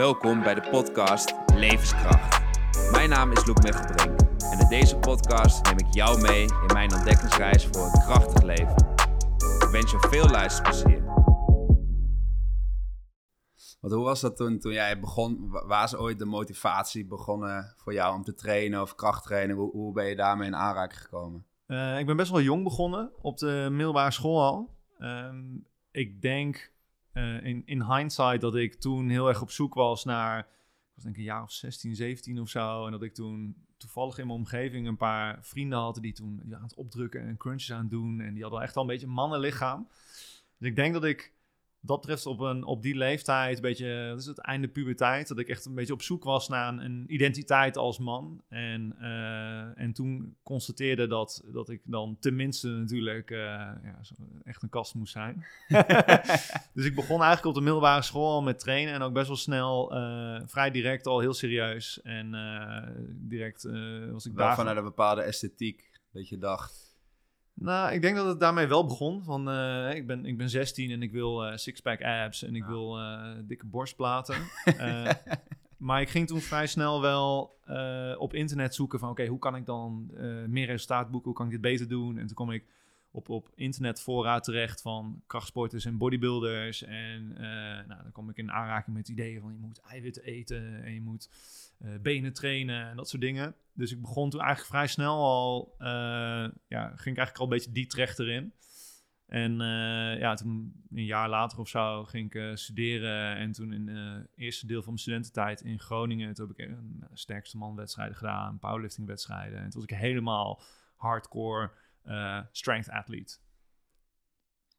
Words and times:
Welkom 0.00 0.42
bij 0.42 0.54
de 0.54 0.68
podcast 0.70 1.34
Levenskracht. 1.54 2.40
Mijn 2.92 3.08
naam 3.08 3.32
is 3.32 3.46
Loek 3.46 3.62
Mechtelbrink 3.62 4.20
en 4.52 4.58
in 4.58 4.68
deze 4.68 4.96
podcast 4.98 5.64
neem 5.64 5.78
ik 5.78 5.94
jou 5.94 6.20
mee 6.20 6.42
in 6.42 6.72
mijn 6.72 6.94
ontdekkingsreis 6.94 7.66
voor 7.66 7.84
een 7.84 8.00
krachtig 8.00 8.42
leven. 8.42 8.76
Ik 9.36 9.68
wens 9.72 9.90
je 9.90 10.06
veel 10.10 10.28
luisterplezier. 10.28 11.04
Want 13.80 13.94
hoe 13.94 14.04
was 14.04 14.20
dat 14.20 14.36
toen, 14.36 14.58
toen 14.58 14.72
jij 14.72 15.00
begon? 15.00 15.48
Wa- 15.50 15.66
Waar 15.66 15.84
is 15.84 15.96
ooit 15.96 16.18
de 16.18 16.24
motivatie 16.24 17.06
begonnen 17.06 17.74
voor 17.76 17.92
jou 17.92 18.14
om 18.14 18.22
te 18.22 18.34
trainen 18.34 18.82
of 18.82 18.94
krachttraining? 18.94 19.58
Hoe, 19.58 19.70
hoe 19.70 19.92
ben 19.92 20.06
je 20.06 20.16
daarmee 20.16 20.46
in 20.46 20.56
aanraking 20.56 21.00
gekomen? 21.02 21.46
Eh, 21.66 21.98
ik 21.98 22.06
ben 22.06 22.16
best 22.16 22.30
wel 22.30 22.40
jong 22.40 22.62
begonnen 22.64 23.12
op 23.22 23.38
de 23.38 23.68
middelbare 23.70 24.10
school 24.10 24.42
al. 24.42 24.76
Ehm, 24.98 25.44
ik 25.90 26.22
denk 26.22 26.72
eh, 27.12 27.44
in, 27.44 27.62
in 27.64 27.82
hindsight 27.82 28.40
dat 28.40 28.56
ik 28.56 28.74
toen 28.74 29.08
heel 29.08 29.28
erg 29.28 29.42
op 29.42 29.50
zoek 29.50 29.74
was 29.74 30.04
naar, 30.04 30.38
ik 30.38 30.46
was 30.94 31.04
denk 31.04 31.14
ik 31.14 31.20
een 31.20 31.26
jaar 31.26 31.42
of 31.42 31.52
16, 31.52 31.96
17 31.96 32.40
of 32.40 32.48
zo. 32.48 32.86
En 32.86 32.92
dat 32.92 33.02
ik 33.02 33.14
toen 33.14 33.56
toevallig 33.76 34.18
in 34.18 34.26
mijn 34.26 34.38
omgeving 34.38 34.86
een 34.86 34.96
paar 34.96 35.38
vrienden 35.40 35.78
had 35.78 35.98
die 36.00 36.12
toen 36.12 36.40
die 36.44 36.56
aan 36.56 36.62
het 36.62 36.74
opdrukken 36.74 37.20
en 37.26 37.36
crunches 37.36 37.72
aan 37.72 37.80
het 37.80 37.90
doen. 37.90 38.20
En 38.20 38.34
die 38.34 38.42
hadden 38.42 38.62
echt 38.62 38.76
al 38.76 38.82
een 38.82 38.88
beetje 38.88 39.06
een 39.06 39.12
mannenlichaam. 39.12 39.88
Dus 40.58 40.68
ik 40.68 40.76
denk 40.76 40.92
dat 40.92 41.04
ik 41.04 41.32
dat 41.80 42.00
betreft 42.00 42.26
op, 42.26 42.40
een, 42.40 42.64
op 42.64 42.82
die 42.82 42.96
leeftijd, 42.96 43.56
een 43.56 43.62
beetje, 43.62 44.06
dat 44.08 44.20
is 44.20 44.26
het 44.26 44.38
einde 44.38 44.68
puberteit, 44.68 45.28
dat 45.28 45.38
ik 45.38 45.48
echt 45.48 45.64
een 45.64 45.74
beetje 45.74 45.92
op 45.92 46.02
zoek 46.02 46.24
was 46.24 46.48
naar 46.48 46.68
een, 46.68 46.84
een 46.84 47.04
identiteit 47.08 47.76
als 47.76 47.98
man. 47.98 48.42
En, 48.48 48.96
eh, 49.00 49.82
en 49.82 49.92
toen 49.92 50.36
constateerde 50.42 51.06
dat, 51.06 51.42
dat 51.52 51.68
ik 51.68 51.80
dan 51.84 52.16
tenminste 52.20 52.68
natuurlijk 52.68 53.30
eh, 53.30 53.38
ja, 53.38 54.00
echt 54.44 54.62
een 54.62 54.68
kast 54.68 54.94
moest 54.94 55.12
zijn. 55.12 55.44
dus 56.74 56.84
ik 56.84 56.94
begon 56.94 57.22
eigenlijk 57.22 57.44
op 57.44 57.54
de 57.54 57.60
middelbare 57.60 58.02
school 58.02 58.32
al 58.32 58.42
met 58.42 58.58
trainen 58.58 58.94
en 58.94 59.02
ook 59.02 59.12
best 59.12 59.26
wel 59.26 59.36
snel, 59.36 59.94
eh, 59.94 60.40
vrij 60.46 60.70
direct 60.70 61.06
al 61.06 61.20
heel 61.20 61.34
serieus. 61.34 62.02
En 62.02 62.34
eh, 62.34 62.88
direct 63.06 63.64
eh, 63.64 64.10
was 64.10 64.26
ik 64.26 64.36
daar. 64.36 64.54
vanuit 64.54 64.76
een 64.76 64.84
bepaalde 64.84 65.22
esthetiek 65.22 65.90
dat 66.12 66.28
je 66.28 66.38
dacht, 66.38 66.89
Nou, 67.54 67.92
ik 67.92 68.02
denk 68.02 68.16
dat 68.16 68.26
het 68.26 68.40
daarmee 68.40 68.66
wel 68.66 68.86
begon. 68.86 69.22
Van, 69.24 69.50
eh, 69.50 69.94
ik, 69.94 70.06
ben, 70.06 70.24
ik 70.24 70.36
ben 70.36 70.50
16 70.50 70.90
en 70.90 71.02
ik 71.02 71.12
wil 71.12 71.44
eh 71.46 71.56
sixpack 71.56 72.02
abs 72.02 72.42
en 72.42 72.54
ik 72.54 72.62
Ja. 72.62 72.68
wil 72.68 72.98
eh, 72.98 73.30
dikke 73.44 73.66
borstplaten. 73.66 74.36
Maar 75.76 76.00
ik 76.00 76.08
ging 76.08 76.26
toen 76.26 76.40
vrij 76.40 76.66
snel 76.66 77.00
wel 77.00 77.58
op 78.18 78.34
internet 78.34 78.74
zoeken 78.74 78.98
van... 78.98 79.10
oké, 79.10 79.26
hoe 79.26 79.38
kan 79.38 79.56
ik 79.56 79.66
dan 79.66 80.10
meer 80.46 80.66
resultaat 80.66 81.10
boeken? 81.10 81.28
Hoe 81.28 81.38
kan 81.38 81.46
ik 81.46 81.52
dit 81.52 81.60
beter 81.60 81.88
doen? 81.88 82.18
En 82.18 82.26
toen 82.26 82.34
kwam 82.34 82.50
ik 82.50 82.64
op, 83.10 83.28
op 83.28 83.50
internetfora 83.54 84.40
terecht 84.40 84.82
van 84.82 85.22
krachtsporters 85.26 85.84
en 85.84 85.96
bodybuilders. 85.98 86.82
En 86.84 87.32
nou, 87.88 88.02
dan 88.02 88.12
kwam 88.12 88.28
ik 88.30 88.36
in 88.36 88.52
aanraking 88.52 88.96
met 88.96 89.08
ideeën 89.08 89.40
van... 89.40 89.52
je 89.52 89.58
moet 89.58 89.80
eiwitten 89.80 90.22
eten 90.22 90.82
en 90.84 90.94
je 90.94 91.00
moet 91.00 91.28
benen 92.02 92.32
trainen 92.32 92.88
en 92.88 92.96
dat 92.96 93.08
soort 93.08 93.22
dingen. 93.22 93.54
Dus 93.72 93.92
ik 93.92 94.00
begon 94.00 94.30
toen 94.30 94.40
eigenlijk 94.40 94.70
vrij 94.70 94.86
snel 94.86 95.16
al, 95.16 95.74
eh, 95.78 96.48
ja, 96.68 96.86
ging 96.86 97.16
ik 97.16 97.16
eigenlijk 97.16 97.36
al 97.36 97.44
een 97.44 97.48
beetje 97.48 97.72
die 97.72 97.86
trecht 97.86 98.18
erin. 98.18 98.52
En 99.30 99.60
eh, 99.60 100.18
ja, 100.18 100.34
toen 100.34 100.84
een 100.90 101.04
jaar 101.04 101.28
later 101.28 101.58
of 101.58 101.68
zo 101.68 102.04
ging 102.04 102.26
ik 102.26 102.34
eh, 102.34 102.54
studeren. 102.54 103.36
En 103.36 103.52
toen 103.52 103.72
in 103.72 103.88
het 103.88 104.28
eerste 104.34 104.66
deel 104.66 104.78
van 104.82 104.92
mijn 104.92 104.98
studententijd 104.98 105.60
in 105.60 105.78
Groningen, 105.78 106.34
toen 106.34 106.48
heb 106.48 106.58
ik 106.58 106.68
een 106.68 107.04
sterkste 107.12 107.56
man 107.56 107.76
wedstrijden 107.76 108.16
gedaan, 108.16 108.58
powerlifting 108.58 109.06
wedstrijden. 109.06 109.58
En 109.58 109.70
toen 109.70 109.80
was 109.80 109.90
ik 109.90 109.96
helemaal 109.96 110.62
hardcore 110.96 111.70
eh, 112.02 112.40
strength 112.52 112.90
athlete. 112.90 113.38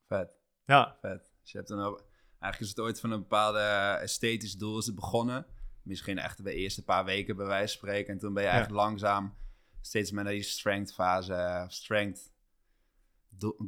vet. 0.07 0.29
Ja, 0.65 0.97
Vet. 1.01 1.33
Dus 1.41 1.51
je 1.51 1.57
hebt 1.57 1.69
dan 1.69 1.79
ook, 1.79 2.05
eigenlijk 2.39 2.61
is 2.61 2.69
het 2.69 2.79
ooit 2.79 2.99
van 2.99 3.11
een 3.11 3.19
bepaalde 3.19 3.59
esthetisch 4.01 4.57
doel 4.57 4.77
is 4.77 4.85
het 4.85 4.95
begonnen. 4.95 5.45
Misschien 5.83 6.17
echt 6.17 6.43
de 6.43 6.53
eerste 6.53 6.83
paar 6.83 7.05
weken 7.05 7.35
bij 7.35 7.45
wijze 7.45 7.77
van 7.77 7.87
spreken. 7.87 8.13
En 8.13 8.19
toen 8.19 8.33
ben 8.33 8.43
je 8.43 8.49
Ja. 8.49 8.53
eigenlijk 8.55 8.83
langzaam 8.83 9.33
steeds 9.81 10.11
meer 10.11 10.23
naar 10.23 10.33
die 10.33 10.41
strength 10.43 10.93
fase, 10.93 11.65
strength 11.67 12.31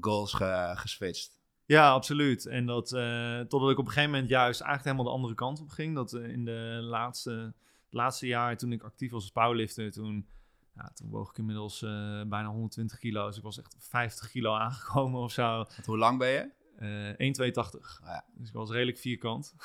goals 0.02 0.34
ge- 0.34 0.72
geswitcht. 0.76 1.42
Ja, 1.66 1.90
absoluut. 1.92 2.46
En 2.46 2.66
dat, 2.66 2.92
eh, 2.92 3.40
totdat 3.40 3.70
ik 3.72 3.78
op 3.78 3.86
een 3.86 3.92
gegeven 3.92 4.12
moment 4.12 4.30
juist 4.30 4.62
eigenlijk 4.62 4.84
helemaal 4.84 5.12
de 5.14 5.18
andere 5.20 5.36
kant 5.36 5.60
op 5.62 5.70
ging. 5.70 5.96
Dat 5.96 6.14
eh, 6.14 6.28
in 6.30 6.46
de 6.46 6.80
laatste, 6.82 7.54
laatste 7.90 8.28
jaar, 8.28 8.58
toen 8.58 8.72
ik 8.72 8.84
actief 8.84 9.12
was 9.12 9.22
als 9.22 9.32
powerlifter, 9.32 9.92
toen, 9.92 10.28
ja, 10.76 10.92
toen 10.94 11.10
woog 11.10 11.30
ik 11.30 11.38
inmiddels 11.38 11.82
eh, 11.82 11.90
bijna 12.28 12.48
120 12.48 12.98
kilo. 13.00 13.28
Dus 13.28 13.38
ik 13.38 13.44
was 13.44 13.60
echt 13.60 13.76
50 13.80 14.30
kilo 14.30 14.54
aangekomen 14.56 15.22
of 15.22 15.32
zo. 15.32 15.56
Want 15.56 15.86
hoe 15.86 15.98
lang 15.98 16.18
ben 16.18 16.30
je? 16.30 16.50
Eh 16.80 17.10
1,82. 17.10 18.00
Ah, 18.02 18.08
ja. 18.08 18.24
Dus 18.36 18.48
ik 18.48 18.54
was 18.54 18.70
redelijk 18.72 18.98
vierkant. 18.98 19.56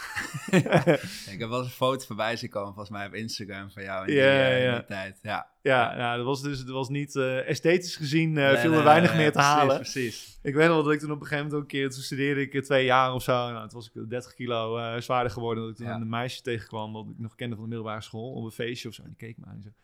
Ik 1.32 1.38
heb 1.38 1.48
wel 1.48 1.58
eens 1.58 1.66
een 1.66 1.72
foto 1.72 2.06
voorbij 2.06 2.36
zien 2.36 2.50
komen, 2.50 2.68
volgens 2.74 2.90
mij 2.90 3.06
op 3.06 3.14
Instagram 3.14 3.70
van 3.70 3.82
jou 3.82 4.00
in 4.00 4.06
die, 4.06 4.16
Ja, 4.16 4.48
eh, 4.48 4.56
in 4.58 4.62
ja. 4.64 4.76
die 4.76 4.84
tijd. 4.86 5.18
Ja. 5.22 5.50
ja, 5.62 5.96
ja, 5.96 6.16
dat 6.16 6.24
was 6.24 6.42
dus 6.42 6.58
dat 6.58 6.74
was 6.74 6.88
niet 6.88 7.16
eh, 7.16 7.48
esthetisch 7.48 7.96
gezien, 7.96 8.38
eh, 8.38 8.44
Nee, 8.46 8.56
viel 8.56 8.70
nee, 8.70 8.78
er 8.78 8.84
weinig 8.84 9.10
nee, 9.10 9.18
meer 9.18 9.32
te 9.32 9.38
precies, 9.38 9.52
halen. 9.52 9.76
Precies. 9.76 10.38
Ik 10.42 10.54
weet 10.54 10.68
nog 10.68 10.84
dat 10.84 10.92
ik 10.92 10.98
toen 11.00 11.10
op 11.10 11.20
een 11.20 11.26
gegeven 11.26 11.44
moment 11.44 11.62
ook 11.64 11.72
een 11.72 11.78
keer, 11.78 11.90
toen 11.90 12.02
studeerde 12.02 12.40
ik 12.48 12.64
twee 12.64 12.84
jaar 12.84 13.12
of 13.14 13.22
zo. 13.22 13.32
Nou, 13.32 13.68
toen 13.68 13.78
was 13.78 13.90
ik 13.94 14.10
30 14.10 14.34
kilo 14.34 14.76
eh, 14.78 15.00
zwaarder 15.00 15.32
geworden. 15.32 15.62
Dat 15.62 15.72
ik 15.72 15.78
toen 15.78 15.86
Ja. 15.86 15.94
een 15.94 16.08
meisje 16.08 16.42
tegenkwam, 16.42 16.92
dat 16.92 17.06
ik 17.08 17.18
nog 17.18 17.34
kende 17.34 17.54
van 17.54 17.64
de 17.64 17.70
middelbare 17.70 18.00
school, 18.02 18.32
op 18.32 18.44
een 18.44 18.50
feestje 18.50 18.88
of 18.88 18.94
zo. 18.94 19.02
En 19.02 19.08
die 19.08 19.16
keek 19.16 19.38
me 19.38 19.46
aan 19.46 19.54
en 19.54 19.62
zei, 19.62 19.74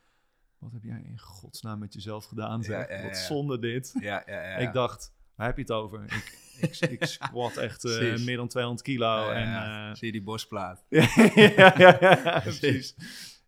wat 0.59 0.73
heb 0.73 0.83
jij 0.83 1.03
in 1.07 1.19
godsnaam 1.21 1.79
met 1.79 1.95
jezelf 1.95 2.25
gedaan? 2.25 2.63
Zeg? 2.63 2.89
Ja, 2.89 2.97
ja, 2.97 3.03
Wat 3.03 3.17
ja. 3.17 3.23
zonde 3.23 3.59
dit. 3.59 3.95
Ja, 4.01 4.23
ja, 4.27 4.43
ja. 4.43 4.57
Ik 4.57 4.73
dacht, 4.73 5.13
waar 5.35 5.47
heb 5.47 5.57
je 5.57 5.63
het 5.63 5.73
over? 5.73 6.03
Ik, 6.05 6.39
ik, 6.61 6.77
ik 6.91 7.05
squat 7.05 7.57
echt 7.57 7.85
eh, 7.85 8.19
meer 8.19 8.37
dan 8.37 8.49
200 8.49 8.87
kilo. 8.87 9.07
Ja, 9.07 9.33
en, 9.33 9.49
ja. 9.49 9.89
eh, 9.91 9.97
Zie 9.97 10.07
je 10.07 10.13
die 10.13 10.23
borstplaat? 10.23 10.85
ja, 10.89 11.75
ja, 11.79 12.41
Precies. 12.41 12.95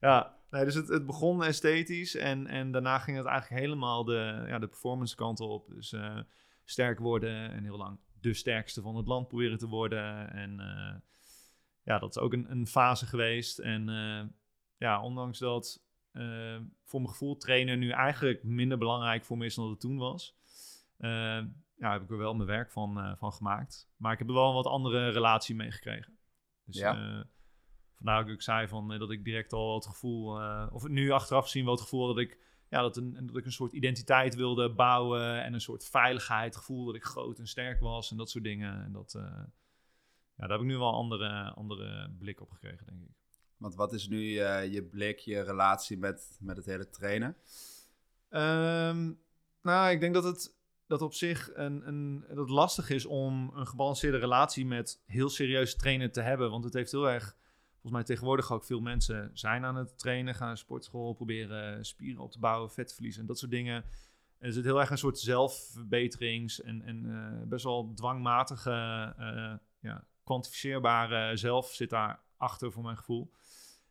Ja, 0.00 0.36
nee, 0.50 0.64
dus 0.64 0.74
het, 0.74 0.88
het 0.88 1.06
begon 1.06 1.44
esthetisch 1.44 2.14
en, 2.14 2.46
en 2.46 2.70
daarna 2.70 2.98
ging 2.98 3.16
het 3.16 3.26
eigenlijk 3.26 3.62
helemaal 3.62 4.04
de, 4.04 4.44
ja, 4.46 4.58
de 4.58 4.68
performance 4.68 5.16
kant 5.16 5.40
op. 5.40 5.68
Dus 5.68 5.92
eh, 5.92 6.18
sterk 6.64 6.98
worden 6.98 7.50
en 7.50 7.64
heel 7.64 7.76
lang 7.76 7.98
de 8.20 8.34
sterkste 8.34 8.82
van 8.82 8.96
het 8.96 9.06
land 9.06 9.28
proberen 9.28 9.58
te 9.58 9.68
worden. 9.68 10.32
En 10.32 10.60
ja, 11.82 11.98
dat 11.98 12.16
is 12.16 12.22
ook 12.22 12.32
een, 12.32 12.50
een 12.50 12.66
fase 12.66 13.06
geweest. 13.06 13.58
En 13.58 13.86
ja, 14.76 15.02
ondanks 15.02 15.38
dat 15.38 15.82
voor 16.84 17.00
mijn 17.00 17.12
gevoel 17.12 17.36
trainen 17.36 17.78
nu 17.78 17.90
eigenlijk 17.90 18.42
minder 18.42 18.78
belangrijk 18.78 19.24
voor 19.24 19.36
me 19.36 19.44
is 19.44 19.54
dan 19.54 19.64
dat 19.64 19.72
het 19.72 19.82
toen 19.82 19.98
was. 19.98 20.36
Ja, 21.76 21.92
heb 21.92 22.02
ik 22.02 22.10
er 22.10 22.16
wel 22.18 22.34
mijn 22.34 22.48
werk 22.48 22.70
van, 22.70 22.98
eh, 22.98 23.16
van 23.16 23.32
gemaakt. 23.32 23.88
Maar 23.96 24.12
ik 24.12 24.18
heb 24.18 24.28
er 24.28 24.34
wel 24.34 24.48
een 24.48 24.54
wat 24.54 24.66
andere 24.66 25.08
relatie 25.08 25.54
mee 25.54 25.70
gekregen. 25.70 26.18
Dus 26.64 26.76
Ja. 26.78 26.94
eh, 26.94 27.24
vandaar 27.96 28.24
dat 28.24 28.34
ik 28.34 28.42
zei 28.42 28.68
van, 28.68 28.92
eh, 28.92 28.98
dat 28.98 29.10
ik 29.10 29.24
direct 29.24 29.52
al 29.52 29.74
het 29.74 29.86
gevoel, 29.86 30.40
of 30.70 30.88
nu 30.88 31.10
achteraf 31.10 31.44
gezien 31.44 31.64
wel 31.64 31.72
het 31.72 31.82
gevoel 31.82 32.06
dat 32.06 32.18
ik, 32.18 32.38
ja, 32.70 32.80
dat, 32.80 32.96
een, 32.96 33.26
dat 33.26 33.36
ik 33.36 33.44
een 33.44 33.52
soort 33.52 33.72
identiteit 33.72 34.34
wilde 34.34 34.70
bouwen 34.74 35.42
en 35.42 35.54
een 35.54 35.60
soort 35.60 35.84
veiligheid, 35.88 36.56
gevoel 36.56 36.84
dat 36.84 36.94
ik 36.94 37.04
groot 37.04 37.38
en 37.38 37.46
sterk 37.46 37.80
was 37.80 38.10
en 38.10 38.16
dat 38.16 38.30
soort 38.30 38.44
dingen. 38.44 38.84
En 38.84 38.92
dat, 38.92 39.12
ja, 39.16 40.46
daar 40.46 40.50
heb 40.50 40.60
ik 40.60 40.66
nu 40.66 40.76
wel 40.76 40.88
een 40.88 40.94
andere, 40.94 41.50
andere 41.50 42.10
blik 42.18 42.40
op 42.40 42.50
gekregen, 42.50 42.86
denk 42.86 43.02
ik. 43.02 43.14
Want 43.56 43.74
wat 43.74 43.92
is 43.92 44.08
nu 44.08 44.20
je 44.70 44.88
blik, 44.90 45.18
je 45.18 45.40
relatie 45.40 45.98
met, 45.98 46.36
met 46.40 46.56
het 46.56 46.66
hele 46.66 46.88
trainen? 46.90 47.36
Ehm, 48.28 49.12
nou, 49.62 49.90
ik 49.90 50.00
denk 50.00 50.14
dat 50.14 50.24
het 50.24 50.55
dat 50.86 51.02
op 51.02 51.14
zich 51.14 51.50
een, 51.54 51.88
een, 51.88 52.24
dat 52.34 52.50
lastig 52.50 52.90
is 52.90 53.06
om 53.06 53.50
een 53.54 53.66
gebalanceerde 53.66 54.18
relatie 54.18 54.66
met 54.66 55.02
heel 55.06 55.28
serieus 55.28 55.76
trainen 55.76 56.12
te 56.12 56.20
hebben. 56.20 56.50
Want 56.50 56.64
het 56.64 56.74
heeft 56.74 56.92
heel 56.92 57.10
erg, 57.10 57.36
volgens 57.72 57.92
mij 57.92 58.02
tegenwoordig 58.02 58.52
ook 58.52 58.64
veel 58.64 58.80
mensen 58.80 59.30
zijn 59.32 59.64
aan 59.64 59.76
het 59.76 59.98
trainen, 59.98 60.34
gaan 60.34 60.46
naar 60.46 60.58
sportschool, 60.58 61.12
proberen 61.12 61.84
spieren 61.84 62.22
op 62.22 62.32
te 62.32 62.38
bouwen, 62.38 62.70
vet 62.70 62.94
verliezen 62.94 63.20
en 63.20 63.26
dat 63.26 63.38
soort 63.38 63.50
dingen. 63.50 63.84
En 64.38 64.46
er 64.46 64.52
zit 64.52 64.64
heel 64.64 64.80
erg 64.80 64.90
een 64.90 64.98
soort 64.98 65.18
zelfverbeterings- 65.18 66.62
en, 66.62 66.82
en 66.82 67.06
eh, 67.06 67.48
best 67.48 67.64
wel 67.64 67.92
dwangmatige, 67.94 68.70
eh, 69.18 69.54
ja, 69.80 70.04
kwantificeerbare 70.24 71.36
zelf 71.36 71.72
zit 71.72 71.90
daar 71.90 72.20
achter 72.36 72.72
voor 72.72 72.82
mijn 72.82 72.96
gevoel. 72.96 73.30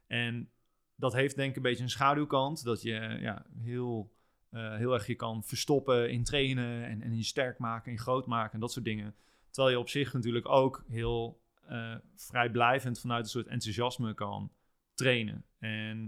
En 0.08 0.50
dat 0.96 1.14
heeft 1.14 1.36
denk 1.36 1.50
ik 1.50 1.56
een 1.56 1.62
beetje 1.62 1.84
een 1.84 1.90
schaduwkant, 1.90 2.64
dat 2.64 2.82
je 2.82 3.18
ja, 3.20 3.46
heel 3.58 4.15
eh, 4.56 4.76
heel 4.76 4.94
erg 4.94 5.08
je 5.08 5.16
kan 5.16 5.44
verstoppen 5.44 6.12
in 6.12 6.24
trainen 6.24 6.86
en, 6.86 7.02
en 7.02 7.18
je 7.18 7.24
sterk 7.24 7.58
maken 7.58 7.92
en 7.92 7.98
groot 7.98 8.26
maken 8.26 8.54
en 8.54 8.60
dat 8.60 8.72
soort 8.72 8.86
dingen. 8.86 9.16
Terwijl 9.50 9.76
je 9.76 9.82
op 9.82 9.90
zich 9.90 10.14
natuurlijk 10.14 10.50
ook 10.50 10.84
heel 10.88 11.42
eh, 11.68 11.96
vrijblijvend 12.16 13.00
vanuit 13.00 13.24
een 13.24 13.30
soort 13.30 13.48
enthousiasme 13.48 14.14
kan 14.14 14.52
trainen. 14.94 15.46
En 15.60 16.06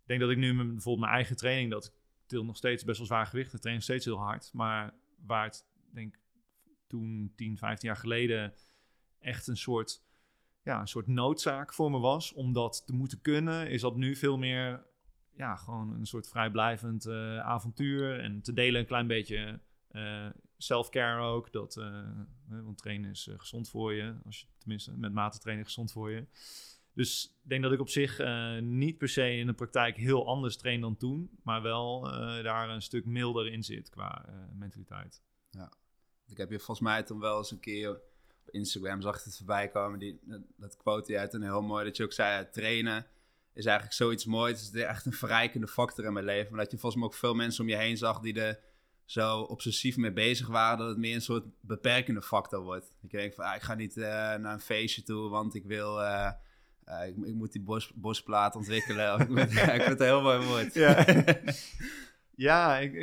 ik 0.00 0.06
denk 0.06 0.20
dat 0.20 0.30
ik 0.30 0.36
nu 0.36 0.54
met 0.54 0.66
bijvoorbeeld 0.66 1.04
mijn 1.04 1.16
eigen 1.16 1.36
training, 1.36 1.70
dat 1.70 1.84
ik 1.84 1.92
til 2.26 2.44
nog 2.44 2.56
steeds 2.56 2.84
best 2.84 2.98
wel 2.98 3.06
zwaar 3.06 3.26
gewicht, 3.26 3.54
ik 3.54 3.60
train 3.60 3.74
nog 3.74 3.84
steeds 3.84 4.04
heel 4.04 4.18
hard, 4.18 4.50
maar 4.52 4.94
waar 5.26 5.44
het 5.44 5.66
denk 5.92 6.18
toen 6.86 7.32
10, 7.36 7.58
15 7.58 7.88
jaar 7.88 7.98
geleden 7.98 8.54
echt 9.18 9.46
een 9.46 9.56
soort, 9.56 10.02
ja, 10.62 10.80
een 10.80 10.88
soort 10.88 11.06
noodzaak 11.06 11.74
voor 11.74 11.90
me 11.90 11.98
was 11.98 12.32
om 12.32 12.52
dat 12.52 12.82
te 12.86 12.92
moeten 12.92 13.20
kunnen, 13.20 13.70
is 13.70 13.80
dat 13.80 13.96
nu 13.96 14.16
veel 14.16 14.38
meer 14.38 14.86
ja, 15.36 15.56
gewoon 15.56 15.92
een 15.92 16.06
soort 16.06 16.28
vrijblijvend 16.28 17.06
eh, 17.06 17.38
avontuur. 17.38 18.20
En 18.20 18.42
te 18.42 18.52
delen 18.52 18.80
een 18.80 18.86
klein 18.86 19.06
beetje 19.06 19.60
eh, 19.88 20.26
self-care 20.58 21.20
ook. 21.20 21.52
Dat, 21.52 21.74
hè, 22.48 22.62
want 22.62 22.78
trainen 22.78 23.10
is 23.10 23.28
gezond 23.36 23.68
voor 23.68 23.92
je. 23.92 24.14
Als 24.24 24.40
je 24.40 24.46
tenminste 24.58 24.96
met 24.96 25.12
mate 25.12 25.38
trainen 25.38 25.64
gezond 25.64 25.92
voor 25.92 26.10
je. 26.10 26.26
Dus 26.92 27.36
ik 27.42 27.48
denk 27.48 27.62
dat 27.62 27.72
ik 27.72 27.80
op 27.80 27.88
zich 27.88 28.20
niet 28.60 28.98
per 28.98 29.08
se 29.08 29.36
in 29.36 29.46
de 29.46 29.52
praktijk 29.52 29.96
heel 29.96 30.26
anders 30.26 30.56
train 30.56 30.80
dan 30.80 30.96
toen, 30.96 31.30
maar 31.42 31.62
wel 31.62 32.02
daar 32.42 32.70
een 32.70 32.82
stuk 32.82 33.04
milder 33.04 33.52
in 33.52 33.62
zit 33.62 33.88
qua 33.88 34.26
uh, 34.28 34.34
mentaliteit. 34.52 35.22
Ja, 35.50 35.72
ik 36.26 36.36
heb 36.36 36.50
je 36.50 36.56
volgens 36.56 36.80
mij 36.80 37.02
toen 37.02 37.20
wel 37.20 37.38
eens 37.38 37.50
een 37.50 37.60
keer 37.60 37.90
op 37.90 38.50
Instagram 38.50 39.00
zag 39.00 39.24
het 39.24 39.36
voorbij 39.36 39.68
komen, 39.68 39.98
die, 39.98 40.20
dat 40.56 40.76
quote 40.76 41.12
je 41.12 41.18
uit 41.18 41.34
en 41.34 41.42
heel 41.42 41.62
mooi, 41.62 41.84
dat 41.84 41.96
je 41.96 42.02
ook 42.04 42.12
zei, 42.12 42.50
trainen 42.50 43.06
is 43.54 43.64
eigenlijk 43.64 43.96
zoiets 43.96 44.24
moois. 44.24 44.66
Het 44.66 44.74
is 44.74 44.82
echt 44.82 45.06
een 45.06 45.12
verrijkende 45.12 45.68
factor 45.68 46.04
in 46.04 46.12
mijn 46.12 46.24
leven, 46.24 46.50
maar 46.50 46.62
dat 46.62 46.70
je 46.70 46.78
volgens 46.78 47.00
mij 47.02 47.10
ook 47.10 47.18
veel 47.18 47.34
mensen 47.34 47.64
om 47.64 47.70
je 47.70 47.76
heen 47.76 47.96
zag 47.96 48.20
die 48.20 48.40
er 48.40 48.58
zo 49.04 49.40
obsessief 49.40 49.96
mee 49.96 50.12
bezig 50.12 50.46
waren, 50.46 50.78
dat 50.78 50.88
het 50.88 50.98
meer 50.98 51.14
een 51.14 51.20
soort 51.20 51.44
beperkende 51.60 52.22
factor 52.22 52.60
wordt. 52.60 52.96
Ik 53.02 53.10
denk 53.10 53.34
van, 53.34 53.44
ah, 53.44 53.54
ik 53.54 53.62
ga 53.62 53.74
niet 53.74 53.96
naar 53.96 54.44
een 54.44 54.60
feestje 54.60 55.02
toe, 55.02 55.28
want 55.28 55.54
ik 55.54 55.64
wil 55.64 56.00
uh, 56.88 57.06
ik, 57.06 57.16
ik, 57.26 57.34
moet 57.34 57.52
die 57.52 57.62
bos, 57.62 57.92
bosplaat 57.94 58.56
ontwikkelen. 58.56 59.20
ik, 59.20 59.28
moet, 59.28 59.52
ja, 59.60 59.72
ik 59.72 59.82
vind 59.82 59.98
het 59.98 60.08
heel 60.08 60.22
mooi 60.22 60.46
woord. 60.46 60.74
Ja, 60.74 61.06
ja 62.48 62.78
ik, 62.78 62.94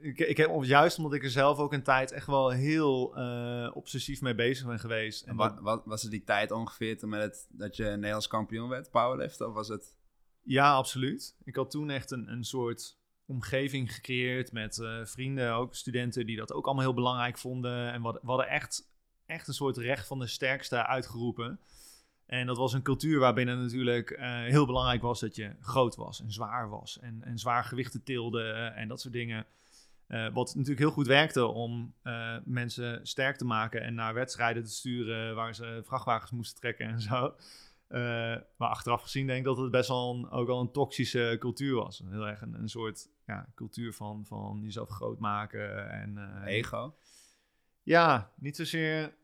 ik, 0.00 0.18
ik, 0.18 0.36
heb, 0.36 0.50
juist 0.62 0.96
omdat 0.96 1.12
ik 1.12 1.22
er 1.22 1.30
zelf 1.30 1.58
ook 1.58 1.72
een 1.72 1.82
tijd 1.82 2.12
echt 2.12 2.26
wel 2.26 2.50
heel 2.50 3.18
uh, 3.18 3.70
obsessief 3.74 4.20
mee 4.20 4.34
bezig 4.34 4.66
ben 4.66 4.78
geweest. 4.78 5.24
En 5.26 5.36
wat, 5.36 5.60
wat, 5.60 5.82
was 5.84 6.02
het 6.02 6.10
die 6.10 6.24
tijd 6.24 6.50
ongeveer 6.50 6.98
toen 6.98 7.08
met 7.08 7.22
het, 7.22 7.46
dat 7.50 7.76
je 7.76 7.84
Nederlands 7.84 8.26
kampioen 8.26 8.68
werd, 8.68 8.90
powerlift? 8.90 9.40
Of 9.40 9.54
was 9.54 9.68
het... 9.68 9.95
Ja, 10.46 10.74
absoluut. 10.74 11.36
Ik 11.44 11.56
had 11.56 11.70
toen 11.70 11.90
echt 11.90 12.10
een, 12.10 12.32
een 12.32 12.44
soort 12.44 12.98
omgeving 13.26 13.94
gecreëerd 13.94 14.52
met 14.52 14.78
uh, 14.78 15.04
vrienden, 15.04 15.52
ook 15.54 15.74
studenten 15.74 16.26
die 16.26 16.36
dat 16.36 16.52
ook 16.52 16.64
allemaal 16.64 16.84
heel 16.84 16.94
belangrijk 16.94 17.38
vonden. 17.38 17.92
En 17.92 18.02
we, 18.02 18.18
hadden 18.22 18.48
echt, 18.48 18.90
echt 19.26 19.48
een 19.48 19.54
soort 19.54 19.76
recht 19.76 20.06
van 20.06 20.18
de 20.18 20.26
sterkste 20.26 20.86
uitgeroepen. 20.86 21.60
En 22.26 22.46
dat 22.46 22.56
was 22.56 22.72
een 22.72 22.82
cultuur 22.82 23.18
waarbinnen 23.18 23.62
natuurlijk 23.62 24.10
uh, 24.10 24.18
heel 24.34 24.66
belangrijk 24.66 25.02
was 25.02 25.20
dat 25.20 25.36
je 25.36 25.56
groot 25.60 25.96
was 25.96 26.20
en 26.20 26.32
zwaar 26.32 26.68
was. 26.68 26.98
En, 27.00 27.22
en 27.24 27.38
zwaar 27.38 27.64
gewichten 27.64 28.02
tilde 28.02 28.52
en 28.52 28.88
dat 28.88 29.00
soort 29.00 29.14
dingen. 29.14 29.46
Wat 30.32 30.54
natuurlijk 30.54 30.78
heel 30.78 30.90
goed 30.90 31.06
werkte 31.06 31.46
om 31.46 31.94
mensen 32.44 33.06
sterk 33.06 33.36
te 33.36 33.44
maken 33.44 33.82
en 33.82 33.94
naar 33.94 34.14
wedstrijden 34.14 34.64
te 34.64 34.70
sturen 34.70 35.34
waar 35.34 35.54
ze 35.54 35.82
vrachtwagens 35.84 36.30
moesten 36.30 36.60
trekken 36.60 36.86
en 36.86 37.00
zo. 37.00 37.34
Maar 37.88 38.68
achteraf 38.68 39.02
gezien 39.02 39.26
denk 39.26 39.38
ik 39.38 39.44
dat 39.44 39.56
het 39.56 39.70
best 39.70 39.88
wel 39.88 40.14
een, 40.14 40.30
ook 40.30 40.48
al 40.48 40.60
een 40.60 40.72
toxische 40.72 41.36
cultuur 41.38 41.74
was. 41.74 42.02
Heel 42.08 42.26
erg 42.26 42.40
een, 42.40 42.54
een 42.54 42.68
soort 42.68 43.08
ja, 43.26 43.48
cultuur 43.54 43.92
van, 43.92 44.24
van 44.26 44.60
jezelf 44.62 44.88
groot 44.88 45.18
maken. 45.18 45.90
En, 45.90 46.42
ego? 46.44 46.94
Ja, 47.82 48.32
niet 48.36 48.56
zozeer. 48.56 49.14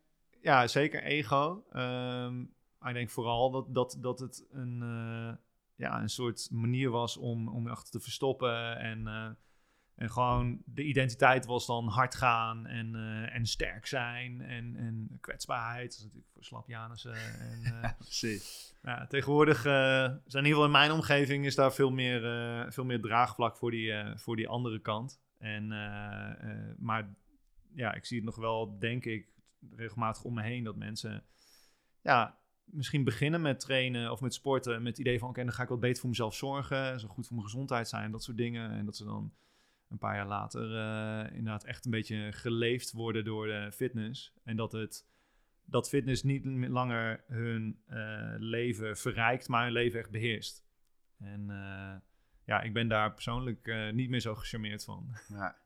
Ja, 0.43 0.67
zeker 0.67 1.03
ego. 1.03 1.65
Um, 1.73 2.55
maar 2.79 2.91
ik 2.91 2.95
denk 2.95 3.11
vooral 3.11 3.51
dat, 3.51 3.75
dat, 3.75 3.99
dat 4.01 4.19
het 4.19 4.47
een, 4.51 4.81
uh, 4.83 5.35
ja, 5.77 6.01
een 6.01 6.11
soort 6.11 6.49
manier 6.51 6.91
was 6.91 7.17
om, 7.17 7.49
om 7.49 7.65
je 7.65 7.71
achter 7.71 7.91
te 7.91 8.01
verstoppen. 8.01 8.79
En, 8.79 9.37
en 9.95 10.11
gewoon 10.11 10.63
de 10.65 10.83
identiteit 10.83 11.47
was 11.47 11.67
dan 11.67 11.89
hard 11.89 12.15
gaan 12.15 12.67
en, 12.67 12.95
uh, 12.95 13.35
en 13.35 13.47
sterk 13.47 13.87
zijn. 13.87 14.41
En, 14.41 14.77
en 14.77 15.19
kwetsbaarheid. 15.21 15.91
Dat 15.91 15.99
is 15.99 16.05
natuurlijk 16.05 16.33
voor 16.33 16.45
slapjanussen. 16.45 17.15
En, 17.41 17.95
Precies. 17.99 18.75
Ja, 18.83 19.07
tegenwoordig 19.07 19.63
zijn 19.63 20.21
in 20.25 20.35
ieder 20.35 20.51
geval 20.51 20.65
in 20.65 20.71
mijn 20.71 20.93
omgeving 20.93 21.47
is 21.47 21.55
daar 21.55 21.73
veel 21.73 21.91
meer, 21.91 22.21
veel 22.73 22.85
meer 22.85 23.01
draagvlak 23.01 23.57
voor 23.57 23.71
die, 23.71 23.93
voor 24.15 24.37
die 24.37 24.49
andere 24.49 24.81
kant. 24.81 25.21
En, 25.39 25.69
maar 26.79 27.15
ja, 27.75 27.95
ik 27.95 28.05
zie 28.05 28.17
het 28.17 28.27
nog 28.27 28.37
wel, 28.37 28.79
denk 28.79 29.05
ik, 29.05 29.27
regelmatig 29.77 30.25
om 30.25 30.35
me 30.35 30.43
heen 30.43 30.65
dat 30.65 30.77
mensen 30.77 31.25
ja, 32.03 32.39
misschien 32.65 33.05
beginnen 33.05 33.41
met 33.41 33.61
trainen 33.61 34.13
of 34.13 34.21
met 34.21 34.35
sporten 34.35 34.83
met 34.83 34.97
het 34.97 35.07
idee 35.07 35.19
van 35.19 35.29
oké, 35.29 35.45
dan 35.45 35.53
ga 35.53 35.63
ik 35.63 35.69
wat 35.69 35.81
beter 35.81 36.01
voor 36.01 36.09
mezelf 36.09 36.35
zorgen, 36.35 37.01
zo 37.01 37.09
goed 37.09 37.27
voor 37.27 37.37
mijn 37.37 37.49
gezondheid 37.49 37.89
zijn, 37.89 38.11
dat 38.11 38.23
soort 38.23 38.37
dingen. 38.37 38.71
En 38.71 38.85
dat 38.85 38.97
ze 38.97 39.05
dan 39.05 39.33
een 39.93 39.99
paar 39.99 40.17
jaar 40.17 40.27
later 40.27 40.71
uh, 40.71 41.37
inderdaad 41.37 41.65
echt 41.65 41.85
een 41.85 41.91
beetje 41.91 42.33
geleefd 42.33 42.93
worden 42.93 43.25
door 43.25 43.47
de 43.47 43.73
fitness. 43.73 44.33
En 44.45 44.57
dat 44.57 44.73
het 44.73 45.07
dat 45.65 45.89
fitness 45.89 46.23
niet 46.23 46.45
langer 46.69 47.25
hun 47.27 47.83
uh, 47.89 48.35
leven 48.39 48.97
verrijkt, 48.97 49.49
maar 49.49 49.65
hun 49.65 49.73
leven 49.73 49.99
echt 49.99 50.11
beheerst. 50.11 50.65
En 51.19 51.41
uh, 51.49 51.95
ja, 52.45 52.61
ik 52.63 52.73
ben 52.73 52.89
daar 52.89 53.13
persoonlijk 53.13 53.91
niet 53.93 54.11
meer 54.11 54.21
zo 54.21 54.35
gecharmeerd 54.35 54.85
van. 54.85 55.09
Ja. 55.29 55.61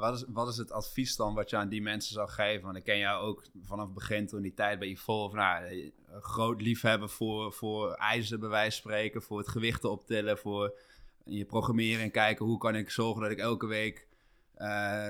Wat 0.00 0.14
is, 0.14 0.24
wat 0.28 0.48
is 0.48 0.56
het 0.56 0.72
advies 0.72 1.16
dan 1.16 1.34
wat 1.34 1.50
je 1.50 1.56
aan 1.56 1.68
die 1.68 1.82
mensen 1.82 2.14
zou 2.14 2.28
geven? 2.28 2.64
Want 2.64 2.76
ik 2.76 2.84
ken 2.84 2.98
jou 2.98 3.22
ook 3.22 3.46
vanaf 3.62 3.84
het 3.84 3.94
begin 3.94 4.26
toen 4.26 4.42
die 4.42 4.54
tijd 4.54 4.78
bij 4.78 4.88
je 4.88 4.96
vol 4.96 5.28
van 5.28 5.38
nou, 5.38 5.92
groot 6.20 6.62
liefhebben 6.62 7.10
voor, 7.10 7.52
voor 7.52 7.92
ijzer 7.92 8.38
bij 8.38 8.48
wijze 8.48 8.82
van 8.82 8.90
spreken, 8.90 9.22
voor 9.22 9.38
het 9.38 9.48
gewichten 9.48 9.90
optillen, 9.90 10.38
voor 10.38 10.78
je 11.24 11.44
programmeren 11.44 12.02
en 12.02 12.10
kijken 12.10 12.46
hoe 12.46 12.58
kan 12.58 12.76
ik 12.76 12.90
zorgen 12.90 13.22
dat 13.22 13.30
ik 13.30 13.38
elke 13.38 13.66
week 13.66 14.08
uh, 14.56 15.06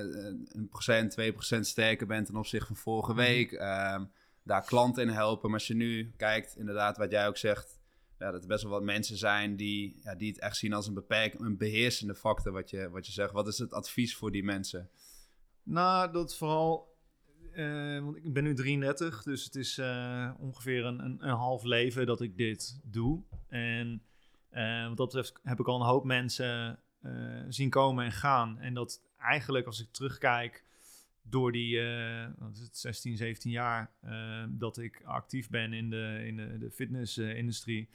een 0.49 0.69
procent, 0.71 1.11
twee 1.11 1.33
procent 1.33 1.67
sterker 1.67 2.07
ben 2.07 2.25
ten 2.25 2.37
opzichte 2.37 2.67
van 2.67 2.77
vorige 2.77 3.13
mhm. 3.13 3.21
week. 3.21 3.53
Uh, 3.53 4.01
daar 4.43 4.65
klanten 4.65 5.03
in 5.03 5.09
helpen. 5.09 5.51
Maar 5.51 5.59
als 5.59 5.69
je 5.69 5.75
nu 5.75 6.13
kijkt, 6.17 6.57
inderdaad, 6.57 6.97
wat 6.97 7.11
jij 7.11 7.27
ook 7.27 7.37
zegt, 7.37 7.81
ja, 8.19 8.31
dat 8.31 8.43
er 8.43 8.49
best 8.49 8.63
wel 8.63 8.73
wat 8.73 8.83
mensen 8.83 9.17
zijn 9.17 9.57
die, 9.57 9.99
ja, 10.03 10.15
die 10.15 10.29
het 10.29 10.41
echt 10.41 10.57
zien 10.57 10.73
als 10.73 10.87
een 10.87 10.95
beperking, 10.95 11.43
een 11.43 11.57
beheersende 11.57 12.15
factor, 12.15 12.53
wat 12.53 12.71
je, 12.71 12.91
wat 12.91 13.07
je 13.07 13.13
zegt. 13.13 13.33
Wat 13.33 13.49
is 13.49 13.59
het 13.59 13.73
advies 13.73 14.17
voor 14.17 14.31
die 14.31 14.45
mensen? 14.45 14.91
Nou, 15.63 16.13
dat 16.13 16.37
vooral, 16.37 16.97
uh, 17.53 18.01
want 18.01 18.17
ik 18.17 18.33
ben 18.33 18.45
nu 18.45 18.55
33, 18.55 19.23
dus 19.23 19.45
het 19.45 19.55
is 19.55 19.79
uh, 19.79 20.31
ongeveer 20.39 20.85
een, 20.85 21.05
een, 21.05 21.29
een, 21.29 21.35
half 21.35 21.63
leven 21.63 22.07
dat 22.07 22.21
ik 22.21 22.37
dit 22.37 22.81
doe. 22.85 23.23
En 23.49 24.03
uh, 24.53 24.89
wat 24.89 24.97
dat 24.97 25.07
betreft 25.07 25.39
heb 25.43 25.61
ik 25.61 25.69
al 25.69 25.81
een 25.81 25.87
hoop 25.87 26.05
mensen 26.05 26.79
zien 27.49 27.71
komen 27.71 28.05
en 28.05 28.13
gaan. 28.13 28.59
En 28.59 28.75
dat 28.75 29.03
eigenlijk, 29.17 29.67
als 29.67 29.81
ik 29.81 29.93
terugkijk, 29.93 30.65
door 31.23 31.53
die 31.53 31.81
wat 32.39 32.57
is 32.57 32.61
het, 32.61 32.77
16, 32.77 33.17
17 33.17 33.51
jaar 33.51 33.91
dat 34.49 34.79
ik 34.79 35.03
actief 35.05 35.49
ben 35.51 35.73
in 35.73 35.91
de, 35.91 36.23
in 36.27 36.37
de, 36.37 36.59
de 36.59 36.71
fitnessindustrie, 36.71 37.89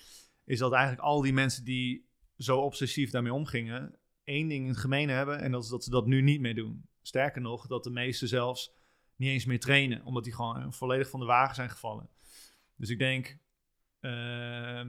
is 0.45 0.59
dat 0.59 0.71
eigenlijk 0.71 1.03
al 1.03 1.21
die 1.21 1.33
mensen 1.33 1.63
die 1.63 2.07
zo 2.37 2.59
obsessief 2.59 3.11
daarmee 3.11 3.33
omgingen, 3.33 3.95
één 4.23 4.47
ding 4.47 4.67
in 4.67 4.75
gemeen 4.75 5.09
hebben 5.09 5.39
en 5.39 5.51
dat 5.51 5.63
is 5.63 5.69
dat 5.69 5.83
ze 5.83 5.89
dat 5.89 6.05
nu 6.05 6.21
niet 6.21 6.41
meer 6.41 6.55
doen. 6.55 6.85
Sterker 7.01 7.41
nog, 7.41 7.67
dat 7.67 7.83
de 7.83 7.89
meesten 7.89 8.27
zelfs 8.27 8.73
niet 9.15 9.29
eens 9.29 9.45
meer 9.45 9.59
trainen, 9.59 10.05
omdat 10.05 10.23
die 10.23 10.33
gewoon 10.33 10.73
volledig 10.73 11.09
van 11.09 11.19
de 11.19 11.25
wagen 11.25 11.55
zijn 11.55 11.69
gevallen. 11.69 12.09
Dus 12.75 12.89
ik 12.89 12.99
denk 12.99 13.37
uh, 14.01 14.81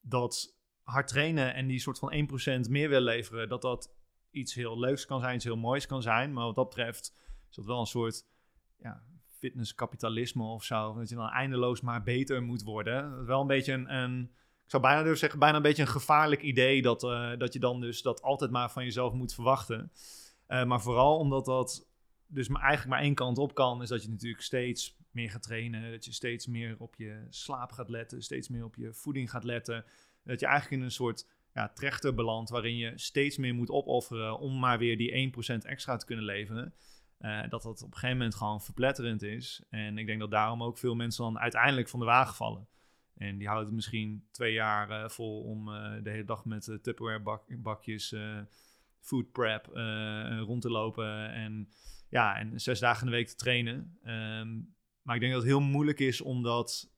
dat 0.00 0.56
hard 0.84 1.08
trainen 1.08 1.54
en 1.54 1.66
die 1.66 1.80
soort 1.80 1.98
van 1.98 2.12
1% 2.66 2.70
meer 2.70 2.88
willen 2.88 3.02
leveren, 3.02 3.48
dat 3.48 3.62
dat 3.62 3.90
iets 4.30 4.54
heel 4.54 4.78
leuks 4.78 5.06
kan 5.06 5.20
zijn, 5.20 5.34
iets 5.34 5.44
heel 5.44 5.56
moois 5.56 5.86
kan 5.86 6.02
zijn. 6.02 6.32
Maar 6.32 6.44
wat 6.44 6.54
dat 6.54 6.68
betreft 6.68 7.12
is 7.50 7.56
dat 7.56 7.64
wel 7.64 7.80
een 7.80 7.86
soort 7.86 8.26
ja, 8.78 9.02
fitnesskapitalisme 9.28 10.42
of 10.42 10.64
zo. 10.64 10.94
Dat 10.94 11.08
je 11.08 11.14
dan 11.14 11.28
eindeloos 11.28 11.80
maar 11.80 12.02
beter 12.02 12.42
moet 12.42 12.62
worden. 12.62 13.10
Dat 13.10 13.20
is 13.20 13.26
wel 13.26 13.40
een 13.40 13.46
beetje 13.46 13.72
een, 13.72 13.94
een 13.94 14.30
ik 14.64 14.70
zou 14.70 14.82
bijna 14.82 14.98
durven 14.98 15.18
zeggen, 15.18 15.38
bijna 15.38 15.56
een 15.56 15.62
beetje 15.62 15.82
een 15.82 15.88
gevaarlijk 15.88 16.42
idee 16.42 16.82
dat, 16.82 17.02
uh, 17.02 17.30
dat 17.38 17.52
je 17.52 17.58
dan 17.58 17.80
dus 17.80 18.02
dat 18.02 18.22
altijd 18.22 18.50
maar 18.50 18.70
van 18.70 18.84
jezelf 18.84 19.12
moet 19.12 19.34
verwachten. 19.34 19.92
Uh, 20.48 20.64
maar 20.64 20.80
vooral 20.80 21.18
omdat 21.18 21.44
dat 21.44 21.88
dus 22.26 22.48
maar 22.48 22.62
eigenlijk 22.62 22.90
maar 22.90 23.04
één 23.04 23.14
kant 23.14 23.38
op 23.38 23.54
kan, 23.54 23.82
is 23.82 23.88
dat 23.88 24.02
je 24.02 24.10
natuurlijk 24.10 24.42
steeds 24.42 24.96
meer 25.10 25.30
gaat 25.30 25.42
trainen, 25.42 25.90
dat 25.90 26.04
je 26.04 26.12
steeds 26.12 26.46
meer 26.46 26.76
op 26.78 26.94
je 26.96 27.26
slaap 27.30 27.72
gaat 27.72 27.88
letten, 27.88 28.22
steeds 28.22 28.48
meer 28.48 28.64
op 28.64 28.76
je 28.76 28.92
voeding 28.94 29.30
gaat 29.30 29.44
letten. 29.44 29.84
Dat 30.24 30.40
je 30.40 30.46
eigenlijk 30.46 30.80
in 30.80 30.86
een 30.86 30.92
soort 30.92 31.26
ja, 31.54 31.68
trechter 31.68 32.14
belandt 32.14 32.50
waarin 32.50 32.76
je 32.76 32.92
steeds 32.94 33.36
meer 33.36 33.54
moet 33.54 33.70
opofferen 33.70 34.38
om 34.38 34.58
maar 34.58 34.78
weer 34.78 34.96
die 34.96 35.32
1% 35.32 35.56
extra 35.66 35.96
te 35.96 36.06
kunnen 36.06 36.24
leveren. 36.24 36.74
Uh, 37.20 37.40
dat 37.48 37.62
dat 37.62 37.82
op 37.82 37.88
een 37.88 37.98
gegeven 37.98 38.16
moment 38.16 38.34
gewoon 38.34 38.62
verpletterend 38.62 39.22
is. 39.22 39.62
En 39.70 39.98
ik 39.98 40.06
denk 40.06 40.20
dat 40.20 40.30
daarom 40.30 40.62
ook 40.62 40.78
veel 40.78 40.94
mensen 40.94 41.24
dan 41.24 41.38
uiteindelijk 41.38 41.88
van 41.88 42.00
de 42.00 42.06
wagen 42.06 42.34
vallen. 42.34 42.68
En 43.14 43.38
die 43.38 43.46
houden 43.46 43.66
het 43.66 43.74
misschien 43.74 44.26
twee 44.30 44.52
jaar 44.52 44.90
uh, 44.90 45.08
vol 45.08 45.42
om 45.42 45.68
uh, 45.68 45.92
de 46.02 46.10
hele 46.10 46.24
dag 46.24 46.44
met 46.44 46.78
Tupperware 46.82 47.20
bak 47.20 47.62
bakjes, 47.62 48.14
food 49.00 49.32
prep 49.32 49.66
rond 50.46 50.62
te 50.62 50.70
lopen. 50.70 51.32
En 51.32 51.68
ja, 52.08 52.36
en 52.36 52.60
zes 52.60 52.80
dagen 52.80 53.06
in 53.06 53.10
de 53.10 53.16
week 53.16 53.28
te 53.28 53.36
trainen. 53.36 53.98
Um, 54.04 54.74
maar 55.02 55.14
ik 55.14 55.20
denk 55.20 55.32
dat 55.32 55.42
het 55.42 55.50
heel 55.50 55.60
moeilijk 55.60 56.00
is 56.00 56.20
om 56.20 56.42
dat, 56.42 56.90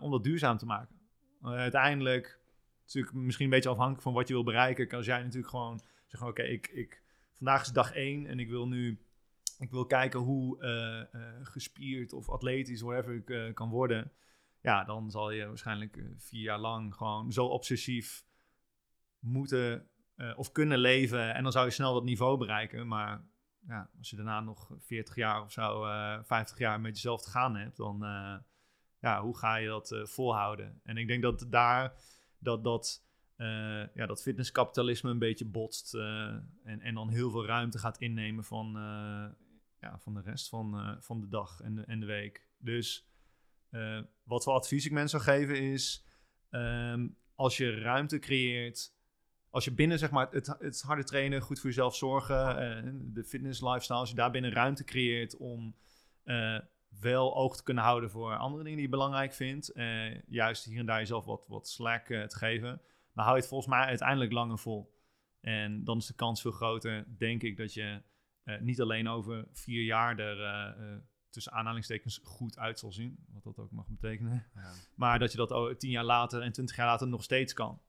om 0.00 0.10
dat 0.10 0.24
duurzaam 0.24 0.58
te 0.58 0.66
maken. 0.66 0.96
uiteindelijk, 1.42 2.39
natuurlijk 2.94 3.24
misschien 3.24 3.44
een 3.44 3.50
beetje 3.50 3.68
afhankelijk 3.68 4.02
van 4.02 4.12
wat 4.12 4.28
je 4.28 4.34
wil 4.34 4.44
bereiken, 4.44 4.88
kan 4.88 5.02
jij 5.02 5.22
natuurlijk 5.22 5.48
gewoon 5.48 5.80
zeggen: 6.06 6.28
Oké, 6.28 6.42
ik, 6.42 6.66
ik, 6.66 7.02
vandaag 7.36 7.62
is 7.62 7.72
dag 7.72 7.92
één 7.92 8.26
en 8.26 8.38
ik 8.38 8.48
wil 8.48 8.68
nu. 8.68 9.04
Ik 9.58 9.70
wil 9.70 9.86
kijken 9.86 10.20
hoe 10.20 10.58
gespierd 11.42 12.12
of 12.12 12.28
atletisch, 12.28 12.80
whatever 12.80 13.14
ik 13.14 13.54
kan 13.54 13.68
worden 13.68 14.12
ja, 14.62 14.84
dan 14.84 15.10
zal 15.10 15.30
je 15.30 15.46
waarschijnlijk 15.46 15.96
eh, 15.96 16.04
vier 16.16 16.42
jaar 16.42 16.58
lang 16.58 16.94
gewoon 16.94 17.32
zo 17.32 17.46
obsessief 17.46 18.24
moeten 19.18 19.88
uh, 20.16 20.38
of 20.38 20.52
kunnen 20.52 20.78
leven. 20.78 21.34
En 21.34 21.42
dan 21.42 21.52
zou 21.52 21.64
je 21.64 21.70
snel 21.70 21.94
dat 21.94 22.04
niveau 22.04 22.38
bereiken. 22.38 22.88
Maar 22.88 23.24
ja, 23.66 23.90
als 23.98 24.10
je 24.10 24.16
daarna 24.16 24.40
nog 24.40 24.70
40 24.78 25.14
jaar 25.14 25.42
of 25.42 25.52
zo, 25.52 25.86
uh, 25.86 26.14
eh, 26.14 26.24
50 26.24 26.58
jaar 26.58 26.80
met 26.80 26.94
jezelf 26.94 27.22
te 27.22 27.30
gaan 27.30 27.56
hebt, 27.56 27.76
dan, 27.76 28.04
uh, 28.04 28.36
ja, 29.00 29.22
hoe 29.22 29.38
ga 29.38 29.56
je 29.56 29.68
dat 29.68 29.92
eh, 29.92 30.04
volhouden? 30.04 30.80
En 30.84 30.96
ik 30.96 31.06
denk 31.06 31.22
dat 31.22 31.46
daar 31.48 31.94
dat, 32.40 32.64
dat, 32.64 33.04
eh, 33.36 33.94
ja, 33.94 34.06
dat 34.06 34.22
fitnesskapitalisme 34.22 35.10
een 35.10 35.18
beetje 35.18 35.44
botst 35.44 35.94
eh, 35.94 36.34
en, 36.62 36.80
en 36.80 36.94
dan 36.94 37.08
heel 37.08 37.30
veel 37.30 37.46
ruimte 37.46 37.78
gaat 37.78 37.98
innemen 37.98 38.44
van, 38.44 38.66
eh, 38.76 39.26
ja, 39.80 39.98
van 39.98 40.14
de 40.14 40.20
rest 40.20 40.48
van, 40.48 40.96
van 41.00 41.20
de 41.20 41.28
dag 41.28 41.60
en 41.60 41.74
de, 41.74 41.82
en 41.82 42.00
de 42.00 42.06
week. 42.06 42.46
Dus 42.58 43.08
wat 44.22 44.44
voor 44.44 44.52
advies 44.52 44.86
ik 44.86 44.92
mensen 44.92 45.20
zou 45.20 45.38
geven 45.38 45.62
is, 45.62 46.04
ehm, 46.50 47.08
als 47.34 47.56
je 47.56 47.80
ruimte 47.80 48.18
creëert, 48.18 48.94
als 49.50 49.64
je 49.64 49.72
binnen 49.72 49.98
zeg 49.98 50.10
maar, 50.10 50.28
het, 50.30 50.46
het 50.58 50.82
harde 50.82 51.04
trainen, 51.04 51.40
goed 51.40 51.58
voor 51.58 51.68
jezelf 51.68 51.96
zorgen, 51.96 53.14
de 53.14 53.24
fitness 53.24 53.60
lifestyle, 53.60 53.98
als 53.98 54.10
je 54.10 54.14
daar 54.14 54.30
binnen 54.30 54.52
ruimte 54.52 54.84
creëert 54.84 55.36
om 55.36 55.74
wel 56.98 57.36
oog 57.36 57.56
te 57.56 57.62
kunnen 57.62 57.84
houden 57.84 58.10
voor 58.10 58.36
andere 58.36 58.62
dingen 58.62 58.78
die 58.78 58.86
je 58.86 58.92
belangrijk 58.92 59.32
vindt, 59.32 59.72
eh, 59.72 60.22
juist 60.22 60.64
hier 60.64 60.78
en 60.78 60.86
daar 60.86 60.98
jezelf 60.98 61.24
wat, 61.24 61.46
wat 61.48 61.68
slack 61.68 62.08
eh, 62.08 62.22
te 62.24 62.36
geven, 62.36 62.82
dan 63.14 63.24
hou 63.24 63.30
je 63.34 63.40
het 63.40 63.48
volgens 63.50 63.70
mij 63.70 63.84
uiteindelijk 63.84 64.32
langer 64.32 64.58
vol. 64.58 64.98
En 65.40 65.84
dan 65.84 65.98
is 65.98 66.06
de 66.06 66.14
kans 66.14 66.40
veel 66.40 66.50
groter, 66.50 67.04
denk 67.18 67.42
ik, 67.42 67.56
dat 67.56 67.74
je 67.74 68.02
eh, 68.42 68.60
niet 68.60 68.80
alleen 68.80 69.08
over 69.08 69.48
vier 69.52 69.84
jaar 69.84 70.18
er 70.18 71.08
tussen 71.30 71.52
aanhalingstekens 71.52 72.20
goed 72.22 72.58
uit 72.58 72.78
zal 72.78 72.92
zien, 72.92 73.24
wat 73.32 73.42
dat 73.42 73.58
ook 73.58 73.70
mag 73.70 73.88
betekenen, 73.88 74.46
Ja. 74.54 74.72
maar 74.94 75.18
dat 75.18 75.32
je 75.32 75.46
dat 75.46 75.80
tien 75.80 75.90
jaar 75.90 76.04
later 76.04 76.42
en 76.42 76.52
twintig 76.52 76.76
jaar 76.76 76.86
later 76.86 77.08
nog 77.08 77.22
steeds 77.22 77.52
kan. 77.52 77.80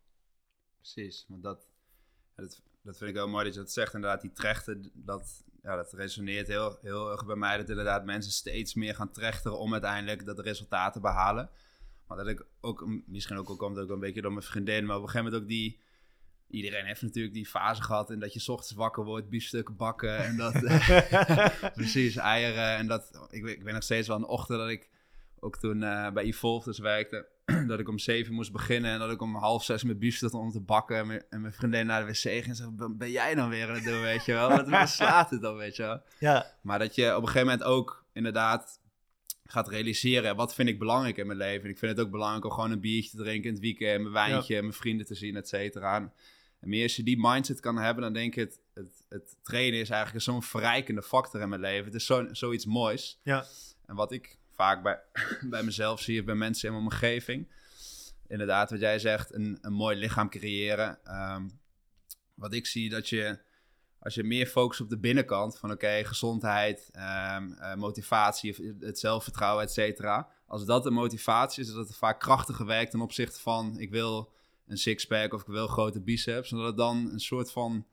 Precies, 0.75 1.25
want 1.27 1.43
dat, 1.43 1.69
dat, 2.35 2.61
dat 2.83 2.97
vind 2.97 3.09
ik 3.09 3.15
heel 3.15 3.27
mooi 3.27 3.45
dat 3.45 3.53
je 3.53 3.59
dat 3.59 3.71
zegt. 3.71 3.93
Inderdaad, 3.93 4.21
die 4.21 4.31
trechten, 4.31 4.91
dat, 4.93 5.43
ja, 5.63 5.75
dat 5.75 5.93
resoneert 5.93 6.47
heel, 6.47 6.77
heel 6.81 7.11
erg 7.11 7.25
bij 7.25 7.35
mij. 7.35 7.57
Dat 7.57 7.69
inderdaad 7.69 8.05
mensen 8.05 8.31
steeds 8.31 8.73
meer 8.73 8.95
gaan 8.95 9.11
trechteren 9.11 9.59
om 9.59 9.71
uiteindelijk 9.71 10.25
dat 10.25 10.39
resultaat 10.39 10.93
te 10.93 10.99
behalen. 10.99 11.49
Maar 12.07 12.17
dat 12.17 12.27
ik 12.27 12.45
ook, 12.61 12.87
misschien 13.05 13.37
ook 13.37 13.47
al 13.47 13.55
komt 13.55 13.75
het 13.75 13.85
ook 13.85 13.91
een 13.91 13.99
beetje 13.99 14.21
door 14.21 14.33
mijn 14.33 14.45
vriendin, 14.45 14.85
maar 14.85 14.95
op 14.95 15.01
een 15.01 15.09
gegeven 15.09 15.31
moment 15.31 15.43
ook 15.43 15.49
die... 15.49 15.79
Iedereen 16.47 16.85
heeft 16.85 17.01
natuurlijk 17.01 17.33
die 17.33 17.45
fase 17.45 17.81
gehad 17.81 18.11
en 18.11 18.19
dat 18.19 18.33
je 18.33 18.51
ochtends 18.51 18.71
wakker 18.71 19.03
wordt, 19.03 19.29
biefstukken 19.29 19.75
bakken 19.75 20.17
en 20.17 20.37
dat... 20.37 20.53
precies, 21.73 22.15
eieren 22.15 22.77
en 22.77 22.87
dat... 22.87 23.27
Ik, 23.29 23.45
ik 23.45 23.63
weet 23.63 23.73
nog 23.73 23.83
steeds 23.83 24.07
wel 24.07 24.17
een 24.17 24.25
ochtend 24.25 24.59
dat 24.59 24.69
ik 24.69 24.89
ook 25.43 25.57
toen 25.57 25.83
eh, 25.83 26.11
bij 26.11 26.23
Evolve 26.23 26.69
dus 26.69 26.79
werkte, 26.79 27.27
dat 27.67 27.79
ik 27.79 27.89
om 27.89 27.99
zeven 27.99 28.33
moest 28.33 28.51
beginnen 28.51 28.91
en 28.91 28.99
dat 28.99 29.11
ik 29.11 29.21
om 29.21 29.35
half 29.35 29.63
zes 29.63 29.83
mijn 29.83 29.97
biefstuk 29.99 30.29
stond 30.29 30.43
om 30.43 30.51
te 30.51 30.59
bakken 30.59 30.97
en 30.97 31.07
mijn, 31.07 31.23
en 31.29 31.41
mijn 31.41 31.53
vriendin 31.53 31.85
naar 31.85 32.05
de 32.05 32.11
wc 32.11 32.15
ging 32.17 32.45
en 32.45 32.55
zei, 32.55 32.69
"Ben- 32.71 32.97
ben 32.97 33.11
jij 33.11 33.35
dan 33.35 33.49
weer 33.49 33.67
aan 33.67 33.73
het 33.75 33.83
doen, 33.83 34.01
weet 34.01 34.25
je 34.25 34.33
wel? 34.33 34.49
Wat 34.49 34.69
wat 34.69 34.89
slaat 34.99 35.29
het 35.29 35.41
dan, 35.41 35.55
weet 35.55 35.75
je 35.75 35.81
wel? 35.83 36.01
Ja, 36.19 36.55
Maar 36.61 36.79
dat 36.79 36.95
je 36.95 37.09
op 37.15 37.21
een 37.21 37.27
gegeven 37.27 37.47
moment 37.47 37.63
ook 37.63 38.05
inderdaad 38.13 38.79
gaat 39.45 39.69
realiseren, 39.69 40.35
wat 40.35 40.53
vind 40.55 40.69
ik 40.69 40.79
belangrijk 40.79 41.17
in 41.17 41.25
mijn 41.27 41.37
leven? 41.37 41.63
En 41.63 41.69
ik 41.69 41.77
vind 41.77 41.97
het 41.97 42.05
ook 42.05 42.11
belangrijk 42.11 42.45
om 42.45 42.51
gewoon 42.51 42.71
een 42.71 42.79
biertje 42.79 43.09
te 43.17 43.17
drinken 43.23 43.47
in 43.47 43.53
het 43.53 43.61
weekend, 43.63 44.01
mijn 44.01 44.13
wijntje, 44.13 44.61
mijn 44.61 44.73
vrienden 44.73 45.05
te 45.05 45.15
zien, 45.15 45.35
et 45.35 45.47
cetera. 45.47 45.95
En 45.95 46.13
en 46.59 46.69
meer 46.69 46.83
als 46.83 46.95
je 46.95 47.03
die 47.03 47.17
mindset 47.19 47.59
kan 47.59 47.77
hebben, 47.77 48.03
dan 48.03 48.13
denk 48.13 48.35
ik, 48.35 48.39
het, 48.39 48.59
het, 48.73 49.05
het 49.09 49.37
trainen 49.43 49.79
is 49.79 49.89
eigenlijk 49.89 50.23
zo'n 50.23 50.43
verrijkende 50.43 51.01
factor 51.01 51.41
in 51.41 51.49
mijn 51.49 51.61
leven. 51.61 51.85
Het 51.85 51.93
is 51.95 52.05
zo, 52.05 52.27
zoiets 52.31 52.65
moois. 52.65 53.19
ja, 53.23 53.45
En 53.85 53.95
wat 53.95 54.11
ik 54.11 54.37
vaak 54.61 54.83
bij, 54.83 54.99
bij 55.53 55.63
mezelf 55.63 56.01
zie, 56.01 56.19
of 56.19 56.25
bij 56.25 56.35
mensen 56.35 56.67
in 56.67 56.73
mijn 56.73 56.85
omgeving. 56.85 57.47
Inderdaad, 58.27 58.71
wat 58.71 58.79
jij 58.79 58.99
zegt, 58.99 59.33
een, 59.33 59.57
een 59.61 59.73
mooi 59.73 59.97
lichaam 59.97 60.29
creëren. 60.29 60.99
Ehm, 61.03 61.47
wat 62.33 62.53
ik 62.53 62.65
zie, 62.65 62.89
dat 62.89 63.09
je, 63.09 63.39
als 63.99 64.13
je 64.13 64.23
meer 64.23 64.45
focust 64.45 64.81
op 64.81 64.89
de 64.89 64.97
binnenkant, 64.97 65.57
van 65.57 65.71
oké, 65.71 66.03
gezondheid, 66.03 66.89
ehm, 66.91 67.51
eh, 67.51 67.75
motivatie, 67.75 68.75
het 68.79 68.99
zelfvertrouwen, 68.99 69.63
et 69.63 69.71
cetera. 69.71 70.29
Als 70.47 70.65
dat 70.65 70.83
de 70.83 70.91
motivatie 70.91 71.63
is, 71.63 71.71
dat 71.71 71.87
het 71.87 71.97
vaak 71.97 72.19
krachtiger 72.19 72.65
werkt 72.65 72.91
ten 72.91 73.01
opzichte 73.01 73.39
van, 73.39 73.79
ik 73.79 73.89
wil 73.89 74.31
een 74.67 74.77
sixpack 74.77 75.33
of 75.33 75.41
ik 75.41 75.47
wil 75.47 75.67
grote 75.67 76.01
biceps. 76.01 76.51
En 76.51 76.57
dat 76.57 76.65
het 76.65 76.77
dan 76.77 77.09
een 77.11 77.19
soort 77.19 77.51
van 77.51 77.85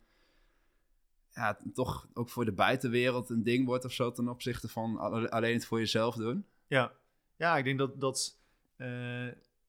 ja, 1.30 1.58
toch 1.74 2.08
ook 2.14 2.28
voor 2.28 2.44
de 2.44 2.52
buitenwereld 2.52 3.30
een 3.30 3.42
ding 3.42 3.66
wordt 3.66 3.84
of 3.84 3.92
zo 3.92 4.12
ten 4.12 4.28
opzichte 4.28 4.68
van 4.68 4.98
alle- 4.98 5.30
alleen 5.30 5.54
het 5.54 5.66
voor 5.66 5.78
jezelf 5.78 6.14
doen. 6.14 6.46
Ja, 6.68 6.92
ja 7.36 7.56
ik 7.56 7.64
denk 7.64 7.78
dat, 7.78 8.00
dat 8.00 8.38
eh, 8.76 9.28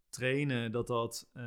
trainen 0.10 0.72
dat 0.72 0.88
dat 0.88 1.30
eh, 1.34 1.44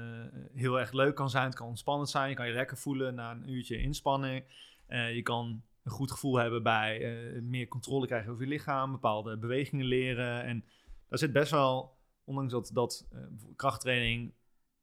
heel 0.55 0.81
erg 0.81 0.93
leuk 0.93 1.15
kan 1.15 1.31
zijn. 1.31 1.45
Het 1.45 1.55
kan 1.55 1.69
ontspannend 1.69 2.11
zijn. 2.11 2.29
Je 2.29 2.35
kan 2.35 2.47
je 2.47 2.53
lekker 2.53 2.77
voelen 2.77 3.15
na 3.15 3.31
een 3.31 3.51
uurtje 3.51 3.79
inspanning. 3.79 4.45
Eh, 4.87 5.15
je 5.15 5.23
kan 5.23 5.63
een 5.83 5.93
goed 5.93 6.11
gevoel 6.11 6.37
hebben 6.37 6.63
bij 6.63 7.01
meer 7.43 7.69
controle 7.69 8.07
krijgen 8.07 8.31
over 8.31 8.43
je 8.43 8.49
lichaam, 8.49 8.93
bepaalde 8.93 9.37
bewegingen 9.37 9.87
leren. 9.87 10.43
En 10.43 10.65
daar 11.09 11.19
zit 11.19 11.33
best 11.33 11.51
wel, 11.51 11.97
ondanks 12.25 12.53
dat, 12.53 12.71
dat 12.73 13.09
krachttraining 13.57 14.33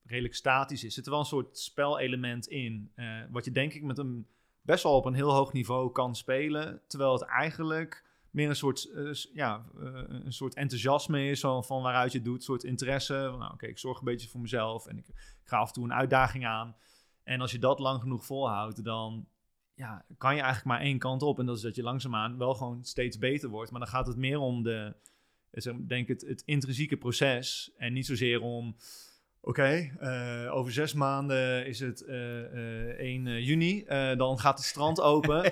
redelijk 0.03 0.35
statisch 0.35 0.83
is, 0.83 0.93
zit 0.93 1.05
er 1.05 1.11
wel 1.11 1.19
een 1.19 1.25
soort 1.25 1.57
spelelement 1.57 2.47
in. 2.47 2.91
wat 3.29 3.45
je 3.45 3.51
denk 3.51 3.73
ik 3.73 3.83
met 3.83 3.97
een 3.97 4.27
best 4.61 4.83
wel 4.83 4.95
op 4.95 5.05
een 5.05 5.13
heel 5.13 5.33
hoog 5.33 5.53
niveau 5.53 5.91
kan 5.91 6.15
spelen. 6.15 6.81
Terwijl 6.87 7.13
het 7.13 7.21
eigenlijk 7.21 8.03
meer 8.31 8.49
een 8.49 8.55
soort, 8.55 8.91
eh, 8.91 9.13
ja, 9.33 9.65
eh, 9.79 10.03
een 10.07 10.33
soort 10.33 10.53
enthousiasme 10.53 11.29
is 11.29 11.39
van, 11.39 11.63
van 11.63 11.81
waaruit 11.81 12.11
je 12.11 12.17
het 12.17 12.27
doet, 12.27 12.37
een 12.37 12.41
soort 12.41 12.63
interesse. 12.63 13.13
Nou, 13.13 13.53
oké, 13.53 13.67
ik 13.67 13.77
zorg 13.77 13.99
een 13.99 14.05
beetje 14.05 14.29
voor 14.29 14.41
mezelf 14.41 14.87
en 14.87 14.97
ik, 14.97 15.05
ga 15.43 15.57
af 15.57 15.67
en 15.67 15.73
toe 15.73 15.83
een 15.83 15.93
uitdaging 15.93 16.45
aan. 16.45 16.75
En 17.23 17.41
als 17.41 17.51
je 17.51 17.59
dat 17.59 17.79
lang 17.79 18.01
genoeg 18.01 18.25
volhoudt, 18.25 18.83
dan 18.83 19.27
ja, 19.73 20.05
kan 20.17 20.35
je 20.35 20.41
eigenlijk 20.41 20.65
maar 20.65 20.85
één 20.85 20.97
kant 20.97 21.21
op. 21.21 21.39
En 21.39 21.45
dat 21.45 21.55
is 21.55 21.61
dat 21.61 21.75
je 21.75 21.83
langzaamaan 21.83 22.37
wel 22.37 22.53
gewoon 22.53 22.83
steeds 22.83 23.17
beter 23.17 23.49
wordt. 23.49 23.71
Maar 23.71 23.79
dan 23.79 23.89
gaat 23.89 24.07
het 24.07 24.17
meer 24.17 24.39
om 24.39 24.63
de, 24.63 24.95
eh, 25.51 25.73
denk 25.87 26.07
het, 26.07 26.21
het 26.21 26.41
intrinsieke 26.45 26.97
proces 26.97 27.71
en 27.77 27.93
niet 27.93 28.05
zozeer 28.05 28.41
om 28.41 28.75
Oké, 29.41 29.91
eh, 29.99 30.55
over 30.55 30.71
zes 30.71 30.93
maanden 30.93 31.65
is 31.67 31.79
het 31.79 32.01
eh, 32.05 32.89
eh, 32.89 32.99
1 32.99 33.43
juni. 33.43 33.83
eh, 33.83 34.17
dan 34.17 34.39
gaat 34.39 34.57
het 34.57 34.67
strand 34.67 35.01
open. 35.13 35.51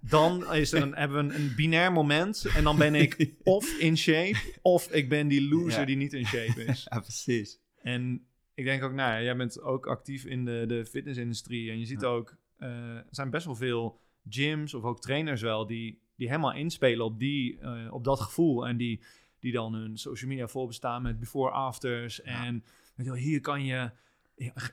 Dan 0.00 0.54
is 0.54 0.72
er 0.72 0.82
een, 0.82 0.94
hebben 0.94 1.26
we 1.28 1.34
een, 1.34 1.40
een 1.40 1.52
binair 1.56 1.92
moment. 1.92 2.44
En 2.56 2.64
dan 2.64 2.76
ben 2.76 2.94
ik 2.94 3.34
of 3.42 3.78
in 3.78 3.96
shape, 3.96 4.38
of 4.62 4.90
ik 4.92 5.08
ben 5.08 5.28
die 5.28 5.48
loser 5.48 5.80
Ja. 5.80 5.86
die 5.86 5.96
niet 5.96 6.12
in 6.12 6.26
shape 6.26 6.64
is. 6.64 6.86
Ja, 6.90 7.00
precies. 7.00 7.58
En 7.82 8.26
ik 8.54 8.64
denk 8.64 8.82
ook, 8.82 8.92
nou 8.92 9.12
ja, 9.12 9.22
jij 9.22 9.36
bent 9.36 9.60
ook 9.62 9.86
actief 9.86 10.24
in 10.24 10.44
de, 10.44 10.64
de 10.66 10.86
fitnessindustrie. 10.86 11.70
En 11.70 11.78
je 11.78 11.86
ziet 11.86 12.00
Ja. 12.00 12.06
ook, 12.06 12.36
er 12.58 13.04
zijn 13.10 13.30
best 13.30 13.46
wel 13.46 13.54
veel 13.56 14.00
gyms 14.28 14.74
of 14.74 14.82
ook 14.82 15.00
trainers 15.00 15.42
wel... 15.42 15.66
die, 15.66 16.00
die 16.16 16.28
helemaal 16.28 16.52
inspelen 16.54 17.04
op, 17.04 17.18
die, 17.18 17.58
op 17.92 18.04
dat 18.04 18.20
gevoel. 18.20 18.66
En 18.66 18.76
die, 18.76 19.00
die 19.40 19.52
dan 19.52 19.74
hun 19.74 19.98
social 19.98 20.30
media 20.30 20.48
voorbestaan 20.48 21.02
met 21.02 21.18
before-afters. 21.20 22.22
En 22.22 22.64
hier 23.14 23.40
kan 23.40 23.64
je... 23.64 23.90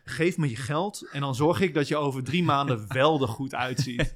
Geef 0.03 0.37
me 0.37 0.49
je 0.49 0.55
geld 0.55 1.09
en 1.11 1.21
dan 1.21 1.35
zorg 1.35 1.61
ik 1.61 1.73
dat 1.73 1.87
je 1.87 1.95
over 1.95 2.23
drie 2.23 2.43
maanden 2.53 2.93
wel 2.93 3.21
er 3.21 3.27
goed 3.27 3.55
uitziet. 3.55 4.15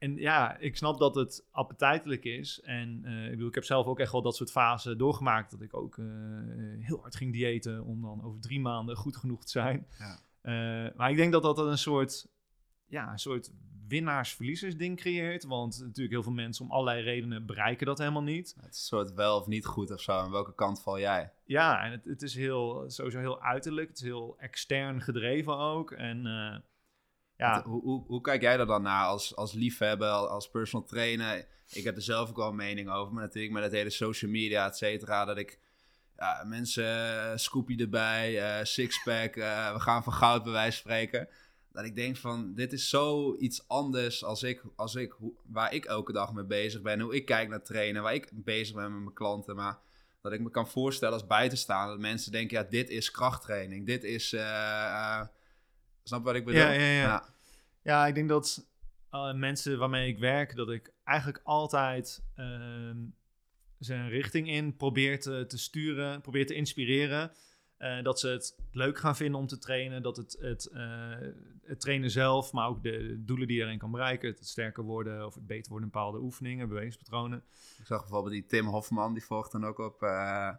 En 0.00 0.16
ja, 0.16 0.56
ik 0.56 0.76
snap 0.76 0.98
dat 0.98 1.14
het 1.14 1.46
appetijtelijk 1.50 2.24
is. 2.24 2.60
En 2.60 3.04
eh, 3.04 3.24
ik 3.24 3.30
bedoel, 3.30 3.48
ik 3.48 3.54
heb 3.54 3.64
zelf 3.64 3.86
ook 3.86 3.98
echt 3.98 4.12
wel 4.12 4.22
dat 4.22 4.36
soort 4.36 4.50
fasen 4.50 4.98
doorgemaakt. 4.98 5.50
Dat 5.50 5.60
ik 5.60 5.74
ook 5.74 5.98
eh, 5.98 6.06
heel 6.78 6.98
hard 7.00 7.16
ging 7.16 7.32
diëten 7.32 7.84
om 7.84 8.02
dan 8.02 8.24
over 8.24 8.40
drie 8.40 8.60
maanden 8.60 8.96
goed 8.96 9.16
genoeg 9.16 9.44
te 9.44 9.50
zijn. 9.50 9.86
Ja. 9.98 10.18
Eh, 10.40 10.96
maar 10.96 11.10
ik 11.10 11.16
denk 11.16 11.32
dat 11.32 11.42
dat 11.42 11.58
een 11.58 11.78
soort, 11.78 12.28
ja, 12.86 13.12
een 13.12 13.18
soort 13.18 13.52
winnaars-verliezers 13.90 14.76
ding 14.76 14.96
creëert. 14.96 15.44
Want 15.44 15.78
natuurlijk 15.80 16.10
heel 16.10 16.22
veel 16.22 16.32
mensen 16.32 16.64
om 16.64 16.70
allerlei 16.70 17.02
redenen 17.02 17.46
bereiken 17.46 17.86
dat 17.86 17.98
helemaal 17.98 18.22
niet. 18.22 18.54
Het 18.60 18.74
is 18.74 18.86
soort 18.86 19.14
wel 19.14 19.38
of 19.38 19.46
niet 19.46 19.66
goed 19.66 19.90
of 19.90 20.00
zo. 20.00 20.12
Aan 20.12 20.30
welke 20.30 20.54
kant 20.54 20.82
val 20.82 20.98
jij? 20.98 21.32
Ja, 21.44 21.84
en 21.84 21.90
het, 21.90 22.04
het 22.04 22.22
is 22.22 22.34
heel, 22.34 22.84
sowieso 22.86 23.18
heel 23.18 23.42
uiterlijk. 23.42 23.88
Het 23.88 23.96
is 23.96 24.04
heel 24.04 24.36
extern 24.38 25.00
gedreven 25.00 25.56
ook. 25.56 25.90
En 25.90 26.26
eh, 26.26 26.58
ja, 27.36 27.62
Hoe, 27.62 27.82
hoe, 27.82 28.04
hoe 28.06 28.20
kijk 28.20 28.42
jij 28.42 28.58
er 28.58 28.66
dan 28.66 28.82
naar 28.82 29.06
als, 29.06 29.36
als 29.36 29.52
liefhebber, 29.52 30.08
als 30.08 30.50
personal 30.50 30.86
trainer? 30.86 31.46
Ik 31.70 31.84
heb 31.84 31.96
er 31.96 32.02
zelf 32.02 32.28
ook 32.28 32.36
wel 32.36 32.48
een 32.48 32.56
mening 32.56 32.90
over, 32.90 33.12
maar 33.12 33.22
natuurlijk 33.22 33.54
met 33.54 33.62
het 33.62 33.72
hele 33.72 33.90
social 33.90 34.30
media, 34.30 34.66
et 34.66 34.76
cetera, 34.76 35.24
dat 35.24 35.38
ik 35.38 35.58
ja, 36.16 36.44
mensen, 36.44 36.84
uh, 36.84 37.32
Scoopy 37.34 37.76
erbij, 37.76 38.40
eh, 38.42 38.64
sixpack, 38.64 39.36
eh, 39.36 39.72
we 39.72 39.80
gaan 39.80 40.02
van 40.02 40.12
goud 40.12 40.42
bij 40.42 40.52
wijze 40.52 40.82
van 40.82 40.90
spreken. 40.90 41.28
Dat 41.72 41.84
ik 41.84 41.94
denk 41.94 42.16
van, 42.16 42.54
dit 42.54 42.72
is 42.72 42.88
zoiets 42.88 43.68
anders 43.68 44.24
als 44.24 44.42
ik, 44.42 44.62
als 44.76 44.94
ik, 44.94 45.14
waar 45.46 45.74
ik 45.74 45.84
elke 45.84 46.12
dag 46.12 46.32
mee 46.32 46.44
bezig 46.44 46.82
ben. 46.82 47.00
Hoe 47.00 47.14
ik 47.14 47.24
kijk 47.24 47.48
naar 47.48 47.62
trainen, 47.62 48.02
waar 48.02 48.14
ik 48.14 48.30
bezig 48.32 48.74
ben 48.74 48.92
met 48.92 49.02
mijn 49.02 49.14
klanten. 49.14 49.56
Maar 49.56 49.78
dat 50.22 50.32
ik 50.32 50.40
me 50.40 50.50
kan 50.50 50.68
voorstellen 50.68 51.14
als 51.14 51.26
buitenstaander, 51.26 51.90
dat 51.90 52.00
mensen 52.00 52.32
denken, 52.32 52.58
ja, 52.58 52.64
dit 52.70 52.90
is 52.90 53.10
krachttraining. 53.10 53.86
Dit 53.86 54.04
is, 54.04 54.32
eh, 54.32 54.84
eh, 54.84 55.26
snap 56.02 56.24
wat 56.24 56.34
ik 56.34 56.44
bedoel? 56.44 56.60
Ja, 56.60 56.70
ja, 56.70 57.00
ja. 57.00 57.24
Ja, 57.82 58.06
ik 58.06 58.14
denk 58.14 58.28
dat 58.28 58.66
uh, 59.12 59.34
mensen 59.34 59.78
waarmee 59.78 60.08
ik 60.08 60.18
werk, 60.18 60.56
dat 60.56 60.70
ik 60.70 60.92
eigenlijk 61.04 61.40
altijd 61.44 62.22
uh, 62.36 62.90
zijn 63.78 64.08
richting 64.08 64.48
in 64.48 64.76
probeer 64.76 65.20
te, 65.20 65.44
te 65.48 65.58
sturen, 65.58 66.20
probeer 66.20 66.46
te 66.46 66.54
inspireren. 66.54 67.32
Uh, 67.80 68.02
dat 68.02 68.20
ze 68.20 68.28
het 68.28 68.56
leuk 68.72 68.98
gaan 68.98 69.16
vinden 69.16 69.40
om 69.40 69.46
te 69.46 69.58
trainen, 69.58 70.02
dat 70.02 70.16
het, 70.16 70.36
het, 70.40 70.70
uh, 70.72 71.14
het 71.64 71.80
trainen 71.80 72.10
zelf, 72.10 72.52
maar 72.52 72.68
ook 72.68 72.82
de 72.82 73.22
doelen 73.24 73.46
die 73.46 73.56
je 73.56 73.62
erin 73.62 73.78
kan 73.78 73.90
bereiken, 73.90 74.28
het 74.28 74.46
sterker 74.48 74.82
worden 74.82 75.26
of 75.26 75.34
het 75.34 75.46
beter 75.46 75.70
worden 75.70 75.88
in 75.88 75.92
bepaalde 75.92 76.18
oefeningen, 76.18 76.68
bewegingspatronen. 76.68 77.42
Ik 77.78 77.86
zag 77.86 78.00
bijvoorbeeld 78.00 78.32
die 78.32 78.46
Tim 78.46 78.66
Hofman, 78.66 79.12
die 79.12 79.24
volgt 79.24 79.52
dan 79.52 79.64
ook 79.64 79.78
op 79.78 80.02
uh, 80.02 80.50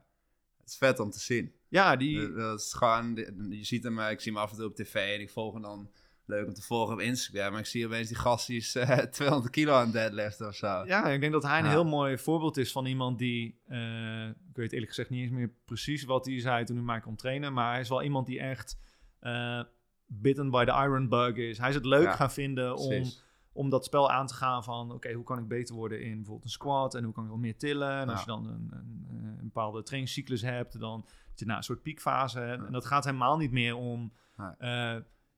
is 0.65 0.77
vet 0.77 0.99
om 0.99 1.09
te 1.09 1.19
zien. 1.19 1.53
Ja, 1.67 1.95
die... 1.95 2.33
Dat- 2.33 2.59
is 2.59 2.73
gewoon, 2.73 3.15
je 3.49 3.63
ziet 3.63 3.83
hem, 3.83 3.99
eh, 3.99 4.11
ik 4.11 4.19
zie 4.19 4.31
hem 4.31 4.41
af 4.41 4.51
en 4.51 4.57
toe 4.57 4.65
op 4.65 4.75
tv 4.75 5.15
en 5.15 5.21
ik 5.21 5.29
volg 5.29 5.53
hem 5.53 5.61
dan 5.61 5.91
leuk 6.31 6.47
om 6.47 6.53
te 6.53 6.61
volgen 6.61 6.93
op 6.93 6.99
Instagram. 6.99 7.51
Maar 7.51 7.59
ik 7.59 7.65
zie 7.65 7.85
opeens 7.85 8.07
die 8.07 8.17
gast 8.17 8.47
die 8.47 8.57
is 8.57 8.75
eh, 8.75 8.97
200 9.19 9.51
kilo 9.51 9.73
aan 9.73 9.83
het 9.83 9.93
deadliften 9.93 10.47
of 10.47 10.55
zo. 10.55 10.83
Ja, 10.85 11.05
ik 11.07 11.19
denk 11.21 11.33
dat 11.33 11.43
hij 11.43 11.59
een 11.59 11.65
Ja. 11.65 11.69
heel 11.71 11.85
mooi 11.85 12.17
voorbeeld 12.17 12.57
is 12.57 12.71
van 12.71 12.85
iemand 12.85 13.17
die... 13.19 13.59
eh, 13.67 14.27
ik 14.27 14.55
weet 14.57 14.71
eerlijk 14.71 14.89
gezegd 14.89 15.09
niet 15.09 15.21
eens 15.21 15.31
meer 15.31 15.51
precies 15.65 16.03
wat 16.03 16.25
hij 16.25 16.39
zei 16.39 16.65
toen 16.65 16.75
hij 16.75 16.85
mij 16.85 16.99
kon 16.99 17.15
trainen. 17.15 17.53
Maar 17.53 17.71
hij 17.71 17.79
is 17.81 17.89
wel 17.89 18.03
iemand 18.03 18.25
die 18.27 18.39
echt 18.39 18.77
eh, 19.19 19.61
bitten 20.05 20.49
by 20.49 20.65
the 20.65 20.71
iron 20.71 21.09
bug 21.09 21.35
is. 21.35 21.57
Hij 21.57 21.69
is 21.69 21.75
het 21.75 21.85
leuk 21.85 22.03
Ja, 22.03 22.15
gaan 22.15 22.31
vinden 22.31 22.75
om, 22.77 22.87
Precies. 22.87 23.23
om 23.53 23.69
dat 23.69 23.85
spel 23.85 24.11
aan 24.11 24.27
te 24.27 24.33
gaan 24.33 24.63
van... 24.63 24.91
Oké, 24.91 25.11
hoe 25.13 25.23
kan 25.23 25.37
ik 25.39 25.47
beter 25.47 25.75
worden 25.75 26.01
in 26.01 26.15
bijvoorbeeld 26.15 26.43
een 26.43 26.49
squat? 26.51 26.95
En 26.95 27.03
hoe 27.03 27.13
kan 27.13 27.23
ik 27.23 27.29
wel 27.29 27.39
meer 27.39 27.57
tillen? 27.57 27.91
En 27.99 28.09
als 28.09 28.19
je 28.19 28.25
dan 28.25 28.47
een, 28.47 28.69
een, 28.71 29.07
een 29.39 29.43
bepaalde 29.43 29.83
trainingscyclus 29.83 30.41
hebt, 30.41 30.79
dan 30.79 31.05
zit 31.29 31.39
je 31.39 31.45
naar 31.45 31.57
een 31.57 31.63
soort 31.63 31.81
piekfase. 31.81 32.39
En, 32.41 32.65
en 32.65 32.71
dat 32.71 32.85
gaat 32.85 33.05
helemaal 33.05 33.37
niet 33.37 33.51
meer 33.51 33.75
om... 33.75 34.13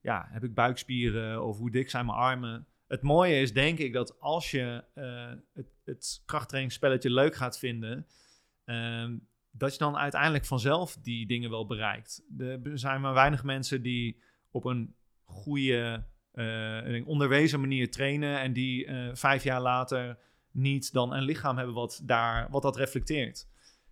ja, 0.04 0.28
heb 0.30 0.44
ik 0.44 0.54
buikspieren 0.54 1.44
of 1.44 1.58
hoe 1.58 1.70
dik 1.70 1.90
zijn 1.90 2.06
mijn 2.06 2.18
armen? 2.18 2.66
Het 2.86 3.02
mooie 3.02 3.40
is 3.40 3.52
denk 3.52 3.78
ik 3.78 3.92
dat 3.92 4.20
als 4.20 4.50
je 4.50 4.84
eh, 4.94 5.32
het, 5.54 5.66
het 5.84 6.22
krachttrainingsspelletje 6.24 7.10
leuk 7.10 7.34
gaat 7.34 7.58
vinden, 7.58 8.06
ehm, 8.64 9.16
dat 9.50 9.72
je 9.72 9.78
dan 9.78 9.96
uiteindelijk 9.96 10.44
vanzelf 10.44 10.96
die 11.02 11.26
dingen 11.26 11.50
wel 11.50 11.66
bereikt. 11.66 12.22
Er 12.38 12.78
zijn 12.78 13.00
maar 13.00 13.14
weinig 13.14 13.44
mensen 13.44 13.82
die 13.82 14.22
op 14.50 14.64
een 14.64 14.94
goede, 15.24 16.04
eh, 16.32 17.06
onderwezen 17.06 17.60
manier 17.60 17.90
trainen 17.90 18.40
en 18.40 18.52
die 18.52 18.86
eh, 18.86 19.10
vijf 19.12 19.42
jaar 19.42 19.60
later 19.60 20.18
niet 20.50 20.92
dan 20.92 21.12
een 21.12 21.22
lichaam 21.22 21.56
hebben 21.56 21.74
wat, 21.74 22.00
daar, 22.04 22.50
wat 22.50 22.62
dat 22.62 22.76
reflecteert. 22.76 23.48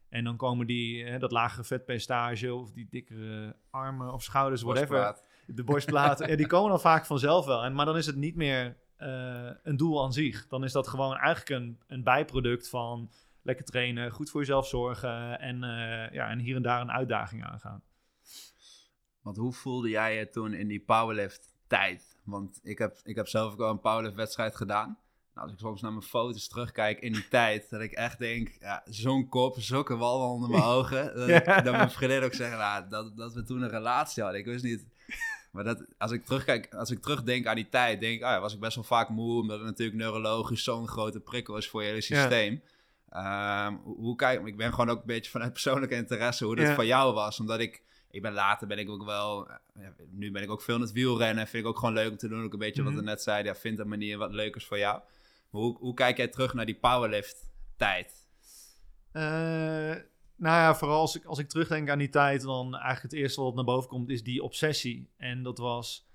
En 0.09 0.25
dan 0.25 0.37
komen 0.37 0.67
die, 0.67 1.05
eh, 1.05 1.21
dat 1.21 1.33
lagere 1.33 1.65
vetpercentage 1.65 2.55
of 2.55 2.73
die 2.73 2.87
dikkere 2.91 3.57
armen 3.71 4.13
of 4.13 4.23
schouders, 4.23 4.63
whatever. 4.63 5.31
De 5.55 5.65
borstplaten, 5.65 6.29
ja, 6.29 6.37
die 6.37 6.47
komen 6.47 6.71
dan 6.71 6.81
vaak 6.81 7.07
vanzelf 7.07 7.47
wel. 7.47 7.63
En, 7.65 7.75
maar 7.75 7.87
dan 7.87 7.97
is 7.97 8.07
het 8.07 8.17
niet 8.17 8.37
meer 8.37 8.77
eh, 8.97 9.51
een 9.63 9.77
doel 9.77 10.03
aan 10.03 10.13
zich. 10.13 10.47
Dan 10.49 10.65
is 10.65 10.73
dat 10.73 10.89
gewoon 10.89 11.17
eigenlijk 11.17 11.63
een, 11.63 11.79
een 11.87 12.03
bijproduct 12.05 12.69
van 12.69 13.11
lekker 13.43 13.65
trainen, 13.65 14.11
goed 14.11 14.31
voor 14.31 14.41
jezelf 14.41 14.67
zorgen 14.69 15.39
en, 15.41 15.63
eh, 15.65 16.13
ja, 16.15 16.29
en 16.29 16.39
hier 16.39 16.57
en 16.57 16.63
daar 16.63 16.81
een 16.81 16.91
uitdaging 16.93 17.45
aangaan. 17.45 17.83
Want 19.23 19.37
hoe 19.37 19.53
voelde 19.53 19.89
jij 19.89 20.17
je 20.19 20.29
toen 20.29 20.53
in 20.55 20.69
die 20.69 20.81
powerlift 20.85 21.55
tijd? 21.67 22.21
Want 22.25 22.61
ik 22.63 22.79
heb, 22.79 22.99
ik 23.05 23.17
heb 23.17 23.29
zelf 23.29 23.53
ook 23.53 23.61
al 23.61 23.71
een 23.71 23.81
powerlift 23.81 24.15
wedstrijd 24.17 24.57
gedaan. 24.57 24.99
Nou, 25.35 25.47
als 25.47 25.53
ik 25.53 25.59
soms 25.63 25.81
naar 25.81 25.91
mijn 25.91 26.03
foto's 26.03 26.49
terugkijk 26.49 27.01
in 27.01 27.13
die 27.13 27.29
tijd, 27.29 27.71
dat 27.71 27.81
ik 27.81 27.93
echt 27.93 28.19
denk, 28.19 28.49
ja, 28.61 28.83
zo'n 28.85 29.29
kop, 29.29 29.57
zulke 29.61 29.97
wallen 29.97 30.27
onder 30.29 30.51
mijn 30.51 30.63
ogen. 30.77 31.15
Dat, 31.17 31.29
ik- 31.29 31.47
Ja. 31.47 31.61
dat 31.61 31.73
mijn 31.77 31.91
vriendin 31.91 32.23
ook 32.23 32.35
zeggen, 32.35 32.59
nou, 32.59 32.89
dat, 32.89 33.17
dat 33.17 33.35
we 33.35 33.43
toen 33.43 33.63
een 33.63 33.69
relatie 33.71 34.23
hadden. 34.23 34.41
Ik 34.41 34.47
wist 34.47 34.65
niet... 34.65 34.87
Maar 35.53 35.65
dat, 35.65 35.85
als 35.99 36.11
ik 36.11 36.25
terugkijk, 36.25 36.75
als 36.75 36.91
ik 36.91 37.03
terugdenk 37.03 37.47
aan 37.47 37.55
die 37.57 37.69
tijd, 37.69 38.01
denk 38.01 38.15
ik, 38.15 38.23
ah 38.23 38.31
ja, 38.31 38.41
was 38.41 38.55
ik 38.55 38.61
best 38.61 38.75
wel 38.75 38.85
vaak 38.85 39.09
moe, 39.09 39.41
omdat 39.41 39.57
het 39.59 39.67
natuurlijk 39.67 39.99
neurologisch 39.99 40.65
zo'n 40.65 40.89
grote 40.89 41.21
prikkel 41.21 41.57
is 41.57 41.69
voor 41.69 41.83
je 41.83 41.89
hele 41.89 42.01
systeem. 42.01 42.63
Ehm, 43.09 43.75
hoe, 43.75 43.97
hoe 43.97 44.17
kijk, 44.17 44.47
ik 44.47 44.57
ben 44.57 44.71
gewoon 44.71 44.91
ook 44.91 45.01
een 45.01 45.07
beetje 45.07 45.31
vanuit 45.31 45.53
persoonlijke 45.59 45.95
interesse 45.95 46.45
hoe 46.45 46.57
dat 46.57 46.67
Ja. 46.67 46.75
van 46.75 46.87
jou 46.87 47.15
was, 47.15 47.41
omdat 47.41 47.61
ik 47.61 47.83
ik 48.11 48.23
ben 48.23 48.33
later 48.33 48.67
ben 48.67 48.79
ik 48.79 48.91
ook 48.91 49.05
wel, 49.05 49.49
eh, 49.49 49.57
ja, 49.81 49.93
nu 50.11 50.31
ben 50.31 50.43
ik 50.43 50.51
ook 50.51 50.63
veel 50.63 50.75
in 50.75 50.81
het 50.81 50.93
wielrennen. 50.93 51.47
Vind 51.47 51.65
ik 51.65 51.69
ook 51.71 51.79
gewoon 51.79 51.95
leuk 51.95 52.11
om 52.11 52.17
te 52.17 52.29
doen. 52.29 52.45
Ook 52.45 52.53
een 52.53 52.59
beetje 52.59 52.83
wat 52.83 52.93
Mhm. 52.93 53.01
we 53.01 53.07
net 53.07 53.23
zeiden. 53.23 53.53
Ja, 53.53 53.59
vind 53.59 53.79
een 53.79 53.89
manier 53.89 54.19
wat 54.19 54.33
leukers 54.33 54.67
voor 54.67 54.79
jou. 54.79 55.01
Maar 55.51 55.61
hoe, 55.63 55.77
hoe 55.79 55.95
kijk 55.95 56.17
jij 56.17 56.29
terug 56.29 56.55
naar 56.55 56.67
die 56.67 56.75
powerlift 56.75 57.37
tijd? 57.77 58.13
Eh, 59.13 59.95
nou 60.43 60.57
ja, 60.57 60.75
vooral 60.75 61.01
als 61.01 61.17
ik, 61.17 61.25
als 61.25 61.39
ik 61.39 61.49
terugdenk 61.49 61.91
aan 61.91 61.99
die 61.99 62.09
tijd, 62.09 62.43
dan 62.43 62.75
eigenlijk 62.75 63.03
het 63.03 63.13
eerste 63.13 63.41
wat 63.41 63.55
naar 63.55 63.65
boven 63.65 63.89
komt, 63.89 64.09
is 64.09 64.23
die 64.23 64.43
obsessie. 64.43 65.11
En 65.17 65.43
dat 65.43 65.59
was 65.59 66.07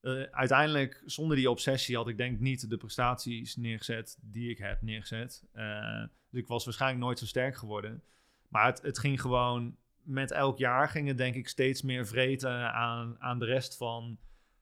eh, 0.00 0.22
uiteindelijk, 0.22 1.02
zonder 1.04 1.36
die 1.36 1.50
obsessie 1.50 1.96
had 1.96 2.08
ik 2.08 2.16
denk 2.16 2.40
niet 2.40 2.70
de 2.70 2.76
prestaties 2.76 3.56
neergezet 3.56 4.18
die 4.20 4.50
ik 4.50 4.58
heb 4.58 4.82
neergezet. 4.82 5.44
Eh, 5.52 6.02
dus 6.30 6.40
ik 6.40 6.46
was 6.46 6.64
waarschijnlijk 6.64 7.02
nooit 7.02 7.18
zo 7.18 7.26
sterk 7.26 7.56
geworden. 7.56 8.02
Maar 8.48 8.66
het, 8.66 8.82
het 8.82 8.98
ging 8.98 9.20
gewoon, 9.20 9.76
met 10.02 10.30
elk 10.30 10.58
jaar 10.58 10.88
ging 10.88 11.08
het 11.08 11.16
denk 11.16 11.34
ik 11.34 11.48
steeds 11.48 11.82
meer 11.82 12.06
vreten 12.06 12.72
aan, 12.72 13.16
aan 13.18 13.38
de 13.38 13.44
rest 13.44 13.76
van, 13.76 14.18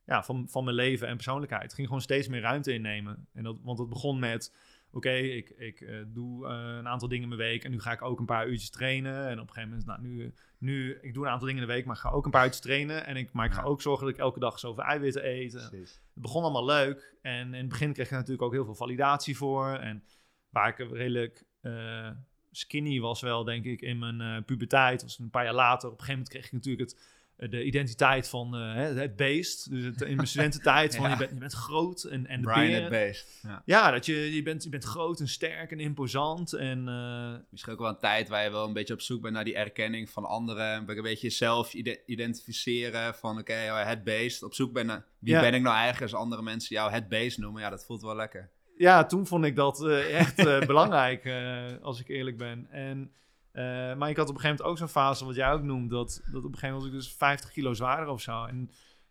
ja, 0.06 0.22
van, 0.22 0.48
van 0.48 0.64
mijn 0.64 0.76
leven 0.76 1.08
en 1.08 1.14
persoonlijkheid. 1.14 1.62
Het 1.62 1.74
ging 1.74 1.86
gewoon 1.86 2.02
steeds 2.02 2.28
meer 2.28 2.40
ruimte 2.40 2.72
innemen. 2.72 3.26
En 3.32 3.42
dat, 3.42 3.58
want 3.62 3.78
het 3.78 3.88
begon 3.88 4.18
met 4.18 4.52
oké, 4.96 5.12
ik, 5.12 5.50
ik 5.50 5.80
eh, 5.80 5.96
doe 6.06 6.46
eh, 6.46 6.52
een 6.52 6.88
aantal 6.88 7.08
dingen 7.08 7.22
in 7.22 7.36
mijn 7.36 7.50
week 7.50 7.64
en 7.64 7.70
nu 7.70 7.80
ga 7.80 7.92
ik 7.92 8.02
ook 8.02 8.18
een 8.18 8.26
paar 8.26 8.48
uurtjes 8.48 8.70
trainen. 8.70 9.28
En 9.28 9.40
op 9.40 9.48
een 9.48 9.54
gegeven 9.54 9.68
moment, 9.68 9.86
nou, 9.86 10.00
nu, 10.00 10.34
nu, 10.58 10.98
ik 11.02 11.14
doe 11.14 11.24
een 11.24 11.30
aantal 11.30 11.46
dingen 11.46 11.62
in 11.62 11.68
de 11.68 11.74
week, 11.74 11.84
maar 11.84 11.94
ik 11.94 12.00
ga 12.00 12.10
ook 12.10 12.24
een 12.24 12.30
paar 12.30 12.44
uurtjes 12.44 12.62
trainen. 12.62 13.06
En 13.06 13.16
ik, 13.16 13.32
maar 13.32 13.46
ik 13.46 13.52
ga 13.52 13.62
ook 13.62 13.82
zorgen 13.82 14.06
dat 14.06 14.14
ik 14.14 14.20
elke 14.20 14.38
dag 14.38 14.58
zoveel 14.58 14.84
eiwitten 14.84 15.28
eet. 15.28 15.52
Het 15.52 16.00
begon 16.12 16.42
allemaal 16.42 16.64
leuk. 16.64 17.16
En 17.22 17.54
in 17.54 17.60
het 17.60 17.68
begin 17.68 17.92
kreeg 17.92 18.06
ik 18.06 18.12
natuurlijk 18.12 18.42
ook 18.42 18.52
heel 18.52 18.64
veel 18.64 18.74
validatie 18.74 19.36
voor. 19.36 19.68
En 19.68 20.04
waar 20.48 20.68
ik 20.68 20.90
redelijk 20.90 21.44
eh, 21.60 22.10
skinny 22.50 23.00
was 23.00 23.20
wel, 23.20 23.44
denk 23.44 23.64
ik, 23.64 23.80
in 23.80 23.98
mijn 23.98 24.20
eh, 24.20 24.44
puberteit. 24.44 25.02
was 25.02 25.18
een 25.18 25.30
paar 25.30 25.44
jaar 25.44 25.54
later. 25.54 25.88
Op 25.88 25.98
een 25.98 26.04
gegeven 26.04 26.12
moment 26.12 26.28
kreeg 26.28 26.46
ik 26.46 26.52
natuurlijk 26.52 26.90
het, 26.90 26.98
eh, 27.00 27.15
de 27.36 27.64
identiteit 27.64 28.28
van 28.28 28.56
eh, 28.56 28.74
het, 28.74 29.16
beest. 29.16 29.70
Dus 29.70 29.84
het, 29.84 30.00
in 30.00 30.16
mijn 30.16 30.28
studententijd 30.28 30.96
van 30.96 31.10
je, 31.10 31.16
bent, 31.16 31.30
je 31.30 31.38
bent 31.38 31.52
groot 31.52 32.02
en, 32.04 32.26
en 32.26 32.40
de 32.42 32.48
Brian 32.48 32.82
het 32.82 32.88
beest. 32.88 33.38
Ja. 33.42 33.62
Ja, 33.64 33.90
dat 33.90 34.06
je, 34.06 34.34
je, 34.34 34.42
bent, 34.42 34.62
je 34.62 34.68
bent 34.68 34.84
groot 34.84 35.20
en 35.20 35.28
sterk 35.28 35.70
en 35.70 35.80
imposant. 35.80 36.52
En 36.52 36.88
eh, 36.88 37.34
Misschien 37.50 37.72
ook 37.72 37.78
wel 37.78 37.88
een 37.88 37.98
tijd 37.98 38.28
waar 38.28 38.44
je 38.44 38.50
wel 38.50 38.66
een 38.66 38.72
beetje 38.72 38.94
op 38.94 39.00
zoek 39.00 39.22
bent 39.22 39.34
naar 39.34 39.44
die 39.44 39.56
erkenning 39.56 40.10
van 40.10 40.24
anderen. 40.24 40.88
Een 40.88 41.02
beetje 41.02 41.26
jezelf 41.26 41.74
ide- 41.74 42.00
identificeren 42.06 43.14
van 43.14 43.38
oké, 43.38 43.52
het 43.52 44.04
beest. 44.04 44.42
Op 44.42 44.54
zoek 44.54 44.72
ben 44.72 44.86
naar 44.86 45.04
wie 45.18 45.32
Ja. 45.34 45.40
ben 45.40 45.54
ik 45.54 45.62
nou 45.62 45.74
eigenlijk 45.76 46.12
als 46.12 46.20
andere 46.22 46.42
mensen 46.42 46.76
jou 46.76 46.90
het 46.90 47.08
beest 47.08 47.38
noemen. 47.38 47.62
Ja, 47.62 47.70
dat 47.70 47.84
voelt 47.84 48.02
wel 48.02 48.16
lekker. 48.16 48.50
ja, 48.78 49.04
toen 49.06 49.26
vond 49.26 49.44
ik 49.44 49.56
dat 49.56 49.84
eh, 49.84 50.18
echt 50.18 50.38
eh, 50.38 50.60
belangrijk, 50.72 51.24
eh, 51.24 51.64
als 51.82 52.00
ik 52.00 52.08
eerlijk 52.08 52.36
ben. 52.36 52.66
En, 52.70 53.10
eh, 53.56 53.96
maar 53.96 54.10
ik 54.10 54.16
had 54.16 54.28
op 54.28 54.34
een 54.34 54.40
gegeven 54.40 54.42
moment 54.42 54.62
ook 54.62 54.78
zo'n 54.78 55.02
fase, 55.02 55.24
wat 55.24 55.34
jij 55.34 55.52
ook 55.52 55.62
noemt, 55.62 55.90
dat, 55.90 56.20
dat 56.24 56.44
op 56.44 56.52
een 56.52 56.58
gegeven 56.58 56.74
moment 56.74 56.82
was 56.82 56.86
ik 56.86 57.08
dus 57.08 57.16
50 57.16 57.50
kilo 57.50 57.74
zwaarder 57.74 58.08
of 58.08 58.20
zo. 58.20 58.44
En 58.44 58.62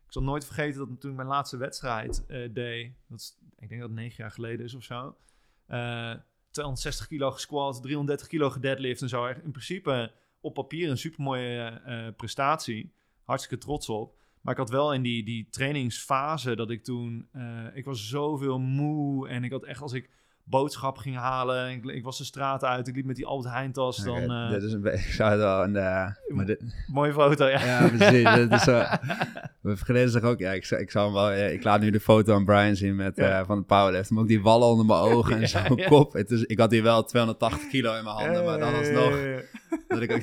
ik 0.06 0.12
zal 0.12 0.24
nooit 0.24 0.46
vergeten 0.46 0.80
dat 0.80 1.02
toen 1.02 1.10
ik 1.12 1.16
mijn 1.16 1.28
laatste 1.28 1.58
wedstrijd 1.58 2.26
eh, 2.28 2.54
deed, 2.54 2.94
dat 3.08 3.20
is, 3.20 3.38
ik 3.60 3.70
denk 3.70 3.82
dat 3.82 3.90
het 3.90 4.00
negen 4.00 4.16
jaar 4.18 4.32
geleden 4.32 4.66
is 4.66 4.76
of 4.76 4.84
zo. 4.84 5.18
Eh 5.68 6.14
260 6.56 7.08
kilo 7.08 7.32
gesquat, 7.32 7.82
330 7.82 8.28
kilo 8.28 8.50
gedeadlift 8.50 9.02
en 9.02 9.10
zo. 9.10 9.26
In 9.26 9.52
principe 9.52 10.12
op 10.40 10.54
papier 10.54 10.90
een 10.90 10.98
supermooie 10.98 11.66
eh, 11.68 12.08
prestatie. 12.16 12.94
Hartstikke 13.24 13.66
trots 13.66 13.90
op. 13.90 14.18
Maar 14.42 14.54
ik 14.54 14.60
had 14.60 14.70
wel 14.70 14.94
in 14.94 15.02
die, 15.02 15.24
die 15.24 15.48
trainingsfase 15.50 16.56
dat 16.56 16.70
ik 16.70 16.84
toen... 16.84 17.28
eh, 17.32 17.66
ik 17.74 17.86
was 17.86 18.08
zoveel 18.08 18.60
moe 18.60 19.28
en 19.28 19.44
ik 19.44 19.52
had 19.52 19.64
echt 19.64 19.82
als 19.82 19.94
ik 19.94 20.10
boodschap 20.48 20.98
ging 20.98 21.16
halen... 21.16 21.70
Ik, 21.72 21.86
ik 21.86 22.04
was 22.04 22.18
de 22.18 22.24
straat 22.24 22.64
uit, 22.64 22.88
ik 22.88 22.96
liep 22.96 23.06
met 23.06 23.16
die 23.16 23.26
Albert 23.26 23.54
Heijn 23.54 23.72
tas. 23.72 23.98
Dan, 23.98 24.32
eh, 24.32 24.50
dit 24.50 24.64
is 24.64 24.74
een 24.74 24.82
beetje, 24.82 25.08
ik 25.08 25.14
zou 25.14 25.32
het 25.32 25.40
wel 25.40 25.64
een, 25.64 25.76
eh, 25.76 26.08
maar 26.36 26.46
dit, 26.46 26.62
mooie 26.88 27.14
foto, 27.14 27.46
ja. 27.48 27.66
Ja, 27.66 27.88
precies. 27.88 28.34
dit 28.36 28.52
is 28.52 28.64
vriendin 29.84 30.10
zegt 30.10 30.26
ook, 30.26 30.40
ja, 30.40 30.52
ik, 30.52 30.70
ik, 30.70 30.92
zou 30.92 31.06
hem 31.06 31.14
wel, 31.14 31.52
ik 31.52 31.64
laat 31.64 31.80
nu 31.82 31.90
de 31.90 32.00
foto 32.00 32.34
aan 32.36 32.46
Brian 32.46 32.76
zien 32.76 32.96
met, 32.96 33.16
Ja. 33.16 33.40
eh, 33.40 33.46
van 33.46 33.58
de 33.58 33.64
powerlift. 33.64 34.10
Maar 34.10 34.22
ook 34.22 34.28
die 34.28 34.42
wallen 34.42 34.68
onder 34.68 34.86
mijn 34.86 35.00
ogen 35.00 35.42
en 35.42 35.48
zo'n 35.68 35.76
ja. 35.76 35.88
kop. 35.88 36.14
Het 36.14 36.32
is, 36.32 36.44
ik 36.44 36.60
had 36.60 36.72
hier 36.72 36.84
wel 36.84 37.04
280 37.04 37.68
kilo 37.70 37.96
in 37.98 38.04
mijn 38.04 38.16
handen, 38.16 38.44
maar 38.46 38.60
dan 38.60 38.74
alsnog. 38.76 39.20
Dat 39.88 40.02
ik 40.02 40.12
ook, 40.12 40.22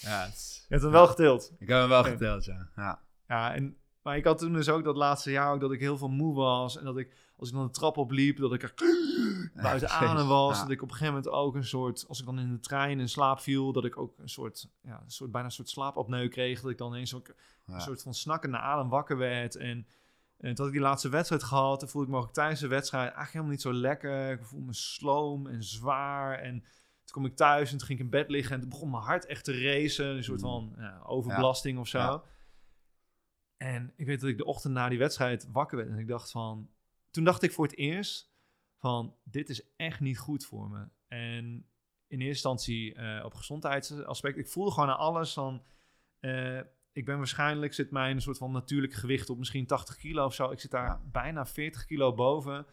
ja, 0.00 0.22
het 0.24 0.34
is- 0.34 0.64
Je 0.68 0.76
hebt 0.76 0.82
hem 0.82 0.92
wel 0.92 1.06
getild. 1.06 1.52
ik 1.58 1.68
heb 1.68 1.78
hem 1.78 1.88
wel 1.88 2.04
geteld, 2.04 2.44
ja. 2.44 2.68
ja. 2.76 2.98
Ja, 3.28 3.54
en, 3.54 3.76
maar 4.02 4.16
ik 4.16 4.24
had 4.24 4.38
toen 4.38 4.52
dus 4.52 4.68
ook 4.68 4.84
dat 4.84 4.96
laatste 4.96 5.30
jaar 5.30 5.52
ook 5.52 5.60
dat 5.60 5.72
ik 5.72 5.80
heel 5.80 5.96
veel 5.98 6.08
moe 6.08 6.34
was. 6.34 6.78
En 6.78 6.84
dat 6.84 6.98
ik, 6.98 7.12
als 7.40 7.48
ik 7.48 7.54
dan 7.54 7.64
de 7.64 7.70
trap 7.70 7.96
opliep, 7.96 8.36
dat 8.38 8.52
ik 8.52 8.62
er 8.62 8.74
buiten 9.62 9.88
adem 9.88 10.26
was. 10.26 10.56
Ja. 10.56 10.62
Dat 10.62 10.70
ik 10.70 10.82
op 10.82 10.88
een 10.88 10.94
gegeven 10.96 11.14
moment 11.14 11.32
ook 11.34 11.54
een 11.54 11.64
soort, 11.64 12.04
als 12.08 12.20
ik 12.20 12.24
dan 12.26 12.38
in 12.38 12.52
de 12.52 12.60
trein 12.60 13.00
in 13.00 13.08
slaap 13.08 13.40
viel, 13.40 13.72
dat 13.72 13.84
ik 13.84 13.98
ook 13.98 14.18
een 14.18 14.28
soort, 14.28 14.68
ja, 14.82 15.00
een 15.04 15.10
soort 15.10 15.30
bijna 15.30 15.46
een 15.46 15.52
soort 15.52 15.68
slaapapneu 15.68 16.28
kreeg. 16.28 16.60
Dat 16.60 16.70
ik 16.70 16.78
dan 16.78 16.94
eens 16.94 17.14
ook 17.14 17.26
Ja. 17.66 17.74
een 17.74 17.80
soort 17.80 18.02
van 18.02 18.14
snakkende 18.14 18.58
adem 18.58 18.88
wakker 18.88 19.16
werd. 19.16 19.56
En, 19.56 19.86
en 20.36 20.54
toen 20.54 20.56
had 20.56 20.66
ik 20.66 20.72
die 20.72 20.80
laatste 20.80 21.08
wedstrijd 21.08 21.42
gehad. 21.42 21.78
Toen 21.80 21.88
voelde 21.88 22.06
ik 22.08 22.14
me 22.14 22.20
ook 22.20 22.32
tijdens 22.32 22.60
de 22.60 22.68
wedstrijd 22.68 23.02
eigenlijk 23.04 23.32
helemaal 23.32 23.52
niet 23.52 23.62
zo 23.62 23.72
lekker. 23.72 24.30
Ik 24.30 24.44
voelde 24.44 24.66
me 24.66 24.74
sloom 24.74 25.46
en 25.46 25.62
zwaar. 25.62 26.38
En 26.38 26.60
toen 26.60 27.22
kom 27.22 27.24
ik 27.24 27.36
thuis 27.36 27.72
en 27.72 27.78
toen 27.78 27.86
ging 27.86 27.98
ik 27.98 28.04
in 28.04 28.10
bed 28.10 28.30
liggen. 28.30 28.54
En 28.54 28.60
toen 28.60 28.70
begon 28.70 28.90
mijn 28.90 29.02
hart 29.02 29.26
echt 29.26 29.44
te 29.44 29.62
racen. 29.62 30.06
Een 30.16 30.24
soort 30.24 30.40
van 30.40 30.74
ja, 30.76 31.02
overbelasting 31.06 31.78
of 31.78 31.88
zo. 31.88 31.98
Ja. 31.98 32.22
En 33.56 33.92
ik 33.96 34.06
weet 34.06 34.20
dat 34.20 34.30
ik 34.30 34.36
de 34.38 34.44
ochtend 34.44 34.74
na 34.74 34.88
die 34.88 34.98
wedstrijd 34.98 35.48
wakker 35.52 35.76
werd. 35.76 35.88
En 35.90 35.98
ik 35.98 36.08
dacht 36.08 36.30
van... 36.30 36.68
Toen 37.10 37.24
dacht 37.24 37.42
ik 37.42 37.52
voor 37.52 37.64
het 37.64 37.76
eerst 37.76 38.32
van... 38.76 39.16
Dit 39.24 39.48
is 39.48 39.62
echt 39.76 40.00
niet 40.00 40.18
goed 40.18 40.44
voor 40.44 40.70
me. 40.70 40.88
En 41.08 41.44
in 42.06 42.20
eerste 42.20 42.26
instantie 42.26 42.94
eh, 42.94 43.24
op 43.24 43.34
gezondheidsaspect. 43.34 44.38
Ik 44.38 44.48
voelde 44.48 44.70
gewoon 44.70 44.88
aan 44.88 44.98
alles 44.98 45.32
van... 45.32 45.62
eh, 46.20 46.60
ik 46.92 47.04
ben 47.04 47.16
waarschijnlijk, 47.16 47.74
zit 47.74 47.90
mijn 47.90 48.14
een 48.14 48.22
soort 48.22 48.38
van 48.38 48.52
natuurlijk 48.52 48.92
gewicht 48.92 49.30
op 49.30 49.38
misschien 49.38 49.66
80 49.66 49.96
kilo 49.96 50.24
of 50.24 50.34
zo. 50.34 50.50
Ik 50.50 50.60
zit 50.60 50.70
daar 50.70 51.00
bijna 51.10 51.46
40 51.46 51.84
kilo 51.84 52.14
boven. 52.14 52.66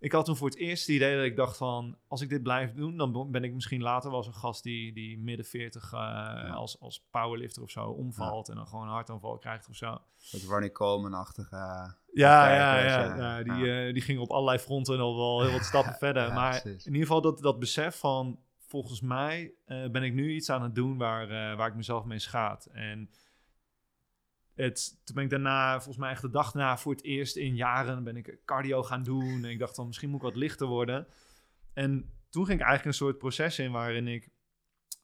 Ik 0.00 0.12
had 0.12 0.24
toen 0.24 0.36
voor 0.36 0.48
het 0.48 0.56
eerst 0.56 0.86
het 0.86 0.96
idee 0.96 1.16
dat 1.16 1.24
ik 1.24 1.36
dacht 1.36 1.56
van... 1.56 1.96
als 2.08 2.20
ik 2.20 2.28
dit 2.28 2.42
blijf 2.42 2.74
doen, 2.74 2.96
dan 2.96 3.30
ben 3.30 3.44
ik 3.44 3.54
misschien 3.54 3.82
later 3.82 4.10
wel 4.10 4.22
zo'n 4.22 4.34
gast... 4.34 4.62
die, 4.62 4.92
die 4.92 5.18
midden 5.18 5.46
40 5.46 5.92
uh, 5.92 6.54
als, 6.54 6.80
als 6.80 7.06
powerlifter 7.10 7.62
of 7.62 7.70
zo 7.70 7.84
omvalt... 7.84 8.48
en 8.48 8.54
dan 8.54 8.66
gewoon 8.66 8.86
een 8.86 8.92
hartaanval 8.92 9.38
krijgt 9.38 9.68
of 9.68 9.76
zo. 9.76 9.98
Dat 10.30 10.42
Ronnie 10.48 10.72
Coleman-achtige... 10.72 11.56
ja, 11.56 11.94
ja, 12.12 12.78
ja, 12.78 13.16
ja, 13.16 13.42
die, 13.42 13.86
uh, 13.86 13.92
die 13.92 14.02
ging 14.02 14.18
op 14.18 14.30
allerlei 14.30 14.58
fronten 14.58 15.00
al 15.00 15.16
wel 15.16 15.42
heel 15.42 15.52
wat 15.52 15.64
stappen 15.64 15.94
verder. 16.06 16.32
maar 16.32 16.66
in 16.66 16.78
ieder 16.84 17.00
geval 17.00 17.20
dat, 17.20 17.38
dat 17.38 17.58
besef 17.58 17.98
van... 17.98 18.38
volgens 18.58 19.00
mij 19.00 19.52
uh, 19.66 19.90
ben 19.90 20.02
ik 20.02 20.14
nu 20.14 20.34
iets 20.34 20.50
aan 20.50 20.62
het 20.62 20.74
doen 20.74 20.98
waar, 20.98 21.56
waar 21.56 21.68
ik 21.68 21.74
mezelf 21.74 22.04
mee 22.04 22.18
schaad. 22.18 22.68
En 22.72 23.10
het, 24.64 24.98
toen 25.04 25.14
ben 25.14 25.24
ik 25.24 25.30
daarna, 25.30 25.74
volgens 25.74 25.96
mij 25.96 26.10
echt 26.10 26.22
de 26.22 26.30
dag 26.30 26.54
na 26.54 26.78
voor 26.78 26.92
het 26.92 27.04
eerst 27.04 27.36
in 27.36 27.56
jaren, 27.56 28.04
ben 28.04 28.16
ik 28.16 28.38
cardio 28.44 28.82
gaan 28.82 29.02
doen. 29.02 29.44
En 29.44 29.50
ik 29.50 29.58
dacht 29.58 29.76
dan, 29.76 29.86
misschien 29.86 30.08
moet 30.08 30.18
ik 30.18 30.24
wat 30.24 30.36
lichter 30.36 30.66
worden. 30.66 31.06
En 31.72 32.12
toen 32.30 32.46
ging 32.46 32.60
ik 32.60 32.66
eigenlijk 32.66 32.84
een 32.84 33.06
soort 33.06 33.18
proces 33.18 33.58
in 33.58 33.72
waarin 33.72 34.08
ik... 34.08 34.28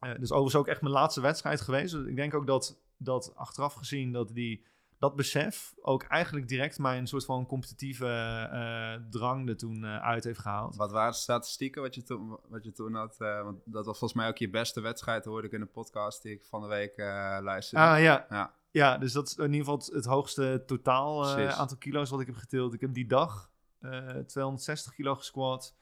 Uh, 0.00 0.10
dus 0.10 0.30
overigens 0.30 0.54
ook 0.54 0.68
echt 0.68 0.80
mijn 0.80 0.94
laatste 0.94 1.20
wedstrijd 1.20 1.60
geweest. 1.60 1.92
Dus 1.92 2.06
ik 2.06 2.16
denk 2.16 2.34
ook 2.34 2.46
dat, 2.46 2.82
dat 2.96 3.32
achteraf 3.34 3.74
gezien 3.74 4.12
dat 4.12 4.34
die, 4.34 4.66
dat 4.98 5.16
besef 5.16 5.74
ook 5.80 6.02
eigenlijk 6.02 6.48
direct 6.48 6.78
mij 6.78 6.98
een 6.98 7.06
soort 7.06 7.24
van 7.24 7.46
competitieve 7.46 8.06
uh, 8.52 9.10
drang 9.10 9.48
er 9.48 9.56
toen 9.56 9.84
uh, 9.84 10.02
uit 10.02 10.24
heeft 10.24 10.38
gehaald. 10.38 10.76
Wat 10.76 10.92
waren 10.92 11.12
de 11.12 11.18
statistieken 11.18 11.82
wat 11.82 11.94
je 11.94 12.02
toen, 12.02 12.38
wat 12.48 12.64
je 12.64 12.72
toen 12.72 12.94
had? 12.94 13.16
want 13.18 13.60
dat 13.64 13.86
was 13.86 13.98
volgens 13.98 14.20
mij 14.20 14.28
ook 14.28 14.38
je 14.38 14.50
beste 14.50 14.80
wedstrijd, 14.80 15.24
hoorde 15.24 15.46
ik 15.46 15.52
in 15.52 15.60
de 15.60 15.66
podcast 15.66 16.22
die 16.22 16.32
ik 16.32 16.44
van 16.44 16.60
de 16.60 16.68
week 16.68 16.96
luisterde. 17.42 17.84
Ah 17.84 18.00
ja. 18.00 18.26
ja. 18.30 18.54
Ja, 18.74 18.98
dus 18.98 19.12
dat 19.12 19.26
is 19.26 19.36
in 19.36 19.52
ieder 19.52 19.58
geval 19.58 19.94
het, 19.94 20.04
hoogste 20.04 20.62
totaal 20.66 21.38
uh, 21.38 21.58
aantal 21.58 21.76
kilo's 21.76 22.10
wat 22.10 22.20
ik 22.20 22.26
heb 22.26 22.36
getild. 22.36 22.74
Ik 22.74 22.80
heb 22.80 22.94
die 22.94 23.06
dag 23.06 23.50
uh, 23.80 24.08
260 24.08 24.94
kilo 24.94 25.14
gesquat, 25.14 25.76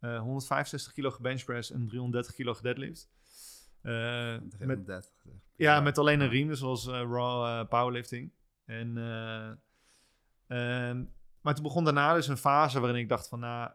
uh, 0.00 0.18
165 0.18 0.92
kilo 0.92 1.10
gebenchpress 1.10 1.70
en 1.70 1.86
330 1.86 2.34
kilo 2.34 2.54
gedeadlift. 2.54 3.08
Uh, 3.82 4.36
met, 4.58 5.02
ja, 5.56 5.80
met 5.80 5.98
alleen 5.98 6.20
een 6.20 6.28
riem, 6.28 6.48
dus 6.48 6.58
zoals 6.58 6.86
raw 6.86 7.68
powerlifting. 7.68 8.32
En, 8.64 8.88
ehm, 10.46 11.04
maar 11.40 11.54
toen 11.54 11.62
begon 11.62 11.84
daarna 11.84 12.14
dus 12.14 12.28
een 12.28 12.36
fase 12.36 12.80
waarin 12.80 13.00
ik 13.00 13.08
dacht 13.08 13.28
van, 13.28 13.38
nou, 13.38 13.70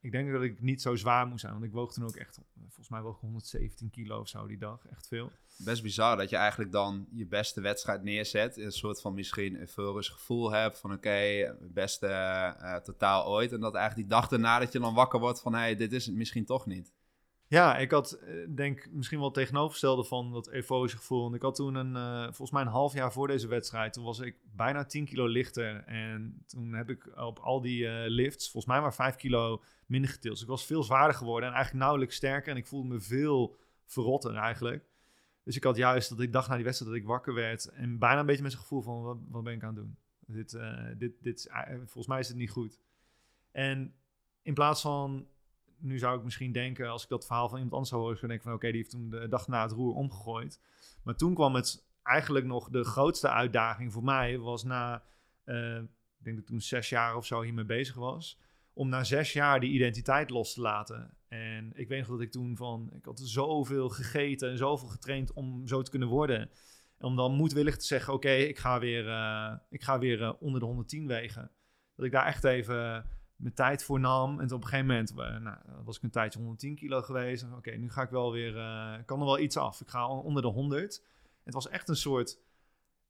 ik 0.00 0.12
denk 0.12 0.32
dat 0.32 0.42
ik 0.42 0.60
niet 0.60 0.82
zo 0.82 0.96
zwaar 0.96 1.26
moest 1.26 1.40
zijn. 1.40 1.52
Want 1.52 1.64
ik 1.64 1.72
woog 1.72 1.92
toen 1.92 2.04
ook 2.04 2.16
echt, 2.16 2.40
volgens 2.60 2.88
mij 2.88 3.00
woog 3.00 3.20
117 3.20 3.90
kilo 3.90 4.20
of 4.20 4.28
zo 4.28 4.46
die 4.46 4.58
dag. 4.58 4.86
Echt 4.86 5.06
veel. 5.08 5.32
Best 5.58 5.82
bizar 5.82 6.16
dat 6.16 6.30
je 6.30 6.36
eigenlijk 6.36 6.72
dan 6.72 7.06
je 7.12 7.26
beste 7.26 7.60
wedstrijd 7.60 8.02
neerzet. 8.02 8.56
Een 8.56 8.72
soort 8.72 9.00
van 9.00 9.14
misschien 9.14 9.68
veelrust 9.68 10.10
gevoel 10.10 10.52
hebt 10.52 10.78
van 10.78 10.92
oké, 10.92 10.98
okay, 10.98 11.54
beste 11.60 12.06
uh, 12.06 12.76
totaal 12.76 13.26
ooit. 13.26 13.52
En 13.52 13.60
dat 13.60 13.74
eigenlijk 13.74 14.08
die 14.08 14.18
dag 14.18 14.30
erna 14.30 14.58
dat 14.58 14.72
je 14.72 14.78
dan 14.78 14.94
wakker 14.94 15.20
wordt 15.20 15.40
van 15.40 15.52
hé, 15.52 15.58
hey, 15.58 15.76
dit 15.76 15.92
is 15.92 16.06
het 16.06 16.14
misschien 16.14 16.44
toch 16.44 16.66
niet. 16.66 16.92
Ja, 17.48 17.76
ik 17.76 17.90
had 17.90 18.18
denk 18.54 18.88
misschien 18.90 19.18
wel 19.18 19.26
het 19.26 19.36
tegenovergestelde 19.36 20.04
van 20.04 20.32
dat 20.32 20.48
euforische 20.48 20.96
gevoel. 20.96 21.22
Want 21.22 21.34
ik 21.34 21.42
had 21.42 21.54
toen 21.54 21.74
een, 21.74 21.94
uh, 21.94 22.22
volgens 22.22 22.50
mij 22.50 22.62
een 22.62 22.68
half 22.68 22.92
jaar 22.92 23.12
voor 23.12 23.26
deze 23.26 23.46
wedstrijd, 23.46 23.92
toen 23.92 24.04
was 24.04 24.18
ik 24.18 24.36
bijna 24.56 24.84
10 24.84 25.04
kilo 25.04 25.26
lichter. 25.26 25.84
En 25.84 26.42
toen 26.46 26.72
heb 26.72 26.90
ik 26.90 27.18
op 27.18 27.38
al 27.38 27.60
die 27.60 27.88
lifts, 27.88 28.50
volgens 28.50 28.72
mij 28.72 28.82
maar 28.82 28.94
5 28.94 29.16
kilo 29.16 29.62
minder 29.86 30.10
getild. 30.10 30.32
Dus 30.34 30.42
ik 30.42 30.48
was 30.48 30.66
veel 30.66 30.82
zwaarder 30.82 31.16
geworden 31.16 31.48
en 31.48 31.54
eigenlijk 31.54 31.84
nauwelijks 31.84 32.16
sterker. 32.16 32.50
En 32.50 32.56
ik 32.56 32.66
voelde 32.66 32.88
me 32.88 33.00
veel 33.00 33.56
verrotter 33.86 34.34
eigenlijk. 34.34 34.84
Dus 35.46 35.56
ik 35.56 35.64
had 35.64 35.76
juist 35.76 36.08
dat 36.08 36.20
ik 36.20 36.32
dacht 36.32 36.48
na 36.48 36.54
die 36.54 36.64
wedstrijd 36.64 36.92
dat 36.92 37.00
ik 37.00 37.06
wakker 37.06 37.34
werd. 37.34 37.68
En 37.68 37.98
bijna 37.98 38.20
een 38.20 38.26
beetje 38.26 38.42
met 38.42 38.50
zijn 38.50 38.62
gevoel 38.62 38.82
van, 38.82 39.02
wat, 39.02 39.18
wat 39.28 39.44
ben 39.44 39.54
ik 39.54 39.62
aan 39.62 39.74
het 39.74 39.76
doen? 39.76 39.96
Dit, 40.26 40.52
uh, 40.52 40.84
dit, 40.98 41.12
dit 41.22 41.38
is, 41.38 41.48
volgens 41.76 42.06
mij 42.06 42.18
is 42.18 42.28
het 42.28 42.36
niet 42.36 42.50
goed. 42.50 42.80
En 43.52 43.94
in 44.42 44.54
plaats 44.54 44.80
van 44.80 45.26
nu 45.78 45.98
zou 45.98 46.18
ik 46.18 46.24
misschien 46.24 46.52
denken, 46.52 46.88
als 46.88 47.02
ik 47.02 47.08
dat 47.08 47.26
verhaal 47.26 47.48
van 47.48 47.56
iemand 47.56 47.74
anders 47.74 47.90
zou 47.90 48.02
horen, 48.02 48.18
zou 48.18 48.32
ik 48.32 48.38
denken 48.38 48.50
van 48.50 48.58
oké, 48.58 48.72
die 48.72 48.80
heeft 48.80 48.90
toen 48.90 49.10
de 49.10 49.28
dag 49.28 49.48
na 49.48 49.62
het 49.62 49.72
roer 49.72 49.94
omgegooid. 49.94 50.60
Maar 51.02 51.16
toen 51.16 51.34
kwam 51.34 51.54
het 51.54 51.86
eigenlijk 52.02 52.46
nog 52.46 52.68
de 52.68 52.84
grootste 52.84 53.30
uitdaging 53.30 53.92
voor 53.92 54.04
mij, 54.04 54.38
was 54.38 54.64
na, 54.64 55.02
uh, 55.44 55.76
ik 56.18 56.24
denk 56.24 56.36
dat 56.36 56.46
toen 56.46 56.60
zes 56.60 56.88
jaar 56.88 57.16
of 57.16 57.26
zo 57.26 57.42
hiermee 57.42 57.64
bezig 57.64 57.94
was, 57.94 58.40
om 58.72 58.88
na 58.88 59.04
zes 59.04 59.32
jaar 59.32 59.60
die 59.60 59.72
identiteit 59.72 60.30
los 60.30 60.54
te 60.54 60.60
laten. 60.60 61.15
En 61.28 61.72
ik 61.74 61.88
weet 61.88 61.98
nog 61.98 62.08
dat 62.08 62.20
ik 62.20 62.30
toen 62.30 62.56
van, 62.56 62.90
ik 62.92 63.04
had 63.04 63.20
zoveel 63.20 63.88
gegeten 63.88 64.50
en 64.50 64.56
zoveel 64.56 64.88
getraind 64.88 65.32
om 65.32 65.66
zo 65.66 65.82
te 65.82 65.90
kunnen 65.90 66.08
worden. 66.08 66.50
En 66.98 67.06
om 67.06 67.16
dan 67.16 67.32
moedwillig 67.32 67.76
te 67.76 67.84
zeggen, 67.84 68.14
oké, 68.14 68.30
ik 68.30 68.58
ga 68.58 68.78
weer, 68.78 69.06
uh, 69.06 69.52
ik 69.70 69.82
ga 69.82 69.98
weer 69.98 70.20
uh, 70.20 70.32
onder 70.38 70.60
de 70.60 70.66
110 70.66 71.06
wegen. 71.06 71.50
Dat 71.96 72.06
ik 72.06 72.12
daar 72.12 72.26
echt 72.26 72.44
even 72.44 73.06
mijn 73.36 73.54
tijd 73.54 73.84
voor 73.84 74.00
nam. 74.00 74.40
En 74.40 74.52
op 74.52 74.62
een 74.62 74.68
gegeven 74.68 74.86
moment 74.86 75.10
uh, 75.10 75.36
nou, 75.38 75.56
was 75.84 75.96
ik 75.96 76.02
een 76.02 76.10
tijdje 76.10 76.38
110 76.38 76.74
kilo 76.74 77.02
geweest. 77.02 77.46
Oké, 77.56 77.70
nu 77.70 77.90
ga 77.90 78.02
ik 78.02 78.10
wel 78.10 78.32
weer, 78.32 78.52
kan 79.04 79.20
er 79.20 79.26
wel 79.26 79.38
iets 79.38 79.56
af. 79.56 79.80
Ik 79.80 79.88
ga 79.88 80.08
onder 80.08 80.42
de 80.42 80.48
100. 80.48 81.04
Het 81.44 81.54
was 81.54 81.68
echt 81.68 81.88
een 81.88 81.96
soort, 81.96 82.38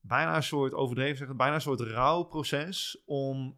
bijna 0.00 0.36
een 0.36 0.42
soort, 0.42 0.74
overdreven 0.74 1.16
zeggen, 1.16 1.36
bijna 1.36 1.54
een 1.54 1.60
soort 1.60 1.80
rouwproces 1.80 3.02
om 3.04 3.56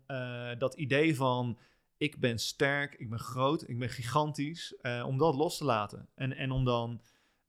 dat 0.58 0.74
idee 0.74 1.16
van 1.16 1.58
ik 1.98 2.20
ben 2.20 2.38
sterk, 2.38 2.94
ik 2.94 3.10
ben 3.10 3.18
groot, 3.18 3.68
ik 3.68 3.78
ben 3.78 3.88
gigantisch, 3.88 4.74
uh, 4.82 5.04
om 5.06 5.18
dat 5.18 5.34
los 5.34 5.58
te 5.58 5.64
laten. 5.64 6.08
En, 6.14 6.36
en 6.36 6.50
om 6.50 6.64
dan, 6.64 7.00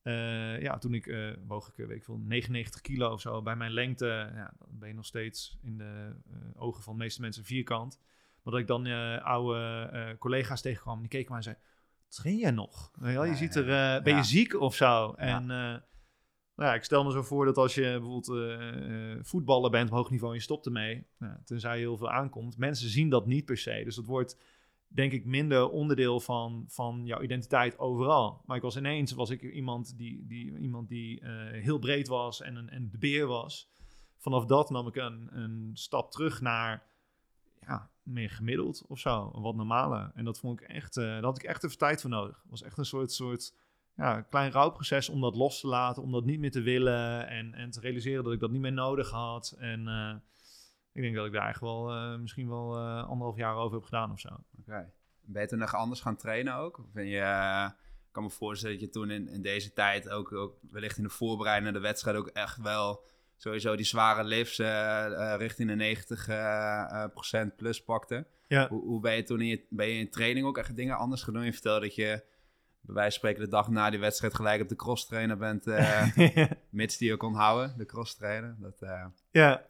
uh, 0.03 0.61
ja, 0.61 0.77
toen 0.77 0.93
ik, 0.93 1.05
uh, 1.05 1.33
woog 1.47 1.69
ik, 1.69 1.75
weet 1.75 1.97
ik 1.97 2.03
veel, 2.03 2.17
99 2.17 2.81
kilo 2.81 3.11
of 3.11 3.21
zo, 3.21 3.41
bij 3.41 3.55
mijn 3.55 3.71
lengte, 3.71 4.31
ja, 4.35 4.53
dan 4.59 4.79
ben 4.79 4.87
je 4.87 4.95
nog 4.95 5.05
steeds 5.05 5.57
in 5.61 5.77
de 5.77 6.15
ogen 6.55 6.83
van 6.83 6.93
de 6.93 7.03
meeste 7.03 7.21
mensen 7.21 7.45
vierkant. 7.45 7.99
Maar 8.43 8.53
dat 8.53 8.61
ik 8.61 8.67
dan 8.67 8.87
oude 9.23 10.15
collega's 10.19 10.61
tegenkwam, 10.61 10.99
die 10.99 11.07
keken 11.07 11.27
mij 11.27 11.37
en 11.37 11.43
zeiden, 11.43 11.63
train 12.07 12.37
jij 12.37 12.51
nog? 12.51 12.91
Ja, 13.01 13.23
je 13.23 13.35
ziet 13.35 13.55
er, 13.55 14.01
ben 14.01 14.15
je 14.15 14.23
ziek 14.23 14.59
of 14.59 14.75
zo? 14.75 15.13
En 15.13 15.47
nou 16.59 16.71
ja, 16.71 16.77
ik 16.77 16.83
stel 16.83 17.03
me 17.03 17.11
zo 17.11 17.21
voor 17.21 17.45
dat 17.45 17.57
als 17.57 17.75
je 17.75 17.81
bijvoorbeeld 17.81 18.29
uh, 18.29 19.19
voetballer 19.21 19.69
bent 19.69 19.89
op 19.89 19.95
hoog 19.95 20.09
niveau 20.09 20.31
en 20.31 20.37
je 20.37 20.43
stopt 20.43 20.65
ermee, 20.65 21.05
nou, 21.17 21.33
tenzij 21.45 21.75
je 21.75 21.81
heel 21.81 21.97
veel 21.97 22.09
aankomt, 22.09 22.57
mensen 22.57 22.89
zien 22.89 23.09
dat 23.09 23.25
niet 23.25 23.45
per 23.45 23.57
se. 23.57 23.81
Dus 23.83 23.95
dat 23.95 24.05
wordt 24.05 24.37
denk 24.87 25.11
ik 25.11 25.25
minder 25.25 25.69
onderdeel 25.69 26.19
van, 26.19 26.65
van 26.67 27.05
jouw 27.05 27.21
identiteit 27.21 27.79
overal. 27.79 28.41
Maar 28.45 28.57
ik 28.57 28.61
was 28.61 28.77
ineens 28.77 29.11
was 29.11 29.29
ik 29.29 29.41
iemand 29.41 29.97
die, 29.97 30.25
die, 30.27 30.57
iemand 30.57 30.89
die 30.89 31.21
uh, 31.21 31.29
heel 31.51 31.79
breed 31.79 32.07
was 32.07 32.41
en, 32.41 32.55
een, 32.55 32.69
en 32.69 32.89
de 32.89 32.97
beer 32.97 33.27
was. 33.27 33.69
Vanaf 34.17 34.45
dat 34.45 34.69
nam 34.69 34.87
ik 34.87 34.95
een, 34.95 35.29
een 35.31 35.71
stap 35.73 36.11
terug 36.11 36.41
naar 36.41 36.83
ja, 37.61 37.89
meer 38.03 38.29
gemiddeld 38.29 38.85
of 38.87 38.99
zo, 38.99 39.31
wat 39.33 39.55
normaler. 39.55 40.11
En 40.13 40.25
dat 40.25 40.39
vond 40.39 40.61
ik 40.61 40.67
echt, 40.67 40.97
uh, 40.97 41.03
daar 41.03 41.23
had 41.23 41.37
ik 41.37 41.43
echt 41.43 41.63
even 41.63 41.77
tijd 41.77 42.01
voor 42.01 42.09
nodig. 42.09 42.43
Was 42.49 42.63
echt 42.63 42.77
een 42.77 42.85
soort, 42.85 43.11
soort 43.11 43.53
ja, 43.99 44.17
een 44.17 44.29
klein 44.29 44.51
rouwproces 44.51 45.09
om 45.09 45.21
dat 45.21 45.35
los 45.35 45.59
te 45.59 45.67
laten, 45.67 46.03
om 46.03 46.11
dat 46.11 46.25
niet 46.25 46.39
meer 46.39 46.51
te 46.51 46.61
willen 46.61 47.27
en, 47.27 47.53
en 47.53 47.69
te 47.69 47.79
realiseren 47.79 48.23
dat 48.23 48.33
ik 48.33 48.39
dat 48.39 48.51
niet 48.51 48.61
meer 48.61 48.73
nodig 48.73 49.09
had. 49.09 49.55
En 49.57 49.87
uh, 49.87 50.15
ik 50.93 51.01
denk 51.01 51.15
dat 51.15 51.25
ik 51.25 51.31
daar 51.31 51.43
eigenlijk 51.43 51.73
wel 51.73 51.95
uh, 51.95 52.19
misschien 52.19 52.49
wel 52.49 52.77
uh, 52.77 53.03
anderhalf 53.07 53.37
jaar 53.37 53.55
over 53.55 53.75
heb 53.75 53.83
gedaan 53.83 54.11
of 54.11 54.19
zo. 54.19 54.27
Oké. 54.27 54.41
Okay. 54.59 54.91
Ben 55.21 55.41
je 55.41 55.47
toen 55.47 55.59
nog 55.59 55.75
anders 55.75 56.01
gaan 56.01 56.15
trainen 56.15 56.55
ook? 56.55 56.79
Of 56.79 56.91
ben 56.91 57.05
je, 57.05 57.19
ik 58.07 58.11
kan 58.11 58.23
me 58.23 58.29
voorstellen 58.29 58.79
dat 58.79 58.85
je 58.85 58.91
toen 58.91 59.11
in, 59.11 59.27
in 59.27 59.41
deze 59.41 59.73
tijd 59.73 60.09
ook, 60.09 60.31
ook 60.31 60.57
wellicht 60.71 60.97
in 60.97 61.03
de 61.03 61.09
voorbereidende 61.09 61.79
wedstrijd 61.79 62.17
ook 62.17 62.27
echt 62.27 62.57
wel 62.57 63.03
sowieso 63.37 63.75
die 63.75 63.85
zware 63.85 64.23
lifts 64.23 64.57
richting 65.37 65.69
de 65.69 65.75
90 65.75 66.25
procent 67.13 67.55
plus 67.55 67.83
pakte. 67.83 68.27
Ja. 68.47 68.67
Hoe, 68.67 68.81
hoe 68.81 68.99
ben 68.99 69.15
je 69.15 69.23
toen 69.23 69.41
in 69.41 69.47
je, 69.47 69.65
ben 69.69 69.87
je 69.87 69.99
in 69.99 70.09
training 70.09 70.45
ook 70.45 70.57
echt 70.57 70.75
dingen 70.75 70.97
anders 70.97 71.23
gedaan? 71.23 71.45
Je 71.45 71.53
vertelde 71.53 71.79
dat 71.79 71.95
je 71.95 72.23
bij 72.81 72.95
wijze 72.95 73.09
van 73.09 73.19
spreken 73.19 73.43
de 73.43 73.55
dag 73.55 73.69
na 73.69 73.89
die 73.89 73.99
wedstrijd 73.99 74.35
gelijk 74.35 74.61
op 74.61 74.69
de 74.69 74.75
cross 74.75 75.07
trainer 75.07 75.37
bent, 75.37 75.67
uh, 75.67 76.07
mits 76.69 76.97
die 76.97 77.09
je 77.09 77.17
kon 77.17 77.33
houden, 77.33 77.77
de 77.77 77.85
cross 77.85 78.15
trainer. 78.15 78.55
Dat, 78.59 78.81
uh... 78.81 79.05
Ja. 79.31 79.65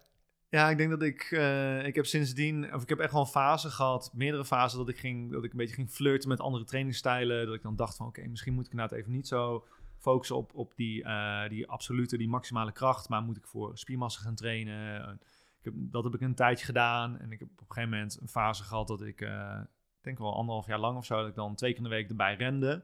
ja, 0.50 0.70
ik 0.70 0.78
denk 0.78 0.90
dat 0.90 1.02
ik, 1.02 1.32
uh, 1.32 1.86
ik 1.86 1.96
heb 1.96 2.06
sindsdien, 2.06 2.74
of 2.74 2.82
ik 2.82 2.90
heb 2.90 3.00
echt 3.00 3.12
wel 3.12 3.22
een 3.22 3.28
fase 3.28 3.70
gehad, 3.70 4.12
meerdere 4.14 4.46
fasen, 4.46 4.78
dat 4.78 4.90
ik, 4.90 4.98
ging, 4.98 5.32
dat 5.32 5.44
ik 5.44 5.52
een 5.52 5.58
beetje 5.58 5.76
ging 5.76 5.90
flirten 5.90 6.30
met 6.30 6.40
andere 6.40 6.64
trainingstijlen. 6.64 7.46
Dat 7.46 7.56
ik 7.56 7.62
dan 7.62 7.76
dacht 7.76 7.96
van, 7.96 8.08
oké, 8.08 8.20
okay, 8.20 8.32
misschien 8.32 8.54
moet 8.54 8.66
ik 8.66 8.72
inderdaad 8.72 8.98
even 8.98 9.12
niet 9.12 9.28
zo 9.28 9.66
focussen 9.98 10.36
op, 10.36 10.52
op 10.54 10.76
die, 10.76 11.06
die 11.50 11.68
absolute, 11.68 12.18
die 12.18 12.30
maximale 12.30 12.72
kracht, 12.72 13.10
maar 13.10 13.22
moet 13.22 13.38
ik 13.38 13.48
voor 13.48 13.78
spiermassa 13.78 14.22
gaan 14.22 14.36
trainen. 14.36 15.20
Ik 15.60 15.66
heb, 15.66 15.74
dat 15.78 16.04
heb 16.04 16.14
ik 16.14 16.22
een 16.22 16.36
tijdje 16.36 16.66
gedaan 16.66 17.20
en 17.20 17.32
ik 17.32 17.40
heb 17.40 17.50
op 17.52 17.60
een 17.60 17.66
gegeven 17.68 17.90
moment 17.90 18.18
een 18.22 18.28
fase 18.28 18.64
gehad 18.64 18.88
dat 18.88 19.02
ik 19.02 19.22
ik 19.22 19.79
denk 20.10 20.22
wel 20.22 20.36
anderhalf 20.36 20.68
jaar 20.68 20.80
lang 20.80 20.98
of 20.98 21.06
zo, 21.06 21.20
dat 21.20 21.28
ik 21.28 21.36
dan 21.36 21.56
twee 21.56 21.74
keer 21.74 21.84
in 21.84 21.90
de 21.90 21.96
week 21.96 22.10
erbij 22.10 22.36
rende. 22.36 22.84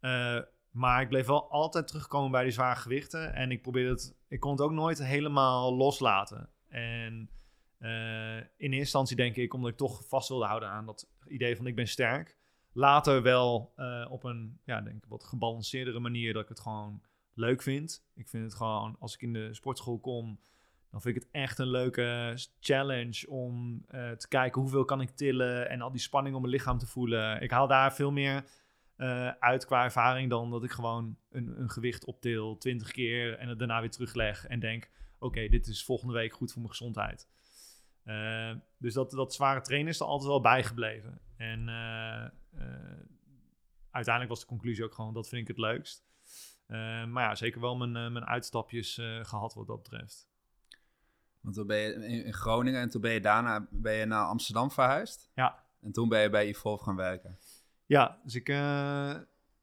Uh, 0.00 0.40
maar 0.70 1.02
ik 1.02 1.08
bleef 1.08 1.26
wel 1.26 1.50
altijd 1.50 1.86
terugkomen 1.86 2.30
bij 2.30 2.42
die 2.42 2.52
zware 2.52 2.80
gewichten. 2.80 3.34
En 3.34 3.50
ik 3.50 3.62
probeerde 3.62 3.90
het, 3.90 4.16
ik 4.28 4.40
kon 4.40 4.50
het 4.50 4.60
ook 4.60 4.72
nooit 4.72 5.02
helemaal 5.04 5.74
loslaten. 5.74 6.48
En 6.68 7.30
uh, 7.78 8.36
in 8.36 8.44
eerste 8.56 8.78
instantie 8.78 9.16
denk 9.16 9.36
ik, 9.36 9.54
omdat 9.54 9.70
ik 9.70 9.76
toch 9.76 10.08
vast 10.08 10.28
wilde 10.28 10.44
houden 10.44 10.68
aan 10.68 10.86
dat 10.86 11.08
idee 11.26 11.56
van 11.56 11.66
ik 11.66 11.74
ben 11.74 11.88
sterk. 11.88 12.38
Later 12.72 13.22
wel 13.22 13.72
uh, 13.76 14.06
op 14.10 14.24
een, 14.24 14.60
ja, 14.64 14.80
denk 14.80 15.04
wat 15.08 15.24
gebalanceerdere 15.24 16.00
manier 16.00 16.32
dat 16.32 16.42
ik 16.42 16.48
het 16.48 16.60
gewoon 16.60 17.02
leuk 17.34 17.62
vind. 17.62 18.04
Ik 18.14 18.28
vind 18.28 18.44
het 18.44 18.54
gewoon, 18.54 18.96
als 18.98 19.14
ik 19.14 19.22
in 19.22 19.32
de 19.32 19.54
sportschool 19.54 19.98
kom, 19.98 20.40
dan 20.90 21.00
vind 21.00 21.16
ik 21.16 21.22
het 21.22 21.30
echt 21.32 21.58
een 21.58 21.70
leuke 21.70 22.38
challenge 22.60 23.28
om 23.28 23.84
eh, 23.88 24.10
te 24.10 24.28
kijken 24.28 24.60
hoeveel 24.60 24.84
kan 24.84 25.00
ik 25.00 25.10
tillen 25.10 25.68
en 25.68 25.80
al 25.80 25.90
die 25.90 26.00
spanning 26.00 26.34
om 26.34 26.40
mijn 26.40 26.54
lichaam 26.54 26.78
te 26.78 26.86
voelen. 26.86 27.42
Ik 27.42 27.50
haal 27.50 27.66
daar 27.66 27.94
veel 27.94 28.10
meer 28.10 28.44
eh, 28.96 29.28
uit 29.28 29.66
qua 29.66 29.84
ervaring 29.84 30.30
dan 30.30 30.50
dat 30.50 30.64
ik 30.64 30.70
gewoon 30.70 31.16
een, 31.30 31.60
een 31.60 31.70
gewicht 31.70 32.04
optil 32.04 32.58
20 32.58 32.90
keer 32.90 33.38
en 33.38 33.48
het 33.48 33.58
daarna 33.58 33.80
weer 33.80 33.90
terugleg 33.90 34.46
en 34.46 34.60
denk: 34.60 34.90
oké, 35.18 35.48
dit 35.48 35.66
is 35.66 35.84
volgende 35.84 36.14
week 36.14 36.32
goed 36.32 36.52
voor 36.52 36.62
mijn 36.62 36.74
gezondheid. 36.74 37.28
Eh, 38.04 38.54
dus 38.78 38.94
dat, 38.94 39.10
dat 39.10 39.34
zware 39.34 39.60
trainen 39.60 39.90
is 39.90 40.00
er 40.00 40.06
altijd 40.06 40.28
wel 40.28 40.40
bijgebleven. 40.40 41.20
En 41.36 41.68
uiteindelijk 43.90 44.28
was 44.28 44.40
de 44.40 44.46
conclusie 44.46 44.84
ook 44.84 44.94
gewoon: 44.94 45.14
dat 45.14 45.28
vind 45.28 45.42
ik 45.42 45.48
het 45.48 45.58
leukst. 45.58 46.08
Maar 47.06 47.22
ja, 47.22 47.34
zeker 47.34 47.60
wel 47.60 47.76
mijn, 47.76 48.12
mijn 48.12 48.26
uitstapjes 48.26 48.98
eh, 48.98 49.24
gehad 49.24 49.54
wat 49.54 49.66
dat 49.66 49.82
betreft. 49.82 50.29
Want 51.40 51.54
toen 51.54 51.66
ben 51.66 51.76
je 51.76 51.94
in, 51.94 52.24
in 52.24 52.32
Groningen 52.32 52.80
en 52.80 52.90
toen 52.90 53.00
ben 53.00 53.12
je 53.12 53.20
daarna 53.20 53.66
ben 53.70 53.94
je 53.94 54.04
naar 54.04 54.24
Amsterdam 54.24 54.70
verhuisd. 54.70 55.30
Ja. 55.34 55.64
En 55.80 55.92
toen 55.92 56.08
ben 56.08 56.20
je 56.20 56.30
bij 56.30 56.46
Evolve 56.46 56.84
gaan 56.84 56.96
werken. 56.96 57.38
Ja, 57.90 58.18
dus 58.24 58.34
ik, 58.34 58.48
eh, 58.48 59.14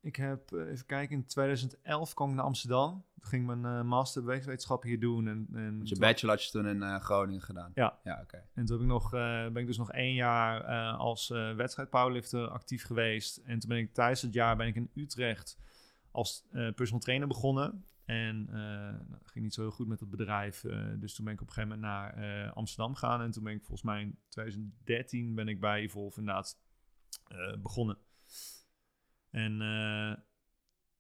ik 0.02 0.16
heb, 0.16 0.52
eh, 0.52 0.72
even 0.72 0.86
kijken, 0.86 1.16
in 1.16 1.26
2011 1.26 2.14
kwam 2.14 2.30
ik 2.30 2.36
naar 2.36 2.46
Amsterdam. 2.46 3.06
Toen 3.20 3.30
ging 3.30 3.42
ik 3.42 3.58
mijn 3.58 3.78
eh, 3.80 3.84
master 3.84 4.22
bewegingswetenschap 4.22 4.84
hier 4.84 5.00
doen. 5.00 5.28
En, 5.28 5.48
en, 5.54 5.78
Want 5.78 5.90
je 5.90 5.98
bachelor 6.00 6.36
had 6.36 6.44
je 6.44 6.52
toen 6.52 6.68
in 6.68 7.02
Groningen 7.02 7.42
gedaan. 7.42 7.72
Ja. 7.74 8.00
Ja, 8.04 8.20
oké. 8.22 8.44
en 8.54 8.66
toen 8.66 8.76
heb 8.76 8.86
ik 8.86 8.92
nog, 8.92 9.10
ben 9.10 9.58
ik 9.58 9.66
dus 9.66 9.78
nog 9.78 9.92
één 9.92 10.14
jaar 10.14 10.64
als 10.94 11.28
wedstrijd 11.56 11.90
powerlifter 11.90 12.48
actief 12.48 12.84
geweest. 12.84 13.38
En 13.38 13.60
toen 13.60 13.70
ben 13.70 13.78
ik 13.78 13.94
tijdens 13.94 14.22
het 14.22 14.34
jaar 14.34 14.56
ben 14.56 14.68
ik 14.68 14.76
in 14.76 14.90
Utrecht 14.94 15.58
als 16.12 16.46
personal 16.76 17.00
trainer 17.00 17.28
begonnen. 17.28 17.86
En 18.08 18.50
eh, 18.52 19.10
dat 19.10 19.28
ging 19.28 19.44
niet 19.44 19.54
zo 19.54 19.62
heel 19.62 19.72
goed 19.72 19.88
met 19.88 20.00
het 20.00 20.10
bedrijf. 20.10 20.64
eh, 20.64 20.88
dus 21.00 21.14
toen 21.14 21.26
ben 21.26 21.34
ik 21.34 21.42
op 21.42 21.48
een 21.48 21.54
gegeven 21.54 21.80
moment 21.80 21.94
naar 21.94 22.14
eh, 22.14 22.54
Amsterdam 22.54 22.94
gegaan. 22.94 23.22
En 23.22 23.32
toen 23.32 23.44
ben 23.44 23.54
ik 23.54 23.60
volgens 23.60 23.82
mij 23.82 24.02
in 24.02 24.20
2013 24.30 25.36
ben 25.36 25.48
ik 25.48 25.60
bij 25.60 25.82
Evolve 25.82 26.20
inderdaad 26.20 26.60
begonnen. 27.62 27.98
En 29.30 29.58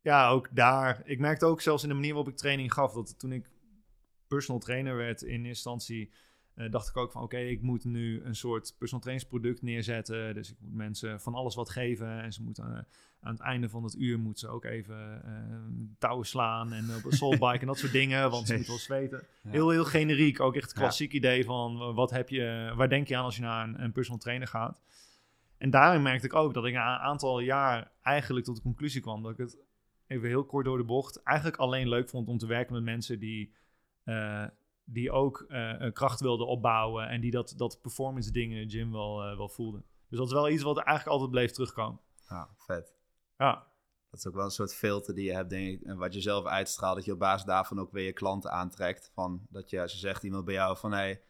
ja, 0.01 0.29
ook 0.29 0.55
daar. 0.55 1.01
Ik 1.05 1.19
merkte 1.19 1.45
ook 1.45 1.61
zelfs 1.61 1.83
in 1.83 1.89
de 1.89 1.95
manier 1.95 2.13
waarop 2.13 2.31
ik 2.31 2.37
training 2.37 2.73
gaf. 2.73 2.93
Dat 2.93 3.19
toen 3.19 3.31
ik 3.31 3.49
personal 4.27 4.61
trainer 4.61 4.95
werd 4.95 5.21
in 5.21 5.45
instantie. 5.45 6.13
Eh, 6.57 6.71
dacht 6.71 6.89
ik 6.89 6.97
ook 6.97 7.11
van 7.11 7.21
oké, 7.21 7.37
ik 7.37 7.61
moet 7.61 7.83
nu 7.83 8.23
een 8.23 8.35
soort 8.35 8.75
personal 8.77 9.03
trainingsproduct 9.03 9.61
neerzetten. 9.61 10.33
Dus 10.33 10.49
ik 10.49 10.55
moet 10.59 10.73
mensen 10.73 11.21
van 11.21 11.33
alles 11.33 11.55
wat 11.55 11.69
geven. 11.69 12.21
En 12.21 12.33
ze 12.33 12.43
moeten 12.43 12.63
eh, 12.63 12.83
aan 13.19 13.31
het 13.31 13.41
einde 13.41 13.69
van 13.69 13.83
het 13.83 13.95
uur 13.95 14.19
moeten 14.19 14.47
ze 14.47 14.53
ook 14.53 14.63
even 14.65 15.23
eh, 15.23 15.31
touwen 15.97 16.25
slaan 16.25 16.73
en 16.73 16.95
op 16.95 17.05
een 17.05 17.11
soulbike 17.11 17.59
en 17.59 17.67
dat 17.67 17.77
soort 17.77 17.91
dingen. 17.91 18.29
Want 18.29 18.47
ze 18.47 18.53
moeten 18.53 18.71
wel 18.71 18.81
zweten. 18.81 19.23
Ja. 19.43 19.49
Heel, 19.49 19.69
heel 19.69 19.85
generiek. 19.85 20.39
Ook 20.39 20.55
echt 20.55 20.73
klassiek 20.73 21.13
idee 21.13 21.45
van 21.45 21.93
wat 21.93 22.11
heb 22.11 22.29
je, 22.29 22.73
waar 22.75 22.89
denk 22.89 23.07
je 23.07 23.17
aan 23.17 23.23
als 23.23 23.35
je 23.35 23.41
naar 23.41 23.67
een, 23.67 23.83
een 23.83 23.91
personal 23.91 24.19
trainer 24.19 24.47
gaat. 24.47 24.81
En 25.57 25.69
daarin 25.69 26.01
merkte 26.01 26.25
ik 26.25 26.33
ook 26.33 26.53
dat 26.53 26.65
ik 26.65 26.73
na 26.73 26.93
een 26.93 27.01
aantal 27.01 27.39
jaar 27.39 27.91
eigenlijk 28.01 28.45
tot 28.45 28.55
de 28.55 28.61
conclusie 28.61 29.01
kwam 29.01 29.23
dat 29.23 29.31
ik 29.31 29.37
het 29.37 29.57
even 30.07 30.27
heel 30.27 30.45
kort 30.45 30.65
door 30.65 30.77
de 30.77 30.83
bocht 30.83 31.23
eigenlijk 31.23 31.57
alleen 31.57 31.89
leuk 31.89 32.09
vond 32.09 32.27
om 32.27 32.37
te 32.37 32.47
werken 32.47 32.73
met 32.73 32.83
mensen 32.83 33.19
die, 33.19 33.53
die 34.89 35.11
ook 35.11 35.45
een 35.47 35.93
kracht 35.93 36.19
wilden 36.19 36.47
opbouwen 36.47 37.07
en 37.07 37.21
die 37.21 37.31
dat, 37.31 37.53
dat 37.57 37.81
performance 37.81 38.31
dingen 38.31 38.61
in 38.61 38.67
de 38.67 38.77
gym 38.77 38.91
wel, 38.91 39.23
eh, 39.23 39.37
wel 39.37 39.49
voelden. 39.49 39.85
Dus 40.09 40.17
dat 40.17 40.27
is 40.27 40.33
wel 40.33 40.49
iets 40.49 40.63
wat 40.63 40.77
eigenlijk 40.77 41.07
altijd 41.07 41.31
bleef 41.31 41.51
terugkomen. 41.51 41.99
Ja, 42.29 42.49
vet. 42.57 42.95
Ja, 43.37 43.67
Dat 44.09 44.19
is 44.19 44.27
ook 44.27 44.33
wel 44.33 44.43
een 44.43 44.51
soort 44.51 44.73
filter 44.73 45.15
die 45.15 45.25
je 45.25 45.33
hebt, 45.33 45.49
denk 45.49 45.67
ik. 45.67 45.87
En 45.87 45.97
wat 45.97 46.13
je 46.13 46.21
zelf 46.21 46.45
uitstraalt, 46.45 46.95
dat 46.95 47.05
je 47.05 47.11
op 47.11 47.19
basis 47.19 47.45
daarvan 47.45 47.79
ook 47.79 47.91
weer 47.91 48.05
je 48.05 48.13
klanten 48.13 48.51
aantrekt. 48.51 49.11
Van 49.13 49.47
dat 49.49 49.69
je, 49.69 49.89
ze 49.89 49.97
zegt 49.97 50.23
iemand 50.23 50.45
bij 50.45 50.53
jou 50.53 50.77
van, 50.77 50.91
hé, 50.91 50.97
hey, 50.97 51.21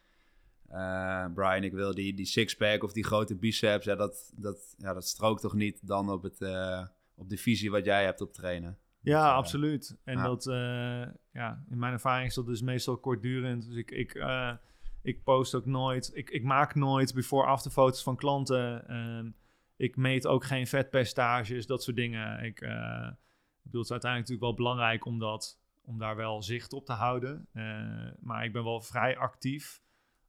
eh, 0.67 1.33
Brian, 1.33 1.63
ik 1.63 1.73
wil 1.73 1.93
die, 1.95 2.13
die 2.13 2.25
sixpack 2.25 2.83
of 2.83 2.93
die 2.93 3.03
grote 3.03 3.35
biceps. 3.35 3.85
Ja, 3.85 3.95
dat, 3.95 4.31
dat, 4.35 4.75
ja, 4.77 4.93
dat 4.93 5.07
strookt 5.07 5.41
toch 5.41 5.53
niet 5.53 5.87
dan 5.87 6.11
op, 6.11 6.23
het, 6.23 6.41
op 7.15 7.29
de 7.29 7.37
visie 7.37 7.71
wat 7.71 7.85
jij 7.85 8.03
hebt 8.03 8.21
op 8.21 8.33
trainen. 8.33 8.77
Ja, 9.01 9.21
Dat, 9.21 9.29
eh, 9.29 9.35
absoluut. 9.37 9.97
En 10.03 10.17
ja. 10.17 10.23
dat, 10.23 10.47
eh, 10.47 11.13
ja, 11.31 11.63
in 11.69 11.79
mijn 11.79 11.93
ervaring 11.93 12.27
is 12.27 12.35
dat 12.35 12.45
dus 12.45 12.61
meestal 12.61 12.97
kortdurend. 12.97 13.65
Dus 13.65 13.75
ik, 13.75 13.91
ik, 13.91 14.13
eh, 14.13 14.53
ik 15.01 15.23
post 15.23 15.55
ook 15.55 15.65
nooit, 15.65 16.11
ik, 16.13 16.29
ik 16.29 16.43
maak 16.43 16.75
nooit 16.75 17.13
before-after 17.13 17.71
foto's 17.71 18.03
van 18.03 18.15
klanten. 18.15 18.87
Ehm, 18.87 19.29
ik 19.75 19.95
meet 19.95 20.27
ook 20.27 20.43
geen 20.45 20.67
vetpercentages, 20.67 21.65
dat 21.65 21.83
soort 21.83 21.95
dingen. 21.95 22.43
Ik, 22.43 22.59
bedoel, 23.63 23.81
het 23.81 23.85
is 23.85 23.91
uiteindelijk 23.91 24.03
natuurlijk 24.03 24.41
wel 24.41 24.53
belangrijk 24.53 25.05
om, 25.05 25.19
dat, 25.19 25.59
om 25.81 25.97
daar 25.97 26.15
wel 26.15 26.43
zicht 26.43 26.73
op 26.73 26.85
te 26.85 26.93
houden. 26.93 27.47
Maar 28.19 28.45
ik 28.45 28.51
ben 28.51 28.63
wel 28.63 28.81
vrij 28.81 29.17
actief. 29.17 29.81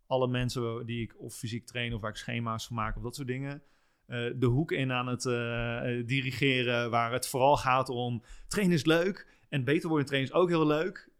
Alle 0.06 0.28
mensen 0.28 0.86
die 0.86 1.02
ik 1.02 1.20
of 1.20 1.34
fysiek 1.34 1.66
train 1.66 1.94
of 1.94 2.00
waar 2.00 2.10
ik 2.10 2.16
schema's 2.16 2.66
van 2.66 2.76
maak 2.76 2.96
of 2.96 3.02
dat 3.02 3.14
soort 3.14 3.28
dingen. 3.28 3.62
Eh, 4.08 4.30
de 4.36 4.46
hoek 4.46 4.72
in 4.72 4.92
aan 4.92 5.06
het 5.06 5.26
eh, 5.26 5.98
eh, 5.98 6.06
dirigeren, 6.06 6.90
waar 6.90 7.12
het 7.12 7.28
vooral 7.28 7.56
gaat 7.56 7.88
om 7.88 8.22
trainen 8.46 8.76
is 8.76 8.84
leuk 8.84 9.26
en 9.48 9.64
beter 9.64 9.88
worden 9.88 10.06
trainen 10.06 10.30
is 10.30 10.36
ook 10.36 10.48
heel 10.48 10.66
leuk. 10.66 11.10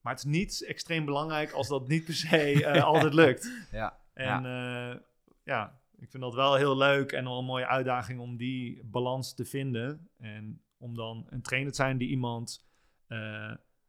maar 0.00 0.12
het 0.12 0.24
is 0.24 0.30
niet 0.30 0.64
extreem 0.66 1.04
belangrijk 1.04 1.52
als 1.52 1.68
dat 1.68 1.88
niet 1.88 2.04
per 2.04 2.14
se 2.14 2.70
altijd 2.82 3.14
lukt. 3.14 3.66
Ja, 3.70 3.98
En 4.14 4.42
ja. 4.42 5.02
ja, 5.44 5.80
ik 5.98 6.10
vind 6.10 6.22
dat 6.22 6.34
wel 6.34 6.54
heel 6.54 6.76
leuk 6.76 7.12
en 7.12 7.24
wel 7.24 7.38
een 7.38 7.44
mooie 7.44 7.66
uitdaging 7.66 8.20
om 8.20 8.36
die 8.36 8.84
balans 8.84 9.34
te 9.34 9.44
vinden. 9.44 10.08
En 10.18 10.62
om 10.78 10.94
dan 10.94 11.26
een 11.28 11.42
trainer 11.42 11.70
te 11.70 11.76
zijn 11.76 11.98
die 11.98 12.08
iemand 12.08 12.66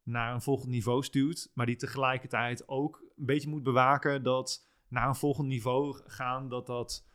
naar 0.03 0.33
een 0.33 0.41
volgend 0.41 0.69
niveau 0.69 1.03
stuurt, 1.03 1.51
maar 1.53 1.65
die 1.65 1.75
tegelijkertijd 1.75 2.67
ook 2.67 3.03
een 3.17 3.25
beetje 3.25 3.49
moet 3.49 3.63
bewaken 3.63 4.23
dat 4.23 4.67
naar 4.87 5.07
een 5.07 5.15
volgend 5.15 5.47
niveau 5.47 6.01
gaan, 6.05 6.49
dat 6.49 6.65
dat 6.65 7.05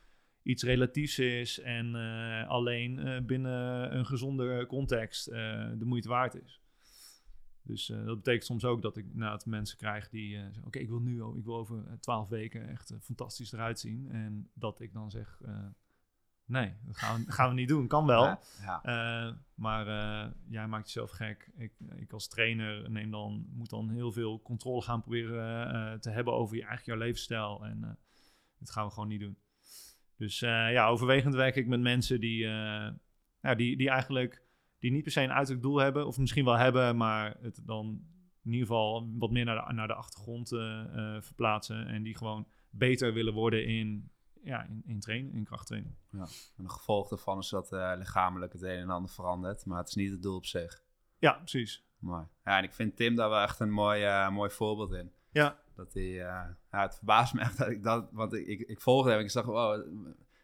iets 0.49 0.63
relatiefs 0.63 1.19
is 1.19 1.59
en 1.59 1.95
eh, 1.95 2.47
alleen 2.47 2.99
eh, 2.99 3.21
binnen 3.21 3.95
een 3.95 4.05
gezonde 4.05 4.65
context 4.65 5.27
eh, 5.27 5.37
de 5.77 5.85
moeite 5.85 6.09
waard 6.09 6.35
is. 6.43 6.61
Dus 7.61 7.85
dat 7.85 8.15
betekent 8.15 8.45
soms 8.45 8.65
ook 8.65 8.81
dat 8.81 8.97
ik 8.97 9.05
inderdaad 9.05 9.45
mensen 9.45 9.77
krijg 9.77 10.09
die 10.09 10.37
zeggen: 10.37 10.65
Oké, 10.65 10.79
ik 10.79 10.89
wil 10.89 10.99
nu, 10.99 11.23
ik 11.37 11.45
wil 11.45 11.55
over 11.55 11.99
twaalf 11.99 12.29
weken 12.29 12.69
echt 12.69 12.93
fantastisch 13.01 13.51
eruit 13.51 13.79
zien. 13.79 14.11
En 14.11 14.49
dat 14.53 14.79
ik 14.79 14.93
dan 14.93 15.11
zeg: 15.11 15.41
Nee, 16.45 16.73
dat 16.85 16.97
gaan 16.97 17.23
we, 17.25 17.31
gaan 17.31 17.49
we 17.49 17.55
niet 17.55 17.67
doen. 17.67 17.87
Kan 17.87 18.05
wel. 18.05 18.23
Ja, 18.23 18.39
ja. 18.83 19.37
Maar 19.55 19.85
jij 20.47 20.67
maakt 20.67 20.85
jezelf 20.85 21.11
gek. 21.11 21.51
Ik, 21.57 21.73
ik 21.95 22.13
als 22.13 22.27
trainer 22.27 22.91
neem 22.91 23.11
dan, 23.11 23.45
moet 23.49 23.69
dan 23.69 23.89
heel 23.89 24.11
veel 24.11 24.41
controle 24.41 24.81
gaan 24.81 25.01
proberen 25.01 25.99
te 25.99 26.09
hebben 26.09 26.33
over 26.33 26.55
je, 26.55 26.63
eigenlijk 26.63 26.89
jouw 26.89 27.07
levensstijl. 27.07 27.65
En 27.65 27.97
dat 28.59 28.69
gaan 28.69 28.85
we 28.85 28.91
gewoon 28.91 29.09
niet 29.09 29.19
doen. 29.19 29.37
Dus 30.19 30.41
eh, 30.41 30.71
ja, 30.71 30.87
overwegend 30.87 31.35
werk 31.35 31.55
ik 31.55 31.67
met 31.67 31.79
mensen 31.79 32.19
die, 32.19 32.45
eh, 32.45 32.89
ja, 33.41 33.55
die, 33.55 33.77
die 33.77 33.89
eigenlijk 33.89 34.43
die 34.79 34.91
niet 34.91 35.03
per 35.03 35.11
se 35.11 35.21
een 35.21 35.31
uiterlijk 35.31 35.63
doel 35.63 35.77
hebben, 35.77 36.07
of 36.07 36.17
misschien 36.17 36.45
wel 36.45 36.57
hebben, 36.57 36.97
maar 36.97 37.37
het 37.41 37.61
dan 37.65 37.85
in 38.43 38.51
ieder 38.51 38.67
geval 38.67 39.09
wat 39.17 39.31
meer 39.31 39.45
naar 39.45 39.67
de, 39.67 39.73
naar 39.73 39.87
de 39.87 39.93
achtergrond 39.93 40.51
eh, 40.51 41.17
verplaatsen. 41.19 41.87
En 41.87 42.03
die 42.03 42.17
gewoon 42.17 42.47
beter 42.69 43.13
willen 43.13 43.33
worden 43.33 43.65
in, 43.65 44.11
ja, 44.43 44.63
in, 44.63 44.83
in 44.85 44.99
trainen, 44.99 45.33
in 45.33 45.43
krachttraining. 45.43 45.95
En 46.11 46.27
een 46.57 46.71
gevolg 46.71 47.09
daarvan 47.09 47.37
is 47.37 47.49
dat 47.49 47.71
lichamelijk 47.97 48.53
het 48.53 48.61
een 48.61 48.79
en 48.79 48.89
ander 48.89 49.11
verandert. 49.11 49.65
Maar 49.65 49.77
het 49.77 49.87
is 49.87 49.95
niet 49.95 50.11
het 50.11 50.21
doel 50.21 50.35
op 50.35 50.45
zich. 50.45 50.83
Ja, 51.17 51.31
precies. 51.31 51.83
Mooi. 51.99 52.25
Ja, 52.45 52.57
en 52.57 52.63
ik 52.63 52.73
vind 52.73 52.95
Tim 52.95 53.15
daar 53.15 53.29
wel 53.29 53.41
echt 53.41 53.59
een 53.59 53.71
mooi, 53.71 54.29
mooi 54.29 54.49
voorbeeld 54.49 54.91
in. 54.91 55.11
Ja, 55.31 55.57
Dat 55.75 55.93
hij, 55.93 56.03
eh, 56.03 56.45
ja, 56.71 56.81
het 56.81 56.95
verbaast 56.95 57.33
me 57.33 57.39
echt 57.41 57.57
dat 57.57 57.69
ik 57.69 57.83
dat, 57.83 58.07
want 58.11 58.33
ik, 58.33 58.47
ik, 58.47 58.59
ik 58.59 58.81
volgde 58.81 59.09
hem 59.09 59.19
en 59.19 59.25
ik 59.25 59.31
zag, 59.31 59.45
wow, 59.45 59.85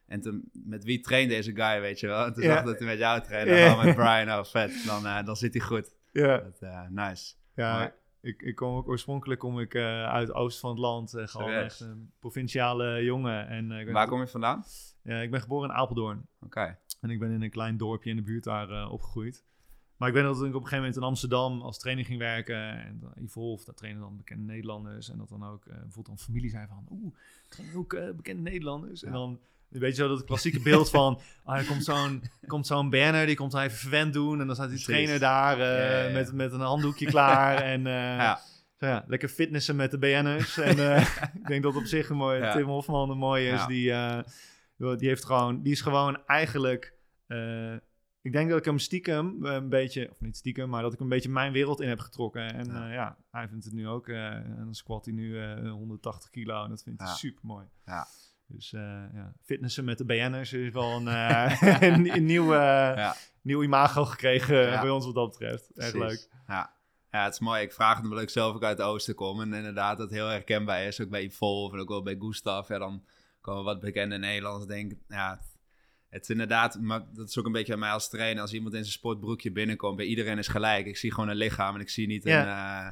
en 0.07 0.21
toen, 0.21 0.49
met 0.53 0.83
wie 0.83 0.99
traint 0.99 1.29
deze 1.29 1.55
guy, 1.55 1.81
weet 1.81 1.99
je 1.99 2.07
wel? 2.07 2.25
En 2.25 2.33
toen 2.33 2.43
Ja. 2.43 2.49
zag 2.49 2.59
ik 2.59 2.65
dat 2.65 2.77
hij 2.77 2.87
met 2.87 2.97
jou 2.97 3.21
trainde, 3.21 3.53
Ja. 3.53 3.69
en 3.69 3.75
dan 3.75 3.85
met 3.85 3.95
Brian, 3.95 4.39
oh 4.39 4.43
vet, 4.45 4.83
dan, 4.85 5.05
eh, 5.05 5.23
dan 5.25 5.35
zit 5.35 5.53
hij 5.53 5.63
goed. 5.63 5.95
ja. 6.11 6.37
Dat, 6.37 6.61
eh, 6.61 6.87
nice. 6.89 7.33
Ja, 7.55 7.93
ik, 8.21 8.41
ik 8.41 8.55
kom 8.55 8.75
ook 8.75 8.87
oorspronkelijk 8.87 9.39
kom 9.39 9.59
ik 9.59 9.73
eh, 9.73 10.03
uit 10.03 10.33
oosten 10.33 10.61
van 10.61 10.69
het 10.69 10.79
land. 10.79 11.13
gewoon 11.15 11.51
echt 11.51 11.79
een 11.79 12.11
provinciale 12.19 13.03
jongen. 13.03 13.47
En, 13.47 13.71
ik, 13.71 13.85
ben, 13.85 13.93
Waar 13.93 14.07
kom 14.07 14.19
je 14.19 14.27
vandaan? 14.27 14.63
ja, 15.03 15.19
ik 15.21 15.31
ben 15.31 15.41
geboren 15.41 15.69
in 15.69 15.75
Apeldoorn. 15.75 16.27
Oké. 16.41 16.77
En 17.01 17.09
ik 17.09 17.19
ben 17.19 17.31
in 17.31 17.41
een 17.41 17.49
klein 17.49 17.77
dorpje 17.77 18.09
in 18.09 18.15
de 18.15 18.21
buurt 18.21 18.43
daar 18.43 18.89
opgegroeid. 18.89 19.43
Maar 19.97 20.07
ik 20.07 20.13
weet 20.13 20.23
dat 20.23 20.35
ik 20.35 20.41
op 20.41 20.45
een 20.47 20.53
gegeven 20.53 20.77
moment 20.77 20.95
in 20.95 21.01
Amsterdam 21.01 21.61
als 21.61 21.79
trainer 21.79 22.05
ging 22.05 22.19
werken. 22.19 22.85
En 22.85 23.01
Evolve, 23.23 23.65
daar 23.65 23.75
trainen 23.75 24.01
dan 24.01 24.17
bekende 24.17 24.43
Nederlanders. 24.53 25.09
En 25.09 25.17
dat 25.17 25.29
dan 25.29 25.43
ook 25.45 25.65
eh, 25.65 25.73
bijvoorbeeld 25.73 26.05
dan 26.05 26.17
familie 26.17 26.49
zei 26.49 26.67
van... 26.67 26.85
Oeh, 26.91 27.13
trainen 27.49 27.77
ook 27.77 27.93
eh, 27.93 28.11
bekende 28.15 28.41
Nederlanders. 28.41 29.03
En 29.03 29.11
dan 29.11 29.39
weet 29.67 29.95
je 29.95 30.01
zo 30.01 30.07
dat 30.07 30.23
klassieke 30.23 30.59
beeld 30.59 30.89
van... 30.89 31.19
Ah, 31.43 31.57
er 31.57 31.65
komt 31.65 31.83
zo'n 31.83 32.23
komt 32.47 32.67
zo'n 32.67 32.89
banner, 32.89 33.25
die 33.25 33.35
komt 33.35 33.51
dan 33.51 33.61
even 33.61 33.77
verwend 33.77 34.13
doen. 34.13 34.39
En 34.39 34.45
dan 34.47 34.55
staat 34.55 34.69
die 34.69 34.83
trainer 34.83 35.19
daar 35.19 35.59
eh, 35.59 35.79
Ja, 35.79 35.97
ja, 35.97 36.07
ja. 36.07 36.13
Met, 36.13 36.33
met 36.33 36.51
een 36.51 36.59
handdoekje 36.59 37.05
klaar. 37.05 37.57
en 37.61 37.83
Ja. 38.25 38.39
zo 38.79 38.87
ja, 38.87 39.03
lekker 39.07 39.29
fitnessen 39.29 39.75
met 39.75 39.91
de 39.91 39.97
BN'ers. 39.97 40.57
en 40.57 41.01
ik 41.41 41.47
denk 41.47 41.63
dat 41.63 41.75
op 41.75 41.85
zich 41.85 42.09
een 42.09 42.17
mooie... 42.17 42.51
Tim 42.51 42.67
Hofman 42.67 43.09
een 43.09 43.17
mooie 43.17 43.49
is. 43.49 43.65
Die, 43.65 43.93
die, 44.97 45.07
heeft 45.07 45.25
gewoon, 45.25 45.61
die 45.61 45.71
is 45.71 45.81
gewoon 45.81 46.25
eigenlijk... 46.25 46.93
eh, 48.25 48.31
ik 48.31 48.31
denk 48.37 48.49
dat 48.49 48.59
ik 48.59 48.65
hem 48.65 48.79
stiekem 48.79 49.45
een 49.45 49.69
beetje, 49.69 50.09
of 50.11 50.21
niet 50.21 50.37
stiekem, 50.37 50.69
maar 50.69 50.81
dat 50.81 50.93
ik 50.93 50.99
een 50.99 51.09
beetje 51.09 51.29
mijn 51.29 51.51
wereld 51.51 51.81
in 51.81 51.89
heb 51.89 51.99
getrokken. 51.99 52.53
En 52.53 52.65
Ja. 52.65 52.87
ja, 52.87 52.93
ja 52.93 53.17
hij 53.31 53.47
vindt 53.47 53.65
het 53.65 53.73
nu 53.73 53.87
ook. 53.87 54.07
eh 54.07 54.33
en 54.33 54.55
dan 54.63 54.75
squat 54.75 55.05
hij 55.05 55.13
nu 55.13 55.39
eh 55.41 55.71
180 55.71 56.29
kilo 56.29 56.63
en 56.63 56.69
dat 56.69 56.83
vindt 56.83 56.99
hij 56.99 57.09
Ja. 57.09 57.15
super 57.15 57.45
mooi. 57.45 57.65
Ja. 57.85 58.07
Dus 58.47 58.73
eh, 58.73 58.81
ja, 59.13 59.33
fitnessen 59.43 59.85
met 59.85 59.97
de 59.97 60.05
BN'ers 60.05 60.53
is 60.53 60.71
wel 60.71 60.91
een, 60.91 61.07
eh, 61.07 61.61
een, 61.81 62.15
een 62.15 62.25
nieuw, 62.25 62.53
eh, 62.53 63.11
nieuw 63.41 63.63
imago 63.63 64.05
gekregen 64.05 64.79
bij 64.81 64.89
ons 64.89 65.05
wat 65.05 65.15
dat 65.15 65.29
betreft. 65.29 65.71
Precies. 65.73 65.93
leuk. 65.93 66.27
Ja. 66.47 66.73
ja, 67.11 67.23
het 67.23 67.33
is 67.33 67.39
mooi. 67.39 67.61
Ik 67.61 67.73
vraag 67.73 67.95
het 67.95 68.03
omdat 68.03 68.21
ik 68.21 68.29
zelf 68.29 68.55
ook 68.55 68.63
uit 68.63 68.77
het 68.77 68.87
oosten 68.87 69.15
kom. 69.15 69.41
En 69.41 69.53
inderdaad, 69.53 69.97
dat 69.97 70.09
heel 70.11 70.27
herkenbaar 70.27 70.83
is. 70.83 71.01
Ook 71.01 71.09
bij 71.09 71.23
Yvonne 71.23 71.73
en 71.73 71.79
ook 71.79 71.89
wel 71.89 72.03
bij 72.03 72.15
Gustav. 72.19 72.67
Ja, 72.67 72.77
dan 72.77 73.03
komen 73.41 73.63
wat 73.63 73.79
bekende 73.79 74.17
Nederlanders 74.17 74.65
denken... 74.65 75.01
Ja, 75.07 75.39
het 76.15 76.23
is 76.23 76.29
inderdaad... 76.29 76.79
Maar 76.81 77.03
dat 77.13 77.29
is 77.29 77.37
ook 77.37 77.45
een 77.45 77.51
beetje 77.51 77.71
bij 77.71 77.81
mij 77.81 77.91
als 77.91 78.09
trainer. 78.09 78.41
Als 78.41 78.53
iemand 78.53 78.73
in 78.73 78.79
zijn 78.79 78.93
sportbroekje 78.93 79.51
binnenkomt, 79.51 79.97
bij 79.97 80.05
iedereen 80.05 80.37
is 80.37 80.47
gelijk. 80.47 80.85
Ik 80.85 80.97
zie 80.97 81.13
gewoon 81.13 81.29
een 81.29 81.35
lichaam 81.35 81.75
en 81.75 81.81
ik 81.81 81.89
zie 81.89 82.07
niet 82.07 82.25
een... 82.25 82.31
eh, 82.31 82.87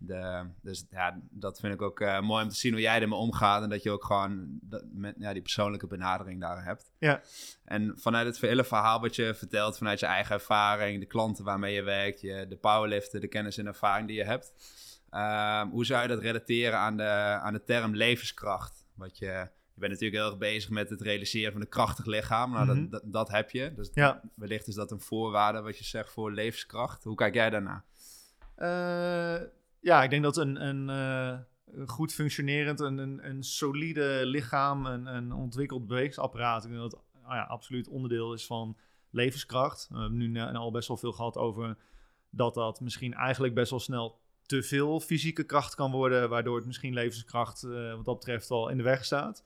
de, 0.00 0.46
dus 0.62 0.86
ja, 0.90 1.20
dat 1.30 1.60
vind 1.60 1.74
ik 1.74 1.82
ook 1.82 2.00
eh, 2.00 2.20
mooi 2.20 2.42
om 2.44 2.48
te 2.48 2.56
zien 2.56 2.72
hoe 2.72 2.80
jij 2.80 3.00
ermee 3.00 3.18
omgaat. 3.18 3.62
En 3.62 3.68
dat 3.68 3.82
je 3.82 3.90
ook 3.90 4.04
gewoon 4.04 4.58
dat, 4.62 4.84
met, 4.92 5.14
ja, 5.18 5.32
die 5.32 5.42
persoonlijke 5.42 5.86
benadering 5.86 6.40
daar 6.40 6.64
hebt. 6.64 6.90
Ja. 6.98 7.22
En 7.64 7.92
vanuit 7.96 8.26
het 8.26 8.40
hele 8.40 8.64
verhaal 8.64 9.00
wat 9.00 9.16
je 9.16 9.34
vertelt, 9.34 9.78
vanuit 9.78 10.00
je 10.00 10.06
eigen 10.06 10.34
ervaring, 10.34 11.00
de 11.00 11.06
klanten 11.06 11.44
waarmee 11.44 11.74
je 11.74 11.82
werkt, 11.82 12.20
je, 12.20 12.46
de 12.48 12.56
powerliften, 12.56 13.20
de 13.20 13.28
kennis 13.28 13.58
en 13.58 13.66
ervaring 13.66 14.06
die 14.06 14.16
je 14.16 14.24
hebt. 14.24 14.52
ehm, 15.10 15.68
hoe 15.68 15.86
zou 15.86 16.02
je 16.02 16.08
dat 16.08 16.20
relateren 16.20 16.78
aan 16.78 16.96
de, 16.96 17.38
aan 17.42 17.52
de 17.52 17.64
term 17.64 17.94
levenskracht? 17.94 18.86
Wat 18.94 19.18
je, 19.18 19.48
je 19.80 19.86
bent 19.86 19.92
natuurlijk 20.00 20.20
heel 20.22 20.30
erg 20.30 20.38
bezig 20.38 20.70
met 20.70 20.90
het 20.90 21.00
realiseren 21.00 21.52
van 21.52 21.60
een 21.60 21.68
krachtig 21.68 22.06
lichaam. 22.06 22.52
Nou, 22.52 22.66
Mhm. 22.66 22.76
dat, 22.80 22.90
dat, 22.90 23.12
dat 23.12 23.28
heb 23.28 23.50
je. 23.50 23.72
Dus 23.74 23.90
Ja. 23.94 24.20
wellicht 24.34 24.66
is 24.66 24.74
dat 24.74 24.90
een 24.90 25.00
voorwaarde 25.00 25.60
wat 25.60 25.78
je 25.78 25.84
zegt 25.84 26.10
voor 26.10 26.32
levenskracht. 26.32 27.04
Hoe 27.04 27.14
kijk 27.14 27.34
jij 27.34 27.50
daarna? 27.50 27.84
Eh, 28.54 29.40
ja, 29.80 30.02
ik 30.02 30.10
denk 30.10 30.22
dat 30.22 30.36
een, 30.36 30.66
een 30.66 30.90
eh, 30.90 31.38
een 31.74 31.88
goed 31.88 32.12
functionerend, 32.14 32.80
een, 32.80 32.98
een, 32.98 33.28
een 33.28 33.42
solide 33.42 34.20
lichaam, 34.24 34.86
een, 34.86 35.06
een 35.06 35.32
ontwikkeld 35.32 35.86
bewegingsapparaat, 35.86 36.64
ik 36.64 36.70
denk 36.70 36.82
dat 36.90 37.00
ah 37.22 37.34
ja, 37.34 37.42
absoluut 37.42 37.88
onderdeel 37.88 38.32
is 38.32 38.46
van 38.46 38.76
levenskracht. 39.10 39.86
We 39.90 39.98
hebben 40.00 40.18
nu 40.18 40.40
al 40.40 40.70
best 40.70 40.88
wel 40.88 40.96
veel 40.96 41.12
gehad 41.12 41.36
over 41.36 41.76
dat 42.30 42.54
dat 42.54 42.80
misschien 42.80 43.14
eigenlijk 43.14 43.54
best 43.54 43.70
wel 43.70 43.80
snel 43.80 44.20
te 44.46 44.62
veel 44.62 45.00
fysieke 45.00 45.44
kracht 45.44 45.74
kan 45.74 45.90
worden, 45.90 46.28
waardoor 46.28 46.56
het 46.56 46.66
misschien 46.66 46.92
levenskracht 46.94 47.62
eh, 47.62 47.94
wat 47.94 48.04
dat 48.04 48.14
betreft 48.18 48.50
al 48.50 48.68
in 48.68 48.76
de 48.76 48.82
weg 48.82 49.04
staat. 49.04 49.44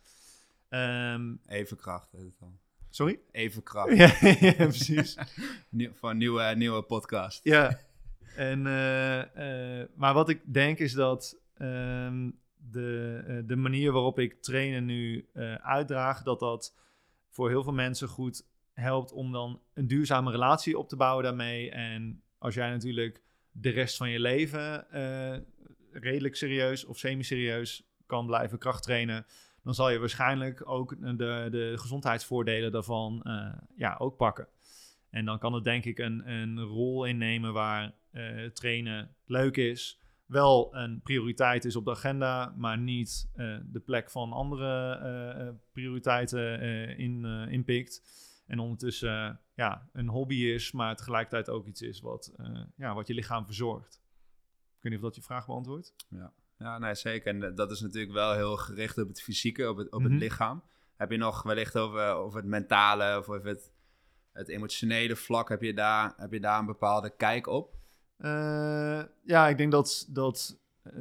Ehm, 0.72 1.34
Evenkracht 1.46 2.12
heet 2.12 2.24
het 2.24 2.38
dan. 2.38 2.58
sorry? 2.90 3.20
Evenkracht. 3.30 3.96
Ja, 3.96 4.16
ja, 4.40 4.52
precies. 4.52 5.16
Nieuw, 5.68 5.90
een 6.00 6.16
nieuwe, 6.16 6.54
nieuwe 6.56 6.82
podcast. 6.82 7.44
Ja, 7.44 7.80
en, 8.36 8.66
eh, 8.66 9.80
eh, 9.80 9.88
maar 9.94 10.14
wat 10.14 10.28
ik 10.28 10.40
denk 10.44 10.78
is 10.78 10.92
dat 10.92 11.40
ehm, 11.54 12.30
de, 12.56 13.22
eh, 13.26 13.36
de 13.44 13.56
manier 13.56 13.92
waarop 13.92 14.18
ik 14.18 14.42
trainen 14.42 14.84
nu 14.84 15.28
uitdraag, 15.62 16.22
dat 16.22 16.40
dat 16.40 16.76
voor 17.28 17.48
heel 17.48 17.62
veel 17.62 17.72
mensen 17.72 18.08
goed 18.08 18.46
helpt 18.72 19.12
om 19.12 19.32
dan 19.32 19.60
een 19.74 19.86
duurzame 19.86 20.30
relatie 20.30 20.78
op 20.78 20.88
te 20.88 20.96
bouwen 20.96 21.24
daarmee. 21.24 21.70
En 21.70 22.22
als 22.38 22.54
jij 22.54 22.70
natuurlijk 22.70 23.22
de 23.50 23.70
rest 23.70 23.96
van 23.96 24.10
je 24.10 24.20
leven 24.20 24.86
redelijk 25.92 26.36
serieus 26.36 26.84
of 26.84 26.98
semi-serieus 26.98 27.86
kan 28.06 28.26
blijven 28.26 28.58
krachttrainen, 28.58 29.26
dan 29.62 29.74
zal 29.74 29.90
je 29.90 29.98
waarschijnlijk 29.98 30.68
ook 30.68 30.96
de, 31.00 31.48
de 31.50 31.72
gezondheidsvoordelen 31.76 32.72
daarvan 32.72 33.22
eh, 33.22 33.52
ja, 33.76 33.96
ook 33.98 34.16
pakken. 34.16 34.48
En 35.10 35.24
dan 35.24 35.38
kan 35.38 35.52
het 35.52 35.64
denk 35.64 35.84
ik 35.84 35.98
een, 35.98 36.30
een 36.30 36.60
rol 36.60 37.04
innemen 37.04 37.52
waar 37.52 37.94
eh, 38.10 38.46
trainen 38.46 39.16
leuk 39.24 39.56
is, 39.56 40.00
wel 40.26 40.76
een 40.76 41.00
prioriteit 41.02 41.64
is 41.64 41.76
op 41.76 41.84
de 41.84 41.90
agenda, 41.90 42.54
maar 42.56 42.78
niet 42.78 43.30
eh, 43.34 43.56
de 43.64 43.80
plek 43.80 44.10
van 44.10 44.32
andere 44.32 45.60
prioriteiten 45.72 46.60
in, 46.98 47.24
inpikt. 47.48 48.20
En 48.46 48.58
ondertussen 48.58 49.40
ja, 49.54 49.88
een 49.92 50.08
hobby 50.08 50.34
is, 50.34 50.72
maar 50.72 50.96
tegelijkertijd 50.96 51.50
ook 51.50 51.66
iets 51.66 51.82
is 51.82 52.00
wat, 52.00 52.34
ja, 52.76 52.94
wat 52.94 53.06
je 53.06 53.14
lichaam 53.14 53.44
verzorgt. 53.44 54.02
Ik 54.76 54.82
weet 54.82 54.92
niet 54.92 55.02
of 55.02 55.06
dat 55.06 55.14
je 55.14 55.22
vraag 55.22 55.46
beantwoordt. 55.46 55.94
Ja, 56.08 56.32
nee, 56.78 56.94
zeker. 56.94 57.34
En 57.42 57.54
dat 57.54 57.70
is 57.70 57.80
natuurlijk 57.80 58.12
wel 58.12 58.32
heel 58.32 58.56
gericht 58.56 58.98
op 58.98 59.08
het 59.08 59.22
fysieke, 59.22 59.68
op 59.70 59.76
het, 59.76 59.92
op 59.92 60.00
Mhm. 60.02 60.10
het 60.12 60.20
lichaam. 60.20 60.62
Heb 60.96 61.10
je 61.10 61.16
nog 61.16 61.42
wellicht 61.42 61.76
over, 61.78 62.12
over 62.12 62.38
het 62.38 62.48
mentale 62.48 63.18
of 63.18 63.28
over 63.28 63.46
het, 63.48 63.72
het 64.32 64.48
emotionele 64.48 65.16
vlak, 65.16 65.48
heb 65.48 65.62
je, 65.62 65.74
daar, 65.74 66.12
heb 66.16 66.32
je 66.32 66.40
daar 66.40 66.58
een 66.58 66.66
bepaalde 66.66 67.16
kijk 67.16 67.46
op? 67.46 67.74
Eh, 68.16 69.02
ja, 69.24 69.48
ik 69.48 69.56
denk 69.56 69.72
dat, 69.72 70.06
dat 70.10 70.60
eh, 70.82 70.92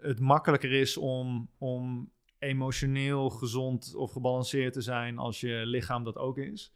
het 0.00 0.20
makkelijker 0.20 0.72
is 0.72 0.96
om, 0.96 1.50
om 1.58 2.10
emotioneel 2.38 3.30
gezond 3.30 3.94
of 3.94 4.12
gebalanceerd 4.12 4.72
te 4.72 4.80
zijn 4.80 5.18
als 5.18 5.40
je 5.40 5.62
lichaam 5.66 6.04
dat 6.04 6.16
ook 6.16 6.38
is. 6.38 6.74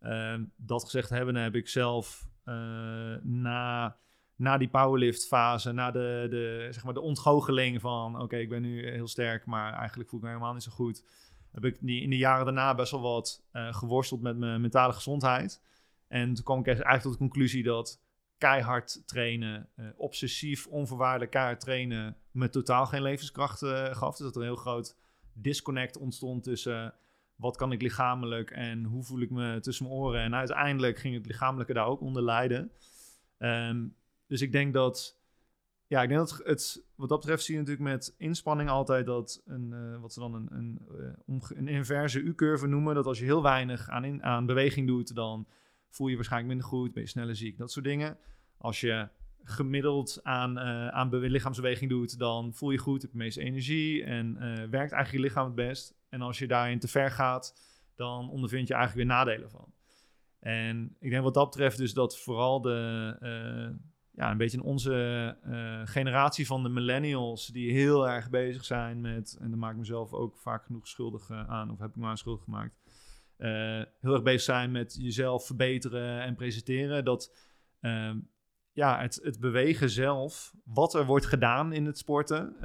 Ehm, 0.00 0.44
dat 0.56 0.84
gezegd 0.84 1.08
hebben, 1.08 1.34
heb 1.34 1.54
ik 1.54 1.68
zelf 1.68 2.28
eh, 2.44 2.54
na, 3.22 3.96
na 4.40 4.58
die 4.58 4.68
powerlift 4.68 5.26
fase, 5.26 5.72
na 5.72 5.90
de, 5.90 6.26
de, 6.30 6.68
zeg 6.70 6.84
maar 6.84 6.94
de 6.94 7.00
ontgoocheling 7.00 7.80
van 7.80 8.20
oké, 8.20 8.36
ik 8.36 8.48
ben 8.48 8.62
nu 8.62 8.90
heel 8.90 9.08
sterk, 9.08 9.46
maar 9.46 9.72
eigenlijk 9.72 10.08
voel 10.08 10.18
ik 10.18 10.24
me 10.24 10.30
helemaal 10.30 10.54
niet 10.54 10.62
zo 10.62 10.70
goed. 10.70 11.04
Heb 11.52 11.64
ik 11.64 11.78
in 11.80 12.10
de 12.10 12.16
jaren 12.16 12.44
daarna 12.44 12.74
best 12.74 12.90
wel 12.90 13.00
wat 13.00 13.42
eh, 13.50 13.74
geworsteld 13.74 14.20
met 14.22 14.36
mijn 14.36 14.60
mentale 14.60 14.92
gezondheid. 14.92 15.62
En 16.08 16.34
toen 16.34 16.44
kwam 16.44 16.58
ik 16.58 16.66
eigenlijk 16.66 17.02
tot 17.02 17.12
de 17.12 17.18
conclusie 17.18 17.62
dat 17.62 18.00
keihard 18.40 19.02
trainen, 19.06 19.68
eh, 19.76 19.86
obsessief, 19.96 20.66
onvoorwaardelijk 20.66 21.30
keihard 21.30 21.60
trainen, 21.60 22.16
me 22.30 22.48
totaal 22.48 22.86
geen 22.86 23.02
levenskracht 23.02 23.62
eh, 23.62 23.94
gaf. 23.94 24.16
Dus 24.16 24.26
dat 24.26 24.34
er 24.34 24.40
een 24.40 24.46
heel 24.46 24.56
groot 24.56 24.96
disconnect 25.32 25.98
ontstond 25.98 26.42
tussen 26.42 26.84
eh, 26.84 26.90
wat 27.34 27.56
kan 27.56 27.72
ik 27.72 27.82
lichamelijk 27.82 28.50
en 28.50 28.84
hoe 28.84 29.02
voel 29.02 29.20
ik 29.20 29.30
me 29.30 29.60
tussen 29.60 29.86
mijn 29.86 29.96
oren. 29.96 30.20
En 30.20 30.34
uiteindelijk 30.34 30.98
ging 30.98 31.14
het 31.14 31.26
lichamelijke 31.26 31.72
daar 31.72 31.86
ook 31.86 32.00
onder 32.00 32.22
lijden. 32.22 32.72
Ehm, 33.38 33.86
dus 34.30 34.40
ik 34.40 34.52
denk 34.52 34.74
dat, 34.74 35.18
ja, 35.86 36.02
ik 36.02 36.08
denk 36.08 36.20
dat 36.20 36.40
het, 36.44 36.84
wat 36.94 37.08
dat 37.08 37.18
betreft 37.20 37.44
zie 37.44 37.54
je 37.54 37.60
natuurlijk 37.60 37.88
met 37.88 38.14
inspanning 38.18 38.70
altijd 38.70 39.06
dat 39.06 39.42
een, 39.46 39.72
eh, 39.72 40.00
wat 40.00 40.12
ze 40.12 40.20
dan 40.20 40.34
een, 40.34 40.48
een, 40.50 40.78
eh, 40.98 41.12
omge- 41.26 41.56
een 41.56 41.68
inverse 41.68 42.20
U-curve 42.20 42.66
noemen. 42.66 42.94
Dat 42.94 43.06
als 43.06 43.18
je 43.18 43.24
heel 43.24 43.42
weinig 43.42 43.88
aan, 43.88 44.04
in, 44.04 44.22
aan 44.22 44.46
beweging 44.46 44.86
doet, 44.86 45.14
dan 45.14 45.46
voel 45.88 46.08
je 46.08 46.14
waarschijnlijk 46.14 46.52
minder 46.52 46.70
goed, 46.70 46.92
ben 46.92 47.02
je 47.02 47.08
sneller 47.08 47.36
ziek, 47.36 47.58
dat 47.58 47.72
soort 47.72 47.84
dingen. 47.84 48.18
Als 48.56 48.80
je 48.80 49.08
gemiddeld 49.42 50.20
aan, 50.22 50.58
eh, 50.58 50.88
aan 50.88 51.10
bewe- 51.10 51.28
lichaamsbeweging 51.28 51.90
doet, 51.90 52.18
dan 52.18 52.54
voel 52.54 52.70
je 52.70 52.78
goed, 52.78 53.02
heb 53.02 53.10
je 53.10 53.18
meeste 53.18 53.40
energie 53.40 54.04
en 54.04 54.36
eh, 54.36 54.42
werkt 54.56 54.92
eigenlijk 54.92 55.10
je 55.10 55.20
lichaam 55.20 55.44
het 55.46 55.54
best. 55.54 55.94
En 56.08 56.20
als 56.20 56.38
je 56.38 56.46
daarin 56.46 56.78
te 56.78 56.88
ver 56.88 57.10
gaat, 57.10 57.54
dan 57.94 58.30
ondervind 58.30 58.68
je 58.68 58.74
eigenlijk 58.74 59.08
weer 59.08 59.16
nadelen 59.16 59.50
van. 59.50 59.72
En 60.40 60.96
ik 61.00 61.10
denk 61.10 61.22
wat 61.22 61.34
dat 61.34 61.50
betreft 61.50 61.78
dus 61.78 61.94
dat 61.94 62.18
vooral 62.18 62.60
de, 62.60 63.16
eh, 63.20 63.76
ja, 64.20 64.30
een 64.30 64.36
beetje 64.36 64.56
in 64.56 64.64
onze 64.64 65.36
eh, 65.42 65.80
generatie 65.84 66.46
van 66.46 66.62
de 66.62 66.68
millennials, 66.68 67.46
die 67.46 67.72
heel 67.72 68.08
erg 68.08 68.30
bezig 68.30 68.64
zijn 68.64 69.00
met, 69.00 69.36
en 69.40 69.48
daar 69.48 69.58
maak 69.58 69.72
ik 69.72 69.78
mezelf 69.78 70.12
ook 70.12 70.38
vaak 70.38 70.64
genoeg 70.64 70.88
schuldig 70.88 71.30
eh, 71.30 71.48
aan, 71.48 71.70
of 71.70 71.78
heb 71.78 71.88
ik 71.88 71.96
me 71.96 72.06
aan 72.06 72.18
schuldig 72.18 72.44
gemaakt, 72.44 72.78
eh, 73.36 73.48
heel 74.00 74.12
erg 74.12 74.22
bezig 74.22 74.40
zijn 74.40 74.70
met 74.70 74.96
jezelf 75.00 75.46
verbeteren 75.46 76.22
en 76.22 76.34
presenteren, 76.34 77.04
dat 77.04 77.34
ehm, 77.80 78.18
ja, 78.72 79.00
het, 79.00 79.20
het 79.22 79.40
bewegen 79.40 79.90
zelf, 79.90 80.54
wat 80.64 80.94
er 80.94 81.06
wordt 81.06 81.26
gedaan 81.26 81.72
in 81.72 81.86
het 81.86 81.98
sporten, 81.98 82.56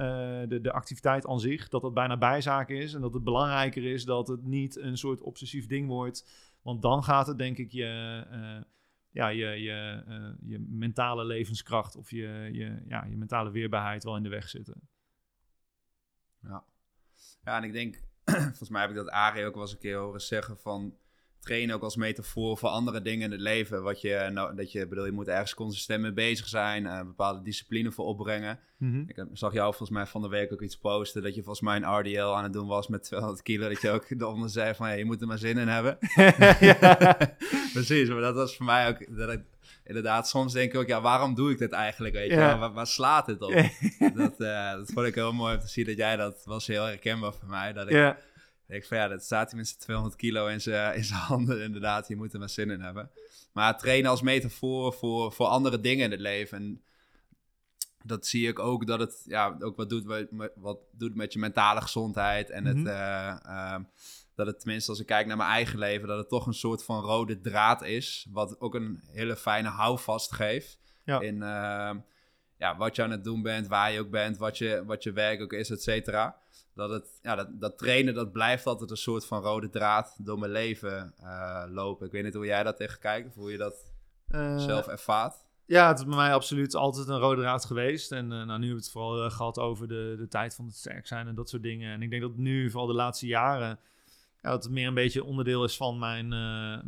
de, 0.50 0.60
de 0.62 0.72
activiteit 0.72 1.28
aan 1.28 1.40
zich, 1.40 1.70
dat 1.70 1.82
dat 1.82 1.94
bijna 1.94 2.18
bijzaak 2.18 2.70
is 2.70 2.94
en 2.94 3.02
dat 3.02 3.14
het 3.14 3.24
belangrijker 3.24 3.84
is 3.84 4.06
dat 4.06 4.28
het 4.28 4.44
niet 4.44 4.78
een 4.78 4.98
soort 4.98 5.22
obsessief 5.22 5.68
ding 5.68 5.88
wordt. 5.88 6.30
Want 6.62 6.82
dan 6.82 7.04
gaat 7.04 7.28
het 7.28 7.38
denk 7.38 7.58
ik 7.58 7.72
je, 7.72 8.24
ja, 9.16 9.28
je, 9.28 9.46
je, 9.46 10.04
eh, 10.08 10.50
je 10.50 10.60
mentale 10.60 11.26
levenskracht 11.26 11.96
of 11.96 12.12
je, 12.12 12.50
je, 12.52 12.84
ja, 12.88 13.06
je 13.06 13.18
mentale 13.18 13.52
weerbaarheid 13.52 14.04
wel 14.04 14.16
in 14.16 14.24
de 14.24 14.30
weg 14.30 14.50
zitten. 14.50 14.90
Ja. 16.40 16.66
Ja, 17.44 17.58
en 17.58 17.64
ik 17.64 17.74
denk, 17.74 18.04
volgens 18.58 18.70
mij 18.70 18.82
heb 18.82 18.90
ik 18.90 18.96
dat 18.96 19.10
Arie 19.10 19.46
ook 19.46 19.54
wel 19.54 19.62
eens 19.62 19.72
een 19.72 19.78
keer 19.78 19.98
horen 19.98 20.22
zeggen 20.22 20.58
van 20.58 20.98
trainen 21.46 21.76
ook 21.76 21.82
als 21.82 21.96
metafoor 21.96 22.58
voor 22.58 22.70
andere 22.70 23.02
dingen 23.02 23.26
in 23.26 23.32
het 23.32 23.40
leven. 23.42 23.84
Wat 23.84 24.02
je, 24.02 24.30
nou, 24.34 24.56
dat 24.56 24.72
je, 24.72 24.88
bedoel, 24.88 25.06
je 25.06 25.12
moet 25.12 25.28
ergens 25.28 25.54
consistent 25.54 26.02
mee 26.02 26.14
bezig 26.14 26.48
zijn, 26.48 26.86
eh, 26.86 26.98
bepaalde 27.00 27.42
discipline 27.42 27.92
voor 27.92 28.06
opbrengen. 28.06 28.60
Ik 29.08 29.16
heb- 29.16 29.28
zag 29.34 29.54
jou 29.54 29.68
volgens 29.68 29.90
mij 29.98 30.06
van 30.06 30.22
de 30.22 30.28
week 30.28 30.54
ook 30.54 30.62
iets 30.62 30.78
posten 30.78 31.24
dat 31.24 31.36
je 31.36 31.44
volgens 31.44 31.62
mij 31.66 31.76
een 31.76 32.00
RDL 32.00 32.36
aan 32.36 32.44
het 32.44 32.54
doen 32.54 32.68
was 32.68 32.88
met 32.88 33.04
200 33.04 33.42
kilo. 33.42 33.68
Dat 33.70 33.82
je 33.82 33.90
ook 33.90 34.10
eronder 34.18 34.50
zei 34.50 34.74
van, 34.76 34.98
je 34.98 35.06
moet 35.06 35.22
er 35.22 35.28
maar 35.28 35.38
zin 35.38 35.58
in 35.58 35.68
hebben. 35.68 35.98
Precies, 37.74 38.10
maar 38.10 38.22
dat 38.22 38.36
was 38.36 38.56
voor 38.56 38.66
mij 38.66 38.88
ook, 38.90 39.18
dat 39.18 39.32
ik, 39.32 39.42
inderdaad, 39.86 40.28
soms 40.30 40.54
denk 40.54 40.74
ik 40.74 40.80
ook, 40.80 40.88
ja, 40.88 41.02
waarom 41.02 41.36
doe 41.36 41.52
ik 41.52 41.58
dit 41.58 41.72
eigenlijk, 41.72 42.14
weet 42.14 42.30
je 42.30 42.36
Ja. 42.36 42.58
Waar, 42.58 42.74
waar 42.74 42.88
slaat 42.88 43.26
dit 43.26 43.42
op? 43.42 43.54
dat, 44.16 44.40
eh, 44.40 44.72
dat 44.72 44.92
vond 44.94 45.08
ik 45.08 45.16
heel 45.16 45.34
mooi 45.34 45.56
om 45.56 45.60
te 45.62 45.68
zien 45.68 45.86
dat 45.86 45.98
jij 45.98 46.16
dat 46.16 46.42
was 46.46 46.68
heel 46.68 46.84
herkenbaar 46.84 47.34
voor 47.34 47.50
mij. 47.50 47.74
Dat 47.74 47.88
ik 47.88 47.94
ja. 47.94 48.18
Ik 48.68 48.86
van 48.86 48.98
ja, 48.98 49.08
dat 49.08 49.24
staat 49.24 49.50
hij 49.50 49.58
met 49.60 49.68
zijn 49.68 49.80
200 49.80 50.16
kilo 50.16 50.48
in 50.48 50.62
zijn, 50.62 50.96
in 50.96 51.04
zijn 51.04 51.20
handen. 51.20 51.62
Inderdaad, 51.62 52.08
je 52.08 52.16
moet 52.16 52.34
er 52.34 52.40
maar 52.40 52.50
zin 52.50 52.70
in 52.70 52.82
hebben. 52.82 53.10
Maar 53.54 53.78
trainen 53.78 54.10
als 54.10 54.22
metafoor 54.22 54.94
voor, 54.94 55.32
voor 55.32 55.46
andere 55.48 55.82
dingen 55.82 56.06
in 56.06 56.12
het 56.12 56.20
leven. 56.20 56.58
En 56.58 56.82
dat 58.04 58.26
zie 58.28 58.48
ik 58.48 58.60
ook 58.60 58.88
dat 58.88 59.00
het 59.00 59.24
ja, 59.26 59.56
ook 59.60 59.76
wat 59.76 59.90
doet, 59.90 60.06
met- 60.06 60.52
wat 60.56 60.80
doet 60.92 61.16
met 61.16 61.34
je 61.34 61.40
mentale 61.40 61.82
gezondheid. 61.82 62.50
En 62.50 62.64
Mhm. 62.64 62.78
het, 62.78 62.88
eh, 62.88 63.36
ehm, 63.46 63.84
dat 64.36 64.48
het 64.48 64.60
tenminste 64.60 64.92
als 64.92 65.00
ik 65.00 65.06
kijk 65.06 65.28
naar 65.28 65.38
mijn 65.38 65.50
eigen 65.50 65.80
leven, 65.80 66.08
dat 66.08 66.18
het 66.18 66.30
toch 66.30 66.46
een 66.48 66.54
soort 66.54 66.84
van 66.84 67.02
rode 67.04 67.42
draad 67.42 67.84
is. 67.84 68.28
Wat 68.32 68.60
ook 68.60 68.76
een 68.76 69.04
hele 69.12 69.36
fijne 69.36 69.70
houvast 69.70 70.32
geeft. 70.34 70.78
Ja. 71.04 71.20
In 71.20 71.42
ehm, 71.44 71.98
ja, 72.58 72.78
wat 72.78 72.96
je 72.96 73.04
aan 73.04 73.12
het 73.12 73.24
doen 73.24 73.42
bent, 73.42 73.68
waar 73.68 73.92
je 73.92 74.00
ook 74.00 74.10
bent, 74.10 74.38
wat 74.38 74.58
je, 74.58 74.84
wat 74.86 75.04
je 75.04 75.12
werk 75.12 75.42
ook 75.42 75.54
is, 75.54 75.70
et 75.70 75.82
cetera. 75.84 76.38
Dat, 76.76 76.90
het, 76.90 77.20
ja, 77.22 77.36
dat, 77.36 77.48
dat 77.62 77.78
trainen, 77.78 78.14
dat 78.14 78.32
blijft 78.32 78.66
altijd 78.66 78.92
een 78.92 78.98
soort 78.98 79.26
van 79.26 79.42
rode 79.42 79.70
draad 79.70 80.16
door 80.26 80.40
mijn 80.40 80.52
leven 80.52 81.14
eh, 81.20 81.64
lopen. 81.70 82.06
Ik 82.06 82.12
weet 82.12 82.24
niet 82.24 82.34
hoe 82.34 82.46
jij 82.46 82.64
dat 82.64 82.78
tegen 82.78 83.00
kijkt, 83.00 83.28
of 83.28 83.34
hoe 83.36 83.52
je 83.52 83.58
dat 83.58 83.94
Eh, 84.28 84.58
zelf 84.58 84.88
ervaart. 84.88 85.44
Ja, 85.66 85.88
het 85.88 86.00
is 86.00 86.06
bij 86.06 86.16
mij 86.16 86.34
absoluut 86.34 86.76
altijd 86.76 87.08
een 87.08 87.20
rode 87.20 87.42
draad 87.42 87.66
geweest. 87.66 88.12
En 88.12 88.32
eh, 88.32 88.38
nou, 88.38 88.46
nu 88.46 88.52
hebben 88.54 88.70
we 88.70 88.76
het 88.76 88.92
vooral 88.92 89.24
eh, 89.24 89.32
gehad 89.32 89.60
over 89.60 89.88
de, 89.88 90.16
de 90.18 90.28
tijd 90.28 90.56
van 90.56 90.66
het 90.66 90.76
sterk 90.76 91.08
zijn 91.08 91.28
en 91.28 91.36
dat 91.36 91.50
soort 91.50 91.64
dingen. 91.64 91.94
En 91.94 92.02
ik 92.02 92.10
denk 92.10 92.22
dat 92.22 92.36
nu, 92.38 92.70
vooral 92.70 92.88
de 92.88 92.94
laatste 92.94 93.28
jaren, 93.28 93.80
ja, 94.42 94.50
dat 94.52 94.64
het 94.64 94.74
meer 94.74 94.88
een 94.88 94.94
beetje 94.94 95.24
onderdeel 95.24 95.64
is 95.64 95.78
van 95.78 96.00
mijn, 96.00 96.28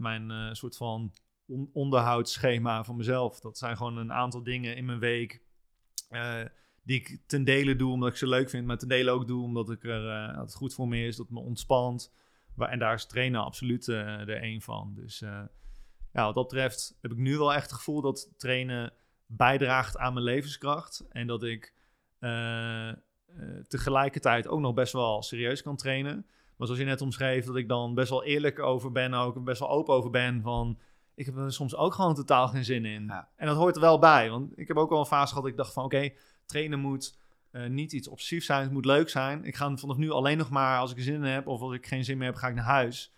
mijn 0.02 0.56
soort 0.56 0.78
van 0.78 1.14
on- 1.48 1.70
onderhoudsschema 1.74 2.84
van 2.84 2.96
mezelf. 2.96 3.40
Dat 3.40 3.58
zijn 3.58 3.78
gewoon 3.78 3.98
een 3.98 4.14
aantal 4.14 4.44
dingen 4.44 4.76
in 4.76 4.86
mijn 4.86 5.00
week 5.00 5.42
die 6.88 7.00
ik 7.00 7.20
ten 7.26 7.44
dele 7.44 7.76
doe 7.76 7.92
omdat 7.92 8.10
ik 8.10 8.16
ze 8.16 8.28
leuk 8.28 8.50
vind, 8.50 8.66
maar 8.66 8.78
ten 8.78 8.88
dele 8.88 9.12
ook 9.12 9.28
doe 9.28 9.44
omdat 9.44 9.70
ik 9.70 9.84
er, 9.84 10.10
eh, 10.10 10.36
dat 10.36 10.46
het 10.46 10.56
goed 10.56 10.74
voor 10.74 10.88
me 10.88 11.06
is, 11.06 11.16
dat 11.16 11.26
het 11.26 11.36
me 11.36 11.42
ontspant. 11.42 12.14
En 12.58 12.80
daar 12.80 12.94
is 12.94 13.06
trainen 13.06 13.44
absoluut 13.44 13.88
eh, 13.88 13.98
er 13.98 14.44
een 14.44 14.62
van. 14.62 14.94
Dus 14.96 15.22
eh, 15.22 15.42
ja, 16.14 16.26
wat 16.26 16.36
dat 16.36 16.48
betreft 16.48 16.98
heb 17.02 17.12
ik 17.12 17.18
nu 17.18 17.38
wel 17.38 17.54
echt 17.54 17.64
het 17.64 17.74
gevoel 17.74 18.02
dat 18.02 18.30
trainen 18.38 18.94
bijdraagt 19.26 19.98
aan 19.98 20.14
mijn 20.14 20.26
levenskracht. 20.26 21.06
En 21.10 21.28
dat 21.28 21.44
ik 21.44 21.74
eh, 22.20 22.90
eh, 22.90 22.96
tegelijkertijd 23.68 24.48
ook 24.48 24.60
nog 24.60 24.74
best 24.74 24.94
wel 24.94 25.24
serieus 25.24 25.62
kan 25.62 25.76
trainen. 25.76 26.26
Maar 26.58 26.68
zoals 26.68 26.82
je 26.82 26.88
net 26.88 27.02
omschreef, 27.02 27.46
dat 27.46 27.56
ik 27.56 27.68
dan 27.68 27.94
best 27.94 28.10
wel 28.10 28.24
eerlijk 28.24 28.60
over 28.60 28.92
ben, 28.92 29.14
ook 29.14 29.44
best 29.44 29.60
wel 29.60 29.70
open 29.70 29.94
over 29.94 30.10
ben 30.10 30.42
van... 30.42 30.80
Ik 31.16 31.26
heb 31.26 31.38
er 31.38 31.54
soms 31.54 31.76
ook 31.76 31.94
gewoon 31.94 32.16
totaal 32.16 32.48
geen 32.48 32.66
zin 32.66 32.86
in. 32.86 33.06
Ja. 33.06 33.30
En 33.36 33.48
dat 33.48 33.58
hoort 33.58 33.76
er 33.76 33.82
wel 33.82 34.00
bij. 34.00 34.30
Want 34.30 34.58
ik 34.60 34.68
heb 34.68 34.78
ook 34.78 34.90
wel 34.90 35.00
een 35.00 35.06
fase 35.06 35.28
gehad 35.28 35.44
dat 35.44 35.52
ik 35.52 35.58
dacht 35.58 35.74
van... 35.74 35.84
Oké, 35.84 36.10
trainen 36.48 36.80
moet 36.80 37.18
eh, 37.52 37.68
niet 37.68 37.92
iets 37.92 38.08
obsessiefs 38.08 38.46
zijn. 38.46 38.62
Het 38.62 38.72
moet 38.72 38.86
leuk 38.86 39.10
zijn. 39.10 39.44
Ik 39.44 39.56
ga 39.56 39.78
vanaf 39.78 39.98
nu 39.98 40.12
alleen 40.12 40.38
nog 40.38 40.50
maar 40.50 40.80
als 40.80 40.92
ik 40.92 40.98
er 40.98 41.04
zin 41.04 41.16
in 41.16 41.22
heb... 41.22 41.48
of 41.48 41.62
als 41.62 41.74
ik 41.74 41.88
geen 41.88 42.06
zin 42.06 42.18
meer 42.18 42.28
heb, 42.28 42.36
ga 42.36 42.48
ik 42.48 42.56
naar 42.56 42.64
huis. 42.64 43.14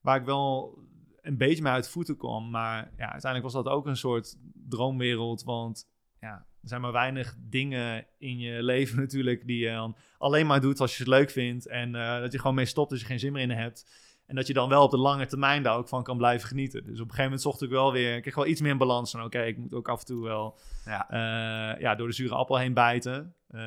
Waar 0.00 0.16
ik 0.16 0.24
wel 0.24 0.78
een 1.20 1.36
beetje 1.36 1.62
mee 1.62 1.72
uit 1.72 1.88
voeten 1.88 2.16
kwam. 2.16 2.50
Maar 2.50 2.76
ja, 2.96 3.10
uiteindelijk 3.12 3.42
was 3.42 3.64
dat 3.64 3.72
ook 3.74 3.86
een 3.86 3.96
soort 3.96 4.36
droomwereld. 4.68 5.44
Want 5.44 5.88
ja, 6.20 6.46
er 6.62 6.68
zijn 6.68 6.80
maar 6.80 6.92
weinig 6.92 7.36
dingen 7.38 8.06
in 8.18 8.38
je 8.38 8.62
leven 8.72 8.98
natuurlijk... 8.98 9.46
die 9.46 9.58
je 9.58 9.70
dan 9.70 9.96
alleen 10.18 10.46
maar 10.46 10.60
doet 10.60 10.80
als 10.80 10.96
je 10.96 11.02
het 11.02 11.12
leuk 11.12 11.30
vindt. 11.30 11.66
En 11.66 11.94
eh, 11.94 12.20
dat 12.20 12.32
je 12.32 12.38
gewoon 12.38 12.56
mee 12.56 12.66
stopt 12.66 12.90
als 12.90 13.00
je 13.00 13.06
geen 13.06 13.18
zin 13.18 13.32
meer 13.32 13.42
in 13.42 13.50
hebt. 13.50 13.86
En 14.26 14.34
dat 14.34 14.46
je 14.46 14.52
dan 14.52 14.68
wel 14.68 14.82
op 14.82 14.90
de 14.90 14.98
lange 14.98 15.26
termijn 15.26 15.62
daar 15.62 15.76
ook 15.76 15.88
van 15.88 16.02
kan 16.02 16.16
blijven 16.16 16.48
genieten. 16.48 16.80
Dus 16.84 16.92
op 16.92 16.98
een 16.98 17.02
gegeven 17.02 17.24
moment 17.24 17.42
zocht 17.42 17.62
ik 17.62 17.70
wel 17.70 17.92
weer... 17.92 18.16
Ik 18.16 18.22
kreeg 18.22 18.34
wel 18.34 18.46
iets 18.46 18.60
meer 18.60 18.70
een 18.70 18.78
balans 18.78 19.10
van... 19.10 19.22
Oké, 19.24 19.42
ik 19.42 19.58
moet 19.58 19.74
ook 19.74 19.88
af 19.88 20.00
en 20.00 20.06
toe 20.06 20.22
wel 20.22 20.58
Ja. 20.84 21.10
eh, 21.10 21.80
ja, 21.80 21.94
door 21.94 22.06
de 22.06 22.14
zure 22.14 22.34
appel 22.34 22.58
heen 22.58 22.74
bijten. 22.74 23.34
Eh, 23.52 23.60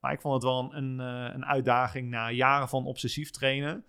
maar 0.00 0.12
ik 0.12 0.20
vond 0.20 0.34
het 0.34 0.42
wel 0.42 0.74
een, 0.74 1.00
eh, 1.00 1.34
een 1.34 1.44
uitdaging 1.44 2.10
na 2.10 2.30
jaren 2.30 2.68
van 2.68 2.84
obsessief 2.84 3.30
trainen. 3.30 3.84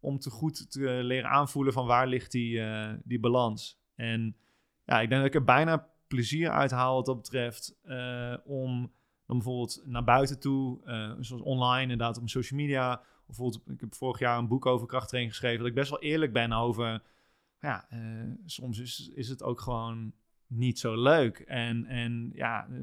Om 0.00 0.18
te 0.18 0.30
goed 0.30 0.70
te 0.70 0.80
leren 0.80 1.30
aanvoelen 1.30 1.72
van 1.72 1.86
waar 1.86 2.06
ligt 2.06 2.32
die, 2.32 2.60
eh, 2.60 2.92
die 3.04 3.20
balans. 3.20 3.80
En 3.94 4.36
ja, 4.84 5.00
ik 5.00 5.08
denk 5.08 5.20
dat 5.20 5.30
ik 5.30 5.34
er 5.34 5.44
bijna 5.44 5.88
plezier 6.08 6.50
uit 6.50 6.70
haal 6.70 6.94
wat 6.94 7.06
dat 7.06 7.16
betreft. 7.16 7.76
om 8.44 8.92
dan 9.26 9.36
bijvoorbeeld 9.36 9.82
naar 9.84 10.04
buiten 10.04 10.40
toe, 10.40 10.80
zoals 11.20 11.42
online, 11.42 11.82
inderdaad 11.82 12.18
op 12.18 12.28
social 12.28 12.60
media. 12.60 13.02
Bijvoorbeeld, 13.28 13.62
ik 13.68 13.80
heb 13.80 13.94
vorig 13.94 14.18
jaar 14.18 14.38
een 14.38 14.48
boek 14.48 14.66
over 14.66 14.86
krachttraining 14.86 15.34
geschreven. 15.34 15.58
Dat 15.58 15.68
ik 15.68 15.74
best 15.74 15.90
wel 15.90 16.02
eerlijk 16.02 16.32
ben 16.32 16.52
over. 16.52 17.02
Ja, 17.60 17.86
eh, 17.90 18.00
soms 18.44 18.78
is, 18.78 19.10
is 19.14 19.28
het 19.28 19.42
ook 19.42 19.60
gewoon 19.60 20.12
niet 20.46 20.78
zo 20.78 21.02
leuk. 21.02 21.38
En, 21.38 21.84
en 21.84 22.30
ja, 22.34 22.66
eh, 22.66 22.78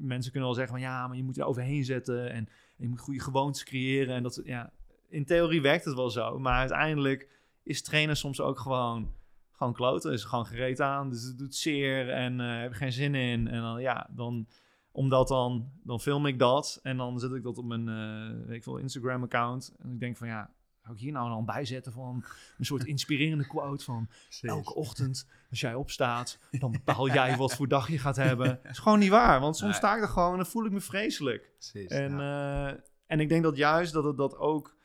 mensen 0.00 0.30
kunnen 0.30 0.48
wel 0.48 0.58
zeggen 0.58 0.74
van 0.78 0.82
ja, 0.82 1.06
maar 1.06 1.16
je 1.16 1.22
moet 1.22 1.38
er 1.38 1.44
overheen 1.44 1.84
zetten. 1.84 2.30
En, 2.30 2.48
je 2.76 2.88
moet 2.88 3.00
goede 3.00 3.20
gewoontes 3.20 3.64
creëren. 3.64 4.14
En 4.14 4.22
dat, 4.22 4.40
ja, 4.44 4.72
in 5.08 5.24
theorie 5.24 5.62
werkt 5.62 5.84
het 5.84 5.94
wel 5.94 6.10
zo. 6.10 6.38
Maar 6.38 6.58
uiteindelijk 6.58 7.28
is 7.62 7.82
trainen 7.82 8.16
soms 8.16 8.40
ook 8.40 8.58
gewoon, 8.58 9.14
gewoon 9.52 9.72
kloten. 9.72 10.12
Is 10.12 10.24
gewoon 10.24 10.46
gereed 10.46 10.80
aan. 10.80 11.10
Dus 11.10 11.22
het 11.22 11.38
doet 11.38 11.54
zeer 11.54 12.10
en 12.10 12.40
eh 12.40 12.60
heb 12.60 12.72
geen 12.72 12.92
zin 12.92 13.14
in. 13.14 13.48
En 13.48 13.60
dan, 13.60 13.80
ja, 13.80 14.08
dan, 14.10 14.46
omdat 14.92 15.28
dan, 15.28 15.70
dan 15.82 16.00
film 16.00 16.26
ik 16.26 16.38
dat. 16.38 16.80
En 16.82 16.96
dan 16.96 17.18
zet 17.18 17.32
ik 17.32 17.42
dat 17.42 17.58
op 17.58 17.64
mijn 17.64 17.88
eh, 17.88 18.46
weet 18.46 18.56
ik 18.56 18.62
veel, 18.62 18.76
Instagram 18.76 19.22
account. 19.22 19.74
En 19.78 19.92
ik 19.92 20.00
denk 20.00 20.16
van 20.16 20.28
ja, 20.28 20.50
ga 20.82 20.92
ik 20.92 20.98
hier 20.98 21.12
nou 21.12 21.28
dan 21.28 21.44
bij 21.44 21.64
zetten 21.64 21.92
van 21.92 22.24
een 22.58 22.64
soort 22.64 22.84
inspirerende 22.94 23.46
quote 23.46 23.84
van 23.84 24.08
elke 24.42 24.74
ochtend 24.74 25.28
als 25.50 25.60
jij 25.60 25.74
opstaat, 25.74 26.38
dan 26.50 26.70
bepaal 26.70 27.08
jij 27.20 27.36
wat 27.36 27.54
voor 27.54 27.68
dag 27.68 27.90
je 27.90 27.98
gaat 27.98 28.16
hebben. 28.16 28.60
Dat 28.62 28.72
is 28.72 28.78
gewoon 28.78 28.98
niet 28.98 29.10
waar, 29.10 29.40
want 29.40 29.56
soms 29.56 29.76
sta 29.76 29.96
ik 29.96 30.02
er 30.02 30.08
gewoon 30.08 30.30
en 30.30 30.36
dan 30.36 30.46
voel 30.46 30.64
ik 30.64 30.72
me 30.72 30.80
vreselijk. 30.80 31.50
Precies. 31.58 31.90
En, 31.90 32.10
ja. 32.10 32.68
eh, 32.68 32.80
en 33.06 33.20
ik 33.20 33.28
denk 33.28 33.42
dat 33.42 33.56
juist 33.56 33.92
dat 33.92 34.04
het 34.04 34.16
dat 34.16 34.36
ook, 34.36 34.76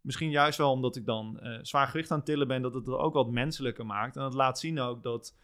misschien 0.00 0.30
juist 0.30 0.58
wel 0.58 0.70
omdat 0.70 0.96
ik 0.96 1.04
dan 1.04 1.40
eh, 1.40 1.58
zwaar 1.62 1.86
gewicht 1.86 2.10
aan 2.10 2.16
het 2.16 2.26
tillen 2.26 2.48
ben, 2.48 2.62
dat 2.62 2.74
het 2.74 2.86
er 2.86 2.98
ook 2.98 3.14
wat 3.14 3.30
menselijker 3.30 3.86
maakt. 3.86 4.16
En 4.16 4.22
dat 4.22 4.34
laat 4.34 4.58
zien 4.58 4.80
ook 4.80 5.02
dat, 5.02 5.34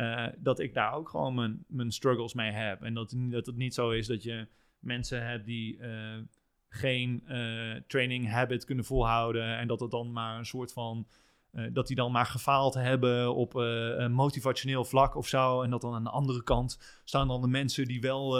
eh, 0.00 0.26
dat 0.38 0.58
ik 0.58 0.74
daar 0.74 0.92
ook 0.92 1.08
gewoon 1.08 1.34
mijn, 1.34 1.64
mijn 1.68 1.92
struggles 1.92 2.34
mee 2.34 2.50
heb. 2.50 2.82
En 2.82 2.94
dat, 2.94 3.14
dat 3.16 3.46
het 3.46 3.56
niet 3.56 3.74
zo 3.74 3.90
is 3.90 4.06
dat 4.06 4.22
je 4.22 4.48
mensen 4.78 5.26
hebt 5.26 5.44
die 5.44 5.78
eh, 5.78 6.18
geen 6.68 7.22
eh, 7.26 7.80
training 7.86 8.30
habit 8.30 8.64
kunnen 8.64 8.84
volhouden. 8.84 9.58
En 9.58 9.66
dat 9.66 9.80
het 9.80 9.90
dan 9.90 10.12
maar 10.12 10.38
een 10.38 10.46
soort 10.46 10.72
van. 10.72 11.06
dat 11.72 11.86
die 11.86 11.96
dan 11.96 12.12
maar 12.12 12.26
gefaald 12.26 12.74
hebben 12.74 13.34
op 13.34 13.54
een 13.54 14.12
motivationeel 14.12 14.84
vlak 14.84 15.14
of 15.14 15.26
zo. 15.26 15.62
En 15.62 15.70
dat 15.70 15.80
dan 15.80 15.94
aan 15.94 16.04
de 16.04 16.10
andere 16.10 16.42
kant 16.42 17.00
staan 17.04 17.28
dan 17.28 17.40
de 17.40 17.48
mensen 17.48 17.86
die 17.86 18.00
wel 18.00 18.38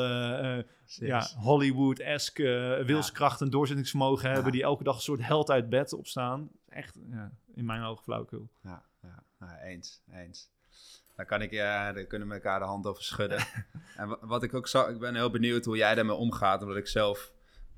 ja, 0.85 1.29
Hollywood-esque 1.37 2.83
wilskracht 2.87 3.41
en 3.41 3.51
doorzettingsvermogen 3.51 4.31
hebben. 4.31 4.53
Die 4.53 4.63
elke 4.63 4.85
dag 4.85 4.95
een 4.95 5.01
soort 5.01 5.27
held 5.27 5.51
uit 5.51 5.69
bed 5.69 5.93
opstaan. 5.93 6.51
Echt, 6.69 6.99
ja, 7.11 7.33
in 7.55 7.65
mijn 7.65 7.83
ogen 7.83 8.05
flauwekul. 8.05 8.49
Ja, 8.63 8.85
ja, 9.03 9.23
ja, 9.39 9.61
eens, 9.61 10.03
eens. 10.13 10.51
Daar, 11.21 11.29
kan 11.29 11.43
ik, 11.43 11.51
ja, 11.51 11.93
daar 11.93 12.05
kunnen 12.05 12.29
we 12.29 12.35
elkaar 12.35 12.59
de 12.59 12.65
hand 12.65 12.87
over 12.87 13.03
schudden. 13.03 13.39
en 13.97 14.09
wa- 14.09 14.19
wat 14.21 14.43
ik 14.43 14.55
ook 14.55 14.69
zag, 14.69 14.89
ik 14.89 14.99
ben 14.99 15.15
heel 15.15 15.31
benieuwd 15.31 15.65
hoe 15.65 15.77
jij 15.77 15.95
daarmee 15.95 16.15
omgaat, 16.17 16.63
omdat 16.63 16.77
ik 16.77 16.87
zelf 16.87 17.33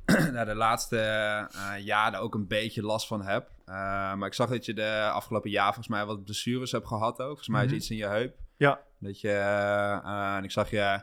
nou, 0.33 0.47
de 0.47 0.55
laatste 0.55 0.99
eh, 0.99 1.73
jaren 1.85 2.21
ook 2.21 2.35
een 2.35 2.47
beetje 2.47 2.83
last 2.83 3.07
van 3.07 3.23
heb. 3.23 3.51
Eh, 3.65 3.75
maar 4.15 4.27
ik 4.27 4.35
zag 4.35 4.49
dat 4.51 4.65
je 4.65 4.75
de 4.75 5.09
afgelopen 5.13 5.51
jaar 5.51 5.65
volgens 5.67 5.89
mij 5.89 6.05
wat 6.05 6.25
blessures 6.25 6.73
hebt 6.73 6.87
gehad 6.87 7.19
ook. 7.21 7.27
Volgens 7.27 7.49
mij 7.49 7.61
is 7.65 7.67
Mhm. 7.67 7.77
iets 7.77 7.91
in 7.91 7.97
je 7.97 8.07
heup. 8.07 8.37
Ja. 8.57 8.81
Dat 8.99 9.21
je, 9.21 9.29
eh, 9.29 9.93
eh, 9.93 10.37
en 10.37 10.45
ik 10.45 10.51
zag 10.51 10.71
je 10.71 11.03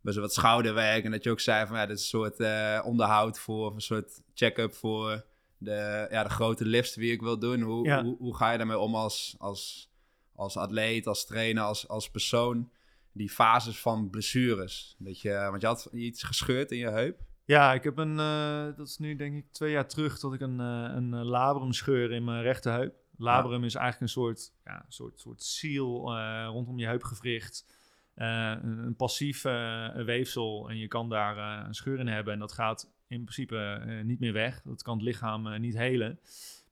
best 0.00 0.18
wat 0.18 0.34
schouderwerk 0.34 1.04
en 1.04 1.10
dat 1.10 1.24
je 1.24 1.30
ook 1.30 1.40
zei 1.40 1.66
van 1.66 1.76
ja, 1.76 1.86
dit 1.86 1.96
is 1.96 2.02
een 2.02 2.08
soort 2.08 2.40
eh, 2.40 2.80
onderhoud 2.84 3.38
voor, 3.38 3.66
of 3.66 3.74
een 3.74 3.80
soort 3.80 4.22
check-up 4.34 4.74
voor 4.74 5.24
de, 5.58 6.06
ja, 6.10 6.22
de 6.22 6.30
grote 6.30 6.64
lifts 6.64 6.94
die 6.94 7.12
ik 7.12 7.20
wil 7.20 7.38
doen. 7.38 7.60
Hoe, 7.60 7.86
Ja. 7.86 8.02
hoe, 8.02 8.16
hoe 8.18 8.36
ga 8.36 8.50
je 8.50 8.58
daarmee 8.58 8.78
om 8.78 8.94
als, 8.94 9.34
als, 9.38 9.92
als 10.34 10.56
atleet, 10.56 11.06
als 11.06 11.26
trainer, 11.26 11.62
als, 11.62 11.88
als 11.88 12.10
persoon? 12.10 12.70
Die 13.12 13.30
fases 13.30 13.80
van 13.80 14.10
blessures. 14.10 14.96
Dat 14.98 15.20
je, 15.20 15.48
want 15.50 15.60
je 15.60 15.66
had 15.66 15.88
iets 15.92 16.22
gescheurd 16.22 16.70
in 16.70 16.78
je 16.78 16.90
heup. 16.90 17.24
Ja, 17.46 17.72
ik 17.72 17.84
heb 17.84 17.98
een, 17.98 18.18
eh, 18.18 18.76
dat 18.76 18.86
is 18.86 18.98
nu 18.98 19.16
denk 19.16 19.36
ik 19.36 19.52
twee 19.52 19.70
jaar 19.70 19.88
terug, 19.88 20.18
dat 20.18 20.34
ik 20.34 20.40
een, 20.40 20.60
eh, 20.60 20.94
een 20.94 21.14
eh, 21.14 21.24
labrumscheur 21.24 22.12
in 22.12 22.24
mijn 22.24 22.42
rechterheup. 22.42 22.94
Labrum 23.16 23.64
is 23.64 23.74
eigenlijk 23.74 24.00
een 24.00 24.22
soort, 24.22 24.52
ja, 24.64 24.84
soort, 24.88 25.20
soort 25.20 25.42
seal 25.42 26.18
rondom 26.46 26.78
je 26.78 26.86
heupgewricht. 26.86 27.66
Een, 28.14 28.78
een 28.84 28.96
passief 28.96 29.42
weefsel 29.94 30.68
en 30.68 30.76
je 30.78 30.88
kan 30.88 31.08
daar 31.08 31.66
een 31.66 31.74
scheur 31.74 31.98
in 31.98 32.06
hebben. 32.06 32.32
En 32.32 32.38
dat 32.38 32.52
gaat 32.52 32.90
in 33.08 33.22
principe 33.22 33.82
niet 34.04 34.20
meer 34.20 34.32
weg. 34.32 34.62
Dat 34.62 34.82
kan 34.82 34.94
het 34.94 35.04
lichaam 35.04 35.60
niet 35.60 35.76
helen. 35.76 36.18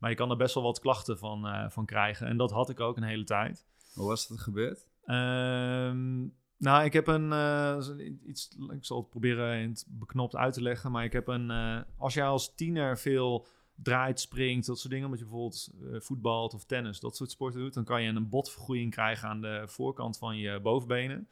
Maar 0.03 0.11
je 0.11 0.17
kan 0.17 0.31
er 0.31 0.37
best 0.37 0.55
wel 0.55 0.63
wat 0.63 0.81
klachten 0.81 1.19
van, 1.19 1.47
eh, 1.47 1.71
van 1.71 1.87
krijgen. 1.87 2.27
En 2.27 2.37
dat 2.37 2.51
had 2.51 2.71
ik 2.71 2.81
ook 2.81 2.97
een 2.97 3.03
hele 3.03 3.25
tijd. 3.25 3.67
Hoe 3.95 4.07
was 4.07 4.29
dat 4.29 4.41
gebeurd? 4.41 4.89
Ehm, 5.05 6.21
nou, 6.63 6.85
ik 6.85 6.93
heb 6.93 7.07
een, 7.07 7.33
eh, 7.33 7.79
iets, 8.27 8.49
ik 8.71 8.85
zal 8.85 8.99
het 8.99 9.09
proberen 9.09 9.59
in 9.59 9.69
het 9.69 9.87
beknopt 9.89 10.37
uit 10.37 10.55
te 10.55 10.63
leggen, 10.63 10.91
maar 10.91 11.05
ik 11.05 11.13
heb 11.13 11.29
een, 11.29 11.51
eh, 11.51 11.81
als 11.97 12.15
jij 12.15 12.27
als 12.27 12.55
tiener 12.55 12.99
veel 12.99 13.47
draait, 13.75 14.21
springt, 14.21 14.67
dat 14.67 14.79
soort 14.79 14.91
dingen, 14.91 15.05
omdat 15.05 15.21
je 15.21 15.27
bijvoorbeeld 15.27 15.71
eh, 15.93 16.01
voetbalt 16.01 16.55
of 16.55 16.65
tennis, 16.65 17.01
dat 17.01 17.17
soort 17.17 17.31
sporten 17.31 17.61
doet, 17.61 17.75
dan 17.75 17.85
kan 17.85 18.03
je 18.03 18.09
een 18.09 18.29
botvergroeiing 18.29 18.91
krijgen 18.91 19.29
aan 19.29 19.41
de 19.41 19.63
voorkant 19.67 20.19
van 20.19 20.37
je 20.37 20.61
bovenbenen. 20.61 21.29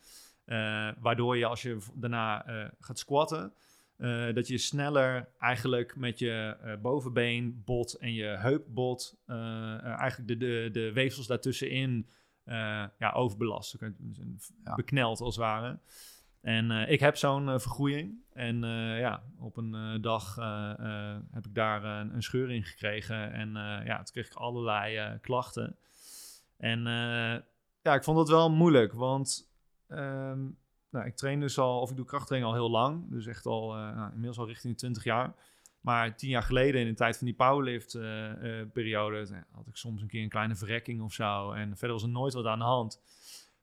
Waardoor 1.01 1.37
je 1.37 1.47
als 1.47 1.63
je 1.63 1.79
daarna 1.95 2.45
gaat 2.81 2.99
squatten, 2.99 3.53
eh, 4.01 4.35
dat 4.35 4.49
je 4.49 4.59
sneller 4.59 5.29
eigenlijk 5.39 5.97
met 5.97 6.19
je 6.19 6.57
uh, 6.65 6.77
bovenbeen, 6.77 7.63
bot 7.65 7.95
en 7.95 8.13
je 8.13 8.25
heupbot 8.25 9.17
uh, 9.27 9.85
eigenlijk 9.85 10.29
de, 10.29 10.37
de, 10.37 10.69
de 10.73 10.93
weefsels 10.93 11.27
daartussenin 11.27 12.09
ja, 12.99 13.13
overbelast. 13.15 13.77
Ja. 14.65 14.75
Bekneld 14.75 15.21
als 15.21 15.37
het 15.37 15.45
ware. 15.45 15.79
En 16.41 16.71
ik 16.71 17.01
heb 17.01 17.17
zo'n 17.17 17.61
vergroeiing. 17.61 18.23
En 18.33 18.61
ja, 18.99 19.23
op 19.39 19.57
een 19.57 19.99
dag 20.01 20.35
heb 21.31 21.47
ik 21.47 21.55
daar 21.55 21.85
een, 21.85 22.15
een, 22.15 22.23
scheur 22.23 22.51
in 22.51 22.65
gekregen. 22.65 23.33
En 23.33 23.53
ja, 23.85 23.97
toen 23.97 24.13
kreeg 24.13 24.27
ik 24.27 24.35
allerlei 24.35 25.19
klachten. 25.19 25.77
En 26.57 26.83
ja, 27.83 27.95
ik 27.95 28.05
vond 28.05 28.19
het 28.19 28.29
wel 28.29 28.51
moeilijk, 28.51 28.93
want 28.93 29.51
um, 29.89 30.59
nou, 30.91 31.07
ik 31.07 31.17
train 31.17 31.41
dus 31.41 31.59
al, 31.59 31.81
of 31.81 31.91
ik 31.91 31.97
doe 31.97 32.05
krachttraining 32.05 32.53
al 32.53 32.59
heel 32.59 32.71
lang. 32.71 33.11
Dus 33.11 33.27
echt 33.27 33.47
al, 33.47 33.77
uh, 33.77 33.97
nou, 33.97 34.09
inmiddels 34.09 34.39
al 34.39 34.47
richting 34.47 34.73
de 34.73 34.79
20 34.79 35.05
jaar. 35.05 35.35
Maar 35.81 36.17
tien 36.17 36.29
jaar 36.29 36.43
geleden, 36.43 36.81
in 36.81 36.87
de 36.87 36.95
tijd 36.95 37.17
van 37.17 37.27
die 37.27 37.37
powerlift-periode, 37.37 39.17
uh, 39.17 39.31
uh, 39.31 39.37
had 39.51 39.67
ik 39.67 39.77
soms 39.77 40.03
een 40.03 40.09
keer 40.09 40.23
een 40.23 40.29
kleine 40.29 40.57
verrekking 40.57 41.03
of 41.03 41.13
zo. 41.13 41.53
En 41.53 41.77
verder 41.77 41.93
was 41.93 42.03
er 42.03 42.09
nooit 42.09 42.35
wat 42.35 42.47
aan 42.47 42.59
de 42.59 42.65
hand. 42.65 43.03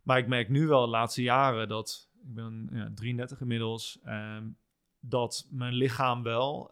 Maar 0.04 0.18
ik 0.18 0.28
merk 0.28 0.50
nu 0.50 0.68
wel 0.68 0.82
de 0.82 0.92
laatste 0.92 1.22
jaren 1.22 1.68
dat, 1.68 2.10
ik 2.24 2.34
ben 2.34 2.70
ja, 2.74 2.92
33 2.96 3.42
inmiddels, 3.42 4.00
um, 4.06 4.58
dat 5.00 5.48
mijn 5.52 5.74
lichaam 5.74 6.24
wel 6.24 6.70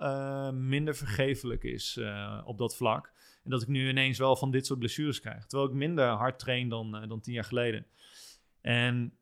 minder 0.52 0.96
vergeeflijk 0.96 1.64
is 1.64 2.00
op 2.46 2.58
dat 2.58 2.76
vlak. 2.76 3.14
En 3.44 3.50
dat 3.50 3.62
ik 3.62 3.68
nu 3.68 3.90
ineens 3.90 4.18
wel 4.18 4.36
van 4.36 4.52
dit 4.52 4.66
soort 4.66 4.80
blessures 4.80 5.20
krijg. 5.20 5.46
Terwijl 5.46 5.70
ik 5.70 5.76
minder 5.76 6.08
hard 6.08 6.40
train 6.40 6.70
dan, 6.70 7.06
dan 7.08 7.20
tien 7.20 7.34
jaar 7.34 7.44
geleden. 7.44 7.86
En 8.62 9.14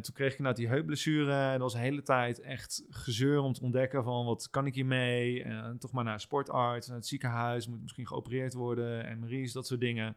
toen 0.00 0.14
kreeg 0.14 0.32
ik 0.32 0.38
nou 0.38 0.54
die 0.54 0.68
heupblessure. 0.68 1.32
En 1.32 1.52
dat 1.52 1.60
was 1.60 1.72
de 1.72 1.78
hele 1.78 2.02
tijd 2.02 2.40
echt 2.40 2.84
gezeur 2.88 3.40
om 3.40 3.52
te 3.52 3.62
ontdekken 3.62 4.04
van 4.04 4.24
wat 4.24 4.50
kan 4.50 4.66
ik 4.66 4.74
hiermee. 4.74 5.42
En 5.42 5.78
toch 5.78 5.92
maar 5.92 6.04
naar 6.04 6.14
een 6.14 6.20
sportarts, 6.20 6.86
naar 6.86 6.96
het 6.96 7.06
ziekenhuis, 7.06 7.66
moet 7.66 7.82
misschien 7.82 8.06
geopereerd 8.06 8.54
worden. 8.54 9.06
En 9.06 9.18
Maries, 9.18 9.52
dat 9.52 9.66
soort 9.66 9.80
dingen. 9.80 10.16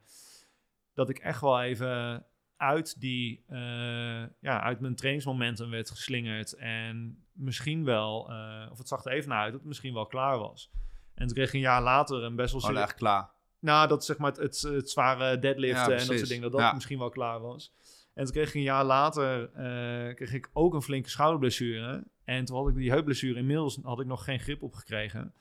Dat 0.94 1.10
ik 1.10 1.18
echt 1.18 1.42
wel 1.42 1.62
even 1.62 2.26
uit 2.58 3.00
die, 3.00 3.44
uh, 3.50 4.26
ja, 4.40 4.62
uit 4.62 4.80
mijn 4.80 4.96
trainingsmomenten 4.96 5.70
werd 5.70 5.90
geslingerd. 5.90 6.54
En 6.54 7.26
misschien 7.32 7.84
wel, 7.84 8.32
uh, 8.32 8.68
of 8.72 8.78
het 8.78 8.88
zag 8.88 9.06
er 9.06 9.12
even 9.12 9.30
naar 9.30 9.42
uit, 9.42 9.52
dat 9.52 9.60
het 9.60 9.68
misschien 9.68 9.94
wel 9.94 10.06
klaar 10.06 10.38
was. 10.38 10.72
En 11.14 11.26
toen 11.26 11.36
kreeg 11.36 11.48
ik 11.48 11.54
een 11.54 11.60
jaar 11.60 11.82
later 11.82 12.24
een 12.24 12.36
best 12.36 12.54
wel... 12.54 12.72
Oh, 12.76 12.82
echt 12.82 12.94
klaar? 12.94 13.30
Nou, 13.60 13.88
dat 13.88 14.06
zeg 14.06 14.18
maar 14.18 14.32
het, 14.32 14.40
het, 14.40 14.62
het 14.62 14.90
zware 14.90 15.40
deadliften 15.40 15.94
ja, 15.94 16.00
en 16.00 16.08
dat 16.08 16.18
soort 16.18 16.28
dingen, 16.28 16.42
dat 16.42 16.52
dat 16.52 16.62
ja. 16.62 16.74
misschien 16.74 17.00
wel 17.00 17.10
klaar 17.10 17.40
was. 17.40 17.74
En 18.18 18.24
toen 18.24 18.34
kreeg 18.34 18.48
ik 18.48 18.54
een 18.54 18.62
jaar 18.62 18.86
later 18.86 19.42
uh, 19.42 20.16
kreeg 20.16 20.34
ik 20.34 20.50
ook 20.54 20.74
een 20.74 20.82
flinke 20.82 21.10
schouderblessure. 21.10 22.04
En 22.24 22.46
toen 22.46 22.58
had 22.58 22.68
ik 22.68 22.76
die 22.76 22.90
heupblessure. 22.90 23.40
Inmiddels 23.40 23.80
had 23.84 24.00
ik 24.00 24.06
nog 24.06 24.24
geen 24.24 24.40
grip 24.40 24.64
op 24.64 24.74
gekregen. 24.74 25.34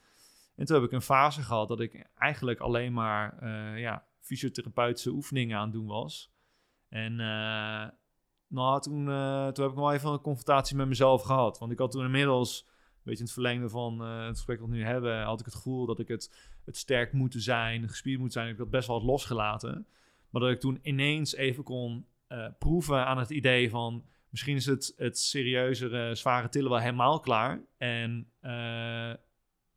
En 0.56 0.66
toen 0.66 0.76
heb 0.76 0.84
ik 0.84 0.92
een 0.92 1.02
fase 1.02 1.42
gehad 1.42 1.68
dat 1.68 1.80
ik 1.80 2.06
eigenlijk 2.14 2.60
alleen 2.60 2.92
maar 2.92 3.38
uh, 3.42 3.80
ja, 3.80 4.04
fysiotherapeutische 4.20 5.10
oefeningen 5.10 5.56
aan 5.56 5.62
het 5.62 5.72
doen 5.72 5.86
was. 5.86 6.32
En 6.88 7.12
uh, 7.12 7.84
nou, 8.46 8.80
toen, 8.80 9.04
toen 9.52 9.64
heb 9.64 9.72
ik 9.72 9.78
nog 9.78 9.92
even 9.92 10.10
een 10.10 10.20
confrontatie 10.20 10.76
met 10.76 10.88
mezelf 10.88 11.22
gehad. 11.22 11.58
Want 11.58 11.72
ik 11.72 11.78
had 11.78 11.90
toen 11.90 12.04
inmiddels, 12.04 12.64
een 12.66 13.00
beetje 13.02 13.18
in 13.18 13.24
het 13.24 13.34
verlengde 13.34 13.68
van 13.68 14.00
het 14.00 14.36
gesprek 14.36 14.58
dat 14.58 14.68
we 14.68 14.74
nu 14.74 14.84
hebben, 14.84 15.22
had 15.22 15.40
ik 15.40 15.46
het 15.46 15.54
gevoel 15.54 15.86
dat 15.86 15.98
ik 15.98 16.08
het, 16.08 16.36
het 16.64 16.76
sterk 16.76 17.12
moeten 17.12 17.40
zijn, 17.40 17.88
gespierd 17.88 18.20
moet 18.20 18.32
zijn. 18.32 18.48
Ik 18.48 18.58
had 18.58 18.70
best 18.70 18.86
wel 18.86 18.98
wat 18.98 19.06
losgelaten. 19.06 19.86
Maar 20.30 20.40
dat 20.40 20.50
ik 20.50 20.60
toen 20.60 20.78
ineens 20.82 21.34
even 21.34 21.62
kon 21.64 22.06
uh, 22.28 22.46
proeven 22.58 23.06
aan 23.06 23.18
het 23.18 23.30
idee 23.30 23.70
van 23.70 24.04
misschien 24.28 24.56
is 24.56 24.66
het, 24.66 24.92
het 24.96 25.18
serieuzere, 25.18 26.14
zware 26.14 26.48
tillen 26.48 26.70
wel 26.70 26.80
helemaal 26.80 27.20
klaar. 27.20 27.60
En 27.78 28.30
uh, 28.42 29.14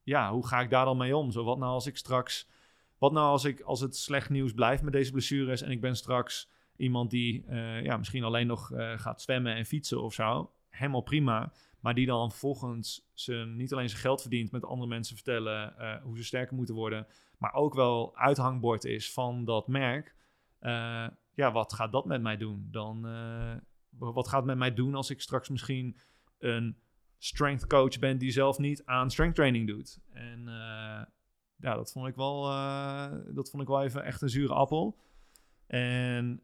ja, 0.04 0.32
hoe 0.32 0.48
ga 0.48 0.62
ik 0.62 0.70
daar 0.70 0.86
dan 0.86 0.98
mee 0.98 1.16
om? 1.16 1.32
Zo, 1.32 1.44
wat 1.44 1.58
nou 1.58 1.72
als 1.72 1.86
ik 1.88 1.98
straks, 1.98 2.50
wat 2.98 3.12
nou 3.12 3.28
als 3.28 3.44
ik, 3.44 3.62
als 3.62 3.80
het 3.80 3.96
slecht 3.96 4.30
nieuws 4.30 4.54
blijft 4.54 4.84
met 4.84 4.94
deze 4.94 5.12
blessures 5.12 5.62
en 5.62 5.72
ik 5.72 5.82
ben 5.82 5.96
straks 5.96 6.50
iemand 6.76 7.10
die 7.10 7.46
uh, 7.50 7.84
ja, 7.84 7.98
misschien 7.98 8.24
alleen 8.24 8.48
nog 8.48 8.72
gaat 8.96 9.22
zwemmen 9.22 9.56
en 9.56 9.66
fietsen 9.66 10.02
of 10.02 10.14
zo. 10.14 10.52
Helemaal 10.70 11.02
prima. 11.02 11.52
Maar 11.80 11.94
die 11.94 12.06
dan 12.06 12.30
vervolgens 12.30 13.10
ze 13.14 13.34
niet 13.34 13.74
alleen 13.74 13.90
zijn 13.90 14.02
geld 14.02 14.22
verdient 14.22 14.52
met 14.52 14.66
andere 14.66 14.90
mensen 14.90 15.16
vertellen 15.16 15.74
hoe 16.04 16.18
ze 16.18 16.24
sterker 16.24 16.56
moeten 16.56 16.76
worden, 16.76 17.08
maar 17.38 17.54
ook 17.54 17.74
wel 17.74 18.16
uithangbord 18.16 18.86
is 18.86 19.14
van 19.14 19.46
dat 19.46 19.68
merk 19.68 20.16
ja, 21.40 21.52
wat 21.52 21.74
gaat 21.74 21.92
dat 21.92 22.06
met 22.06 22.22
mij 22.22 22.38
doen? 22.38 22.68
Dan, 22.72 23.08
uh, 23.08 23.56
wat 23.98 24.28
gaat 24.28 24.38
het 24.38 24.46
met 24.46 24.58
mij 24.58 24.74
doen 24.74 24.96
als 24.96 25.10
ik 25.10 25.22
straks 25.22 25.50
misschien 25.50 25.98
een 26.40 26.78
strength 27.18 27.68
coach 27.68 28.00
ben 28.00 28.18
die 28.18 28.32
zelf 28.32 28.58
niet 28.58 28.86
aan 28.86 29.12
strength 29.12 29.36
training 29.36 29.68
doet? 29.68 30.00
En 30.14 30.40
uh, 30.40 31.02
ja, 31.56 31.76
dat 31.76 31.92
vond 31.92 32.08
ik 32.08 32.16
wel, 32.16 32.52
uh, 32.52 33.12
dat 33.28 33.50
vond 33.50 33.64
ik 33.64 33.70
wel 33.70 33.84
even 33.84 34.04
echt 34.04 34.22
een 34.22 34.30
zure 34.30 34.54
appel. 34.54 34.98
En 35.68 36.40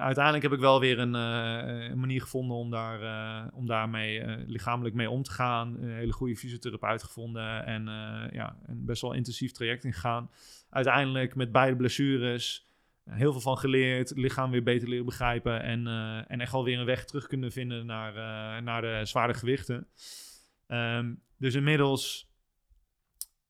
uiteindelijk 0.00 0.42
heb 0.42 0.52
ik 0.52 0.58
wel 0.58 0.80
weer 0.80 0.98
een, 0.98 1.14
een 1.14 1.98
manier 1.98 2.20
gevonden 2.20 2.56
om, 2.56 2.70
daar, 2.70 3.50
om 3.52 3.66
daarmee 3.66 4.26
lichamelijk 4.46 4.94
mee 4.94 5.10
om 5.10 5.22
te 5.22 5.30
gaan. 5.30 5.76
Een 5.80 5.90
hele 5.90 6.12
goede 6.12 6.36
fysiotherapeut 6.36 7.02
gevonden 7.02 7.66
en 7.66 7.84
ja, 8.32 8.56
een 8.66 8.84
best 8.84 9.02
wel 9.02 9.12
intensief 9.12 9.52
traject 9.52 9.84
ingegaan. 9.84 10.30
Uiteindelijk 10.70 11.34
met 11.34 11.52
beide 11.52 11.76
blessures 11.76 12.73
heel 13.04 13.32
veel 13.32 13.40
van 13.40 13.58
geleerd, 13.58 14.12
lichaam 14.16 14.50
weer 14.50 14.62
beter 14.62 14.88
leren 14.88 15.04
begrijpen 15.04 15.62
en, 15.62 15.86
uh, 15.86 16.30
en 16.30 16.40
echt 16.40 16.52
wel 16.52 16.64
weer 16.64 16.78
een 16.78 16.84
weg 16.84 17.04
terug 17.04 17.26
kunnen 17.26 17.52
vinden 17.52 17.86
naar, 17.86 18.12
uh, 18.14 18.64
naar 18.64 18.82
de 18.82 19.00
zware 19.04 19.34
gewichten. 19.34 19.88
Um, 20.68 21.22
dus 21.36 21.54
inmiddels, 21.54 22.30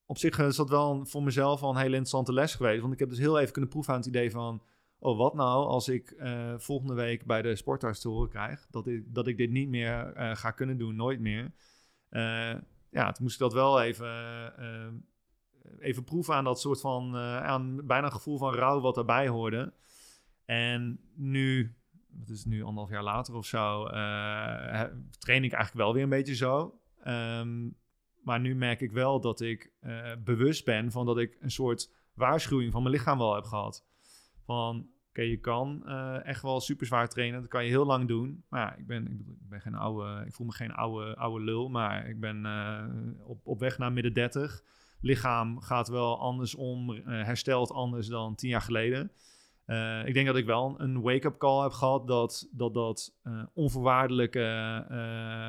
op 0.05 0.17
zich 0.17 0.39
is 0.39 0.55
dat 0.55 0.69
wel 0.69 1.05
voor 1.05 1.23
mezelf 1.23 1.61
al 1.61 1.69
een 1.69 1.75
hele 1.75 1.89
interessante 1.89 2.33
les 2.33 2.55
geweest. 2.55 2.81
Want 2.81 2.93
ik 2.93 2.99
heb 2.99 3.09
dus 3.09 3.17
heel 3.17 3.39
even 3.39 3.51
kunnen 3.51 3.69
proeven 3.69 3.93
aan 3.93 3.99
het 3.99 4.07
idee 4.07 4.31
van, 4.31 4.63
oh 4.99 5.17
wat 5.17 5.33
nou 5.33 5.67
als 5.67 5.87
ik 5.87 6.15
volgende 6.57 6.93
week 6.93 7.25
bij 7.25 7.41
de 7.41 7.55
sportarts 7.55 8.01
te 8.01 8.07
horen 8.07 8.29
krijg 8.29 8.67
dat 8.69 8.87
ik, 8.87 9.13
dat 9.13 9.27
ik 9.27 9.37
dit 9.37 9.49
niet 9.49 9.69
meer 9.69 10.11
ga 10.35 10.51
kunnen 10.51 10.77
doen, 10.77 10.95
nooit 10.95 11.19
meer. 11.19 11.51
ja, 12.89 13.11
toen 13.11 13.23
moest 13.23 13.33
ik 13.33 13.39
dat 13.39 13.53
wel 13.53 13.81
even 13.81 14.11
even 15.79 16.03
proeven 16.03 16.33
aan 16.33 16.43
dat 16.43 16.59
soort 16.59 16.81
van, 16.81 17.15
uh, 17.15 17.43
aan 17.43 17.85
bijna 17.85 18.09
gevoel 18.09 18.37
van 18.37 18.53
rouw 18.53 18.79
wat 18.79 18.97
erbij 18.97 19.27
hoorde. 19.27 19.73
En 20.45 20.99
nu, 21.13 21.75
het 22.19 22.29
is 22.29 22.45
nu 22.45 22.63
anderhalf 22.63 22.89
jaar 22.89 23.03
later 23.03 23.35
of 23.35 23.45
zo, 23.45 23.87
uh, 23.87 24.83
train 25.19 25.43
ik 25.43 25.51
eigenlijk 25.51 25.73
wel 25.73 25.93
weer 25.93 26.03
een 26.03 26.09
beetje 26.09 26.35
zo. 26.35 26.79
Um, 27.07 27.77
maar 28.23 28.39
nu 28.39 28.55
merk 28.55 28.81
ik 28.81 28.91
wel 28.91 29.21
dat 29.21 29.41
ik 29.41 29.71
uh, 29.81 30.11
bewust 30.23 30.65
ben 30.65 30.91
van 30.91 31.05
dat 31.05 31.17
ik 31.17 31.37
een 31.39 31.51
soort 31.51 31.91
waarschuwing 32.13 32.71
van 32.71 32.83
mijn 32.83 32.95
lichaam 32.95 33.17
wel 33.17 33.35
heb 33.35 33.43
gehad. 33.43 33.85
Van, 34.43 34.89
oké, 35.09 35.21
je 35.21 35.39
kan 35.39 35.87
echt 36.23 36.41
wel 36.41 36.59
super 36.61 36.85
zwaar 36.85 37.09
trainen, 37.09 37.39
dat 37.41 37.49
kan 37.49 37.63
je 37.63 37.69
heel 37.69 37.85
lang 37.85 38.07
doen. 38.07 38.43
Maar 38.49 38.61
ja, 38.61 38.75
ik 38.75 38.87
ben, 38.87 39.11
ik 39.11 39.49
ben 39.49 39.61
geen 39.61 39.75
oude, 39.75 40.25
ik 40.25 40.33
voel 40.33 40.47
me 40.47 40.53
geen 40.53 40.73
oude, 40.73 41.15
oude 41.15 41.43
lul, 41.43 41.69
maar 41.69 42.09
ik 42.09 42.19
ben 42.19 42.45
op, 43.23 43.39
op 43.43 43.59
weg 43.59 43.77
naar 43.77 43.91
midden 43.91 44.13
30 44.13 44.63
lichaam 45.05 45.61
gaat 45.61 45.87
wel 45.87 46.19
anders 46.19 46.55
om, 46.55 46.89
uh, 46.89 47.03
herstelt 47.05 47.71
anders 47.71 48.07
dan 48.07 48.35
tien 48.35 48.49
jaar 48.49 48.61
geleden. 48.61 49.11
Uh, 49.67 50.05
ik 50.05 50.13
denk 50.13 50.25
dat 50.25 50.35
ik 50.35 50.45
wel 50.45 50.75
een 50.77 51.01
wake-up 51.01 51.37
call 51.37 51.61
heb 51.61 51.71
gehad 51.71 52.07
dat 52.07 52.47
dat, 52.51 52.73
dat 52.73 53.15
uh, 53.23 53.43
onvoorwaardelijke 53.53 54.39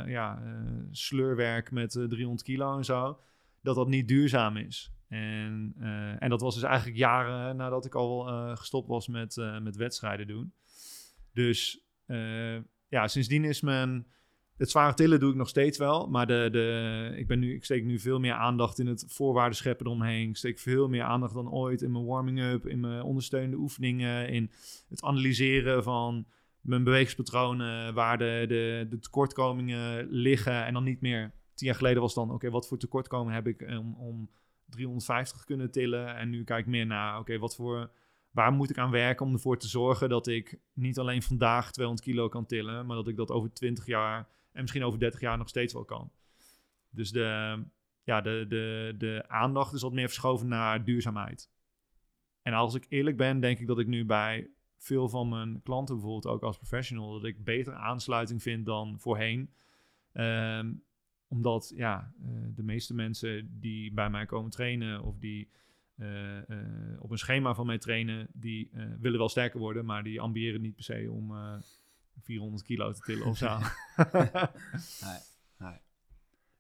ja, 0.07 0.43
sleurwerk 0.91 1.71
met 1.71 1.91
300 1.91 2.43
kilo 2.43 2.77
en 2.77 2.85
zo, 2.85 3.19
dat 3.61 3.75
dat 3.75 3.89
niet 3.89 4.09
duurzaam 4.09 4.57
is. 4.57 4.91
En, 5.09 5.75
en 6.19 6.29
dat 6.29 6.41
was 6.41 6.55
dus 6.55 6.63
eigenlijk 6.63 6.97
jaren 6.97 7.57
nadat 7.57 7.85
ik 7.85 7.95
al 7.95 8.25
gestopt 8.57 8.89
was 8.89 9.09
met, 9.09 9.37
met 9.63 9.77
wedstrijden 9.77 10.27
doen. 10.27 10.53
Dus 11.33 11.85
ja, 12.89 13.09
sindsdien 13.09 13.45
is 13.45 13.61
mijn 13.61 14.07
het 14.57 14.71
zware 14.71 14.95
tillen 14.95 15.21
doe 15.21 15.31
ik 15.31 15.37
nog 15.37 15.49
steeds 15.49 15.79
wel, 15.79 16.09
maar 16.09 16.27
de, 16.27 16.49
de, 16.53 17.13
ik, 17.17 17.27
ben 17.27 17.39
nu, 17.39 17.55
ik 17.55 17.65
steek 17.65 17.85
nu 17.85 17.99
veel 17.99 18.19
meer 18.19 18.33
aandacht 18.33 18.79
in 18.79 18.87
het 18.87 19.05
voorwaarden 19.09 19.57
scheppen 19.57 19.87
eromheen. 19.87 20.29
Ik 20.29 20.37
steek 20.37 20.59
veel 20.59 20.89
meer 20.89 21.03
aandacht 21.03 21.35
dan 21.35 21.53
ooit 21.53 21.83
in 21.83 21.93
mijn 21.93 22.05
warming-up, 22.05 22.67
in 22.67 22.81
mijn 22.81 23.03
ondersteunende 23.03 23.57
oefeningen, 23.57 24.29
in 24.29 24.51
het 24.89 25.03
analyseren 25.03 25.83
van 25.83 26.27
mijn 26.61 26.85
bewegingspatronen, 26.85 27.95
waar 27.95 28.19
de, 28.19 28.45
de, 28.89 28.99
tekortkomingen 29.01 30.07
liggen. 30.11 30.65
En 30.65 30.73
dan 30.73 30.85
niet 30.85 31.01
meer, 31.01 31.33
tien 31.55 31.67
jaar 31.67 31.77
geleden 31.77 32.03
was 32.03 32.15
dan, 32.15 32.31
oké, 32.31 32.51
wat 32.51 32.69
voor 32.69 32.79
tekortkomingen 32.79 33.35
heb 33.35 33.47
ik 33.47 33.63
om, 33.63 33.95
om 33.95 34.31
350 34.67 35.45
kunnen 35.45 35.71
tillen? 35.71 36.17
En 36.17 36.31
nu 36.31 36.45
kijk 36.45 36.61
ik 36.61 36.71
meer 36.71 36.87
naar, 36.87 37.19
oké, 37.19 37.39
wat 37.39 37.57
voor 37.57 37.91
waar 38.31 38.53
moet 38.53 38.71
ik 38.71 38.79
aan 38.79 38.91
werken 38.91 39.27
om 39.27 39.33
ervoor 39.33 39.59
te 39.59 39.69
zorgen 39.69 40.09
dat 40.09 40.27
ik 40.27 40.59
niet 40.73 40.99
alleen 40.99 41.23
vandaag 41.23 41.73
200 41.73 42.07
kilo 42.07 42.29
kan 42.29 42.47
tillen, 42.47 42.87
maar 42.87 42.97
dat 42.97 43.09
ik 43.09 43.17
dat 43.17 43.31
over 43.31 43.53
20 43.53 43.87
jaar 43.87 44.29
en 44.57 44.63
misschien 44.63 44.85
over 44.85 44.99
30 44.99 45.21
jaar 45.21 45.39
nog 45.39 45.49
steeds 45.49 45.73
wel 45.73 45.85
kan. 45.85 46.13
Dus 46.91 47.11
de, 47.11 47.63
ja, 48.03 48.21
de, 48.21 48.45
de, 48.49 48.95
de 48.99 49.25
aandacht 49.29 49.75
is 49.75 49.83
wat 49.83 49.93
meer 49.93 50.07
verschoven 50.07 50.49
naar 50.49 50.85
duurzaamheid. 50.85 51.51
En 52.43 52.53
als 52.53 52.75
ik 52.75 52.87
eerlijk 52.89 53.17
ben, 53.17 53.41
denk 53.41 53.59
ik 53.59 53.67
dat 53.67 53.79
ik 53.79 53.87
nu 53.87 54.05
bij 54.05 54.51
veel 54.77 55.09
van 55.09 55.29
mijn 55.29 55.63
klanten, 55.63 55.95
bijvoorbeeld 55.95 56.35
ook 56.35 56.43
als 56.43 56.57
professional, 56.57 57.13
dat 57.13 57.25
ik 57.25 57.45
beter 57.45 57.75
aansluiting 57.75 58.43
vind 58.43 58.67
dan 58.67 58.99
voorheen. 58.99 59.51
Um, 60.13 60.85
omdat 61.29 61.73
ja, 61.77 62.13
eh, 62.23 62.29
de 62.55 62.63
meeste 62.63 62.95
mensen 62.95 63.61
die 63.61 63.93
bij 63.93 64.11
mij 64.11 64.27
komen 64.27 64.51
trainen 64.51 65.03
of 65.03 65.19
die 65.19 65.51
eh, 65.97 66.51
eh, 66.51 67.03
op 67.03 67.11
een 67.11 67.19
schema 67.19 67.55
van 67.55 67.67
mij 67.67 67.79
trainen, 67.79 68.29
die 68.33 68.71
willen 69.01 69.19
wel 69.19 69.29
sterker 69.29 69.61
worden, 69.61 69.85
maar 69.85 70.03
die 70.03 70.21
ambiëren 70.21 70.61
niet 70.61 70.75
per 70.75 70.85
se 70.85 71.09
om 71.11 71.33
400 72.23 72.63
kilo 72.63 72.93
te 72.93 73.01
tillen 73.01 73.27
of 73.27 73.37
zo. 73.37 73.59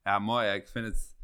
Ja, 0.04 0.18
mooi. 0.32 0.48
Ik 0.54 0.68
vind 0.68 0.86
het 0.86 1.14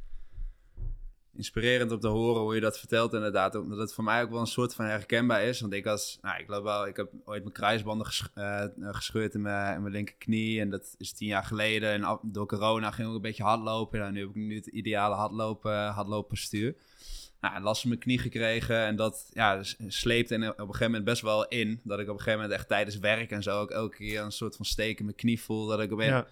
inspirerend 1.34 1.92
om 1.92 2.00
te 2.00 2.08
horen 2.08 2.42
hoe 2.42 2.54
je 2.54 2.60
dat 2.60 2.78
vertelt 2.78 3.12
inderdaad. 3.14 3.54
Omdat 3.54 3.78
het 3.78 3.94
voor 3.94 4.04
mij 4.04 4.22
ook 4.22 4.30
wel 4.30 4.40
een 4.40 4.46
soort 4.46 4.74
van 4.74 4.84
herkenbaar 4.84 5.42
is. 5.44 5.60
Want 5.60 5.72
ik 5.72 5.86
als, 5.86 6.18
nou, 6.22 6.40
ik 6.40 6.48
loop 6.48 6.62
wel, 6.64 6.86
ik 6.86 6.96
heb 6.96 7.12
ooit 7.24 7.42
mijn 7.42 7.54
kruisbanden 7.54 8.06
ges, 8.06 8.28
eh, 8.34 8.64
gescheurd 8.76 9.34
in 9.34 9.42
mijn, 9.42 9.74
in 9.74 9.80
mijn 9.82 9.94
linkerknie. 9.94 10.60
En 10.60 10.70
dat 10.70 10.94
is 10.98 11.12
tien 11.12 11.28
jaar 11.28 11.44
geleden. 11.44 11.90
En 11.92 12.02
af- 12.04 12.20
door 12.22 12.46
corona 12.46 12.90
ging 12.90 13.02
ik 13.02 13.08
ook 13.08 13.14
een 13.14 13.22
beetje 13.22 13.42
hardlopen. 13.42 14.02
En 14.02 14.12
nu 14.12 14.20
heb 14.20 14.28
ik 14.28 14.34
nu 14.34 14.54
het 14.54 14.66
ideale 14.66 15.14
hardlopen, 15.14 15.86
hardlooppostuur. 15.88 16.74
Nou, 17.42 17.62
last 17.62 17.80
van 17.80 17.88
mijn 17.90 18.00
knie 18.00 18.18
gekregen. 18.18 18.76
En 18.76 18.96
dat 18.96 19.30
ja, 19.32 19.62
sleepte 19.86 20.34
en 20.34 20.48
op 20.48 20.58
een 20.58 20.64
gegeven 20.64 20.86
moment 20.86 21.04
best 21.04 21.22
wel 21.22 21.48
in. 21.48 21.80
Dat 21.84 21.98
ik 21.98 22.08
op 22.08 22.12
een 22.12 22.18
gegeven 22.18 22.40
moment 22.40 22.58
echt 22.58 22.68
tijdens 22.68 22.98
werk 22.98 23.30
en 23.30 23.42
zo 23.42 23.60
ook 23.60 23.70
elke 23.70 23.96
keer 23.96 24.20
een 24.20 24.32
soort 24.32 24.56
van 24.56 24.64
steek 24.64 24.98
in 24.98 25.04
mijn 25.04 25.16
knie 25.16 25.40
voel. 25.40 25.66
Dat 25.66 25.80
ik 25.80 25.92
op 25.92 25.98
een 25.98 26.06
ja, 26.06 26.26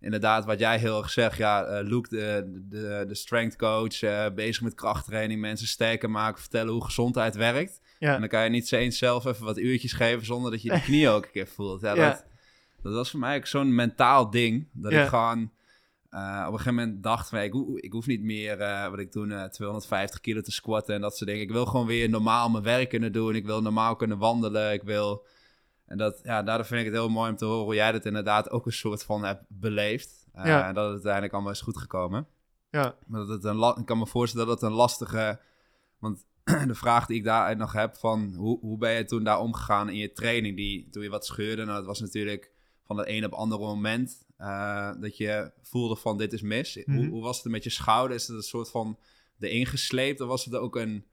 inderdaad, 0.00 0.44
wat 0.44 0.58
jij 0.58 0.78
heel 0.78 0.98
erg 0.98 1.10
zegt, 1.10 1.36
ja, 1.36 1.64
eh 1.64 1.86
Luke, 1.86 2.08
de, 2.08 2.62
de, 2.68 3.04
de 3.08 3.14
strength 3.14 3.56
coach, 3.56 4.02
eh, 4.02 4.26
bezig 4.34 4.62
met 4.62 4.74
krachttraining, 4.74 5.40
mensen 5.40 5.66
sterker 5.66 6.10
maken, 6.10 6.40
vertellen 6.40 6.72
hoe 6.72 6.84
gezondheid 6.84 7.34
werkt. 7.34 7.80
En 7.98 8.10
ja, 8.10 8.18
dan 8.18 8.28
kan 8.28 8.44
je 8.44 8.50
niet 8.50 8.72
eens 8.72 8.98
zelf 8.98 9.24
even 9.24 9.44
wat 9.44 9.58
uurtjes 9.58 9.92
geven 9.92 10.26
zonder 10.26 10.50
dat 10.50 10.62
je 10.62 10.70
de 10.70 10.82
knie 10.88 11.08
ook 11.08 11.24
een 11.24 11.30
keer 11.30 11.48
voelt. 11.48 11.80
Ja, 11.80 11.94
Ja. 11.94 12.10
Dat, 12.10 12.24
dat 12.82 12.92
was 12.92 13.10
voor 13.10 13.20
mij 13.20 13.36
ook 13.36 13.46
zo'n 13.46 13.74
mentaal 13.74 14.30
ding, 14.30 14.68
dat 14.72 14.92
ik 14.92 15.06
gewoon 15.06 15.50
eh, 16.14 16.44
op 16.46 16.52
een 16.52 16.58
gegeven 16.58 16.74
moment 16.74 17.02
dacht 17.02 17.32
ik, 17.32 17.52
ho- 17.52 17.76
ik 17.76 17.92
hoef 17.92 18.06
niet 18.06 18.22
meer, 18.22 18.60
eh, 18.60 18.88
wat 18.90 18.98
ik 18.98 19.10
toen, 19.10 19.32
eh 19.32 19.44
250 19.44 20.20
kilo 20.20 20.40
te 20.40 20.50
squatten 20.52 20.94
en 20.94 21.00
dat 21.00 21.16
soort 21.16 21.30
dingen. 21.30 21.44
Ik 21.44 21.50
wil 21.52 21.66
gewoon 21.66 21.86
weer 21.86 22.08
normaal 22.08 22.50
mijn 22.50 22.64
werk 22.64 22.88
kunnen 22.88 23.12
doen, 23.12 23.34
ik 23.34 23.46
wil 23.46 23.62
normaal 23.62 23.96
kunnen 23.96 24.18
wandelen, 24.18 24.72
ik 24.72 24.82
wil... 24.82 25.26
En 25.86 25.98
dat, 25.98 26.20
ja, 26.24 26.42
daardoor 26.42 26.66
vind 26.66 26.80
ik 26.80 26.86
het 26.86 26.94
heel 26.94 27.08
mooi 27.08 27.30
om 27.30 27.36
te 27.36 27.44
horen 27.44 27.64
hoe 27.64 27.74
jij 27.74 27.92
dat 27.92 28.04
inderdaad 28.04 28.50
ook 28.50 28.66
een 28.66 28.72
soort 28.72 29.04
van 29.04 29.24
hebt 29.24 29.44
beleefd. 29.48 30.26
Eh, 30.32 30.44
Ja. 30.46 30.68
En 30.68 30.74
dat 30.74 30.84
het 30.84 30.92
uiteindelijk 30.92 31.32
allemaal 31.32 31.52
is 31.52 31.60
goed 31.60 31.76
gekomen. 31.78 32.26
ja, 32.70 32.94
Maar 33.06 33.20
dat 33.20 33.28
het 33.28 33.44
een 33.44 33.74
ik 33.78 33.86
kan 33.86 33.98
me 33.98 34.06
voorstellen 34.06 34.46
dat 34.46 34.60
het 34.60 34.70
een 34.70 34.76
lastige... 34.76 35.40
Want 35.98 36.24
de 36.66 36.74
vraag 36.74 37.06
die 37.06 37.16
ik 37.16 37.24
daaruit 37.24 37.58
nog 37.58 37.72
heb 37.72 37.96
van... 37.96 38.34
Hoe, 38.36 38.58
hoe 38.60 38.78
ben 38.78 38.92
je 38.92 39.04
toen 39.04 39.24
daar 39.24 39.38
omgegaan 39.40 39.88
in 39.88 39.96
je 39.96 40.12
training? 40.12 40.56
Die, 40.56 40.88
toen 40.90 41.02
je 41.02 41.08
wat 41.08 41.26
scheurde, 41.26 41.64
nou, 41.64 41.76
dat 41.76 41.86
was 41.86 42.00
natuurlijk 42.00 42.50
van 42.84 42.98
het 42.98 43.08
een 43.08 43.24
op 43.24 43.30
het 43.30 43.40
andere 43.40 43.62
moment... 43.62 44.23
eh, 44.44 44.90
dat 45.00 45.16
je 45.16 45.52
voelde 45.62 45.96
van 45.96 46.18
dit 46.18 46.32
is 46.32 46.42
mis. 46.42 46.74
hoe, 46.74 46.84
Mhm. 46.86 47.08
hoe 47.08 47.22
was 47.22 47.42
het 47.42 47.52
met 47.52 47.64
je 47.64 47.70
schouder? 47.70 48.16
Is 48.16 48.26
het 48.26 48.36
een 48.36 48.42
soort 48.42 48.70
van 48.70 48.98
erin 49.40 49.66
gesleept? 49.66 50.20
Of 50.20 50.28
was 50.28 50.44
het 50.44 50.54
ook 50.54 50.76
een... 50.76 51.04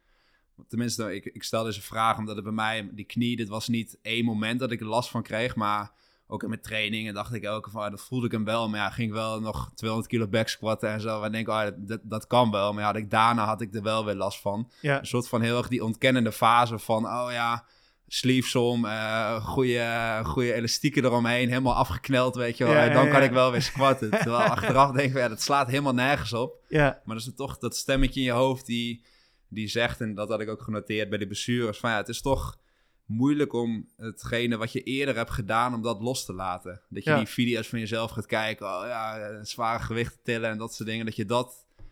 Tenminste, 0.67 1.15
ik, 1.15 1.25
ik 1.25 1.43
stel 1.43 1.63
deze 1.63 1.81
vraag 1.81 2.17
omdat 2.17 2.35
het 2.35 2.43
bij 2.43 2.53
mij... 2.53 2.89
Die 2.93 3.05
knie, 3.05 3.35
dit 3.35 3.47
was 3.47 3.67
niet 3.67 3.97
één 4.01 4.25
moment 4.25 4.59
dat 4.59 4.71
ik 4.71 4.79
er 4.79 4.85
last 4.85 5.09
van 5.09 5.23
kreeg, 5.23 5.55
maar 5.55 5.91
ook 6.27 6.43
in 6.43 6.49
mijn 6.49 6.61
trainingen 6.61 7.13
dacht 7.13 7.33
ik 7.33 7.43
elke 7.43 7.69
van, 7.69 7.81
ah, 7.83 7.91
dat 7.91 8.01
voelde 8.01 8.25
ik 8.25 8.31
hem 8.31 8.43
wel. 8.43 8.69
Maar 8.69 8.79
ja, 8.79 8.89
ging 8.89 9.07
ik 9.07 9.13
wel 9.13 9.39
nog 9.41 9.71
200 9.75 10.09
kilo 10.11 10.27
back 10.27 10.47
squatten 10.47 10.89
en 10.89 11.01
zo. 11.01 11.21
En 11.23 11.31
denk 11.31 11.47
ik, 11.47 11.53
oh, 11.53 11.61
dat, 11.63 11.73
dat, 11.87 11.99
dat 12.03 12.27
kan 12.27 12.51
wel. 12.51 12.71
Maar 12.73 12.81
ja, 12.81 12.87
had 12.87 12.95
ik, 12.95 13.09
daarna 13.09 13.45
had 13.45 13.61
ik 13.61 13.75
er 13.75 13.81
wel 13.81 14.05
weer 14.05 14.15
last 14.15 14.39
van. 14.41 14.69
ja, 14.81 14.99
Een 14.99 15.05
soort 15.05 15.27
van 15.27 15.41
heel 15.41 15.57
erg 15.57 15.67
die 15.67 15.83
ontkennende 15.83 16.31
fase 16.31 16.79
van, 16.79 17.05
oh 17.05 17.27
ja, 17.31 17.65
sleeves 18.13 18.55
om, 18.55 18.85
eh 18.85 19.45
goede, 19.45 20.19
goede 20.23 20.53
elastieken 20.53 21.05
eromheen, 21.05 21.49
helemaal 21.49 21.75
afgekneld, 21.75 22.35
weet 22.35 22.57
je 22.57 22.63
wel. 22.63 22.73
Ja, 22.73 22.89
dan 22.89 23.05
ja, 23.05 23.11
kan 23.11 23.19
ja. 23.19 23.25
ik 23.27 23.31
wel 23.31 23.51
weer 23.51 23.61
squatten. 23.61 24.09
Terwijl 24.23 24.41
achteraf 24.41 24.91
denk 24.91 25.09
ik, 25.09 25.17
ja, 25.17 25.27
dat 25.27 25.41
slaat 25.41 25.67
helemaal 25.67 25.93
nergens 25.93 26.33
op. 26.33 26.63
ja, 26.67 27.01
Maar 27.05 27.15
dat 27.15 27.25
is 27.25 27.33
toch 27.35 27.57
dat 27.57 27.75
stemmetje 27.75 28.19
in 28.19 28.25
je 28.25 28.31
hoofd 28.31 28.65
die, 28.65 29.03
die 29.47 29.67
zegt, 29.67 30.01
en 30.01 30.15
dat 30.15 30.29
had 30.29 30.41
ik 30.41 30.49
ook 30.49 30.61
genoteerd 30.61 31.09
bij 31.09 31.17
de 31.17 31.27
blessures, 31.27 31.77
van 31.77 31.89
ja, 31.89 31.97
het 31.97 32.07
is 32.07 32.21
toch 32.21 32.59
moeilijk 33.05 33.53
om 33.53 33.89
hetgene 33.97 34.57
wat 34.57 34.71
je 34.71 34.83
eerder 34.83 35.15
hebt 35.15 35.31
gedaan, 35.31 35.73
om 35.73 35.81
dat 35.81 36.01
los 36.01 36.25
te 36.25 36.33
laten. 36.33 36.81
Dat 36.89 37.03
je 37.03 37.15
die 37.15 37.25
video's 37.25 37.67
van 37.67 37.79
jezelf 37.79 38.11
gaat 38.11 38.25
kijken, 38.25 38.65
oh 38.65 38.83
ja, 38.87 39.19
eh, 39.19 39.43
zware 39.43 39.83
gewichten 39.83 40.19
tillen 40.23 40.49
en 40.49 40.57
dat 40.57 40.73
soort 40.73 40.89
dingen, 40.89 41.05
dat 41.05 41.15
je 41.15 41.25
dat, 41.25 41.65
dat 41.77 41.85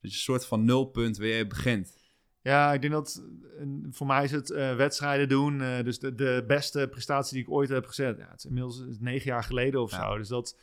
je 0.00 0.08
een 0.08 0.12
soort 0.12 0.46
van 0.46 0.64
nulpunt 0.64 1.16
weer 1.16 1.46
begint. 1.46 1.96
Ja, 2.46 2.72
ik 2.72 2.80
denk 2.80 2.92
dat 2.92 3.22
eh, 3.58 3.66
voor 3.90 4.06
mij 4.06 4.24
is 4.24 4.30
het 4.30 4.50
eh, 4.50 4.76
wedstrijden 4.76 5.28
doen. 5.28 5.60
eh, 5.62 5.84
dus 5.84 5.98
de, 5.98 6.14
de 6.14 6.44
beste 6.46 6.88
prestatie 6.90 7.34
die 7.34 7.42
ik 7.46 7.50
ooit 7.52 7.68
heb 7.68 7.86
gezet. 7.86 8.18
Ja, 8.18 8.26
het 8.30 8.38
is 8.38 8.44
inmiddels 8.44 8.80
is 8.80 8.98
negen 9.00 9.26
jaar 9.26 9.44
geleden 9.44 9.82
of 9.82 9.90
Ja. 9.90 10.10
zo. 10.10 10.16
Dus 10.16 10.28
dat, 10.28 10.56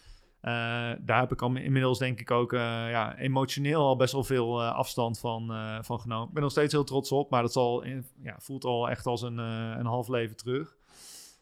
daar 1.02 1.20
heb 1.20 1.32
ik 1.32 1.42
al 1.42 1.56
inmiddels 1.56 2.00
denk 2.00 2.20
ik 2.20 2.32
ook 2.32 2.52
ja, 2.52 3.18
emotioneel 3.18 3.82
al 3.82 3.96
best 3.96 4.14
wel 4.14 4.24
veel 4.24 4.64
afstand 4.64 5.20
van, 5.20 5.48
van 5.86 6.00
genomen. 6.00 6.28
Ik 6.28 6.34
ben 6.34 6.42
nog 6.44 6.52
steeds 6.52 6.74
heel 6.74 6.84
trots 6.84 7.12
op, 7.12 7.30
maar 7.30 7.42
dat 7.42 7.54
zal, 7.54 7.86
ja, 8.22 8.36
voelt 8.40 8.64
al 8.64 8.90
echt 8.90 9.06
als 9.06 9.22
een, 9.22 9.38
een 9.38 9.86
half 9.86 10.08
leven 10.08 10.36
terug. 10.36 10.76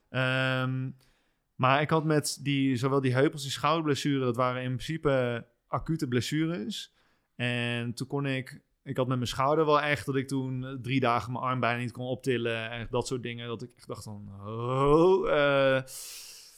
Ehm, 0.09 0.89
maar 1.55 1.81
ik 1.81 1.89
had 1.89 2.03
met 2.03 2.37
die, 2.41 2.75
zowel 2.75 3.01
die 3.01 3.13
heup 3.13 3.33
als 3.33 3.41
die 3.41 3.51
schouderblessure, 3.51 4.25
dat 4.25 4.35
waren 4.35 4.61
in 4.61 4.71
principe 4.75 5.45
acute 5.67 6.07
blessures. 6.07 6.93
En 7.35 7.93
toen 7.93 8.07
kon 8.07 8.25
ik 8.25 8.61
ik 8.83 8.97
had 8.97 9.07
met 9.07 9.17
mijn 9.17 9.29
schouder 9.29 9.65
wel 9.65 9.81
echt 9.81 10.05
dat 10.05 10.15
ik 10.15 10.27
toen 10.27 10.65
eh, 10.65 10.73
drie 10.81 10.99
dagen 10.99 11.31
mijn 11.31 11.43
arm 11.43 11.59
bijna 11.59 11.79
niet 11.79 11.91
kon 11.91 12.05
optillen. 12.05 12.69
En 12.69 12.87
dat 12.89 13.07
soort 13.07 13.23
dingen. 13.23 13.47
Dat 13.47 13.61
ik 13.61 13.71
echt 13.75 13.87
dacht 13.87 14.03
van, 14.03 14.29
oh, 14.45 15.29
eh, 15.29 15.83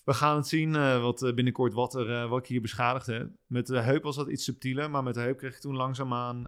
we 0.06 0.14
gaan 0.14 0.36
het 0.36 0.48
zien 0.48 0.76
eh, 0.76 1.02
wat 1.02 1.32
binnenkort 1.36 1.74
wat, 1.74 1.96
er, 1.96 2.28
wat 2.28 2.40
ik 2.40 2.46
hier 2.46 2.62
beschadigd 2.62 3.06
heb. 3.06 3.30
Met 3.48 3.68
de 3.68 3.80
heup 3.80 4.04
was 4.04 4.16
dat 4.16 4.30
iets 4.30 4.44
subtieler, 4.44 4.90
maar 4.90 5.04
met 5.04 5.14
de 5.14 5.20
heup 5.20 5.38
kreeg 5.38 5.56
ik 5.56 5.62
toen 5.62 5.76
langzaamaan 5.76 6.46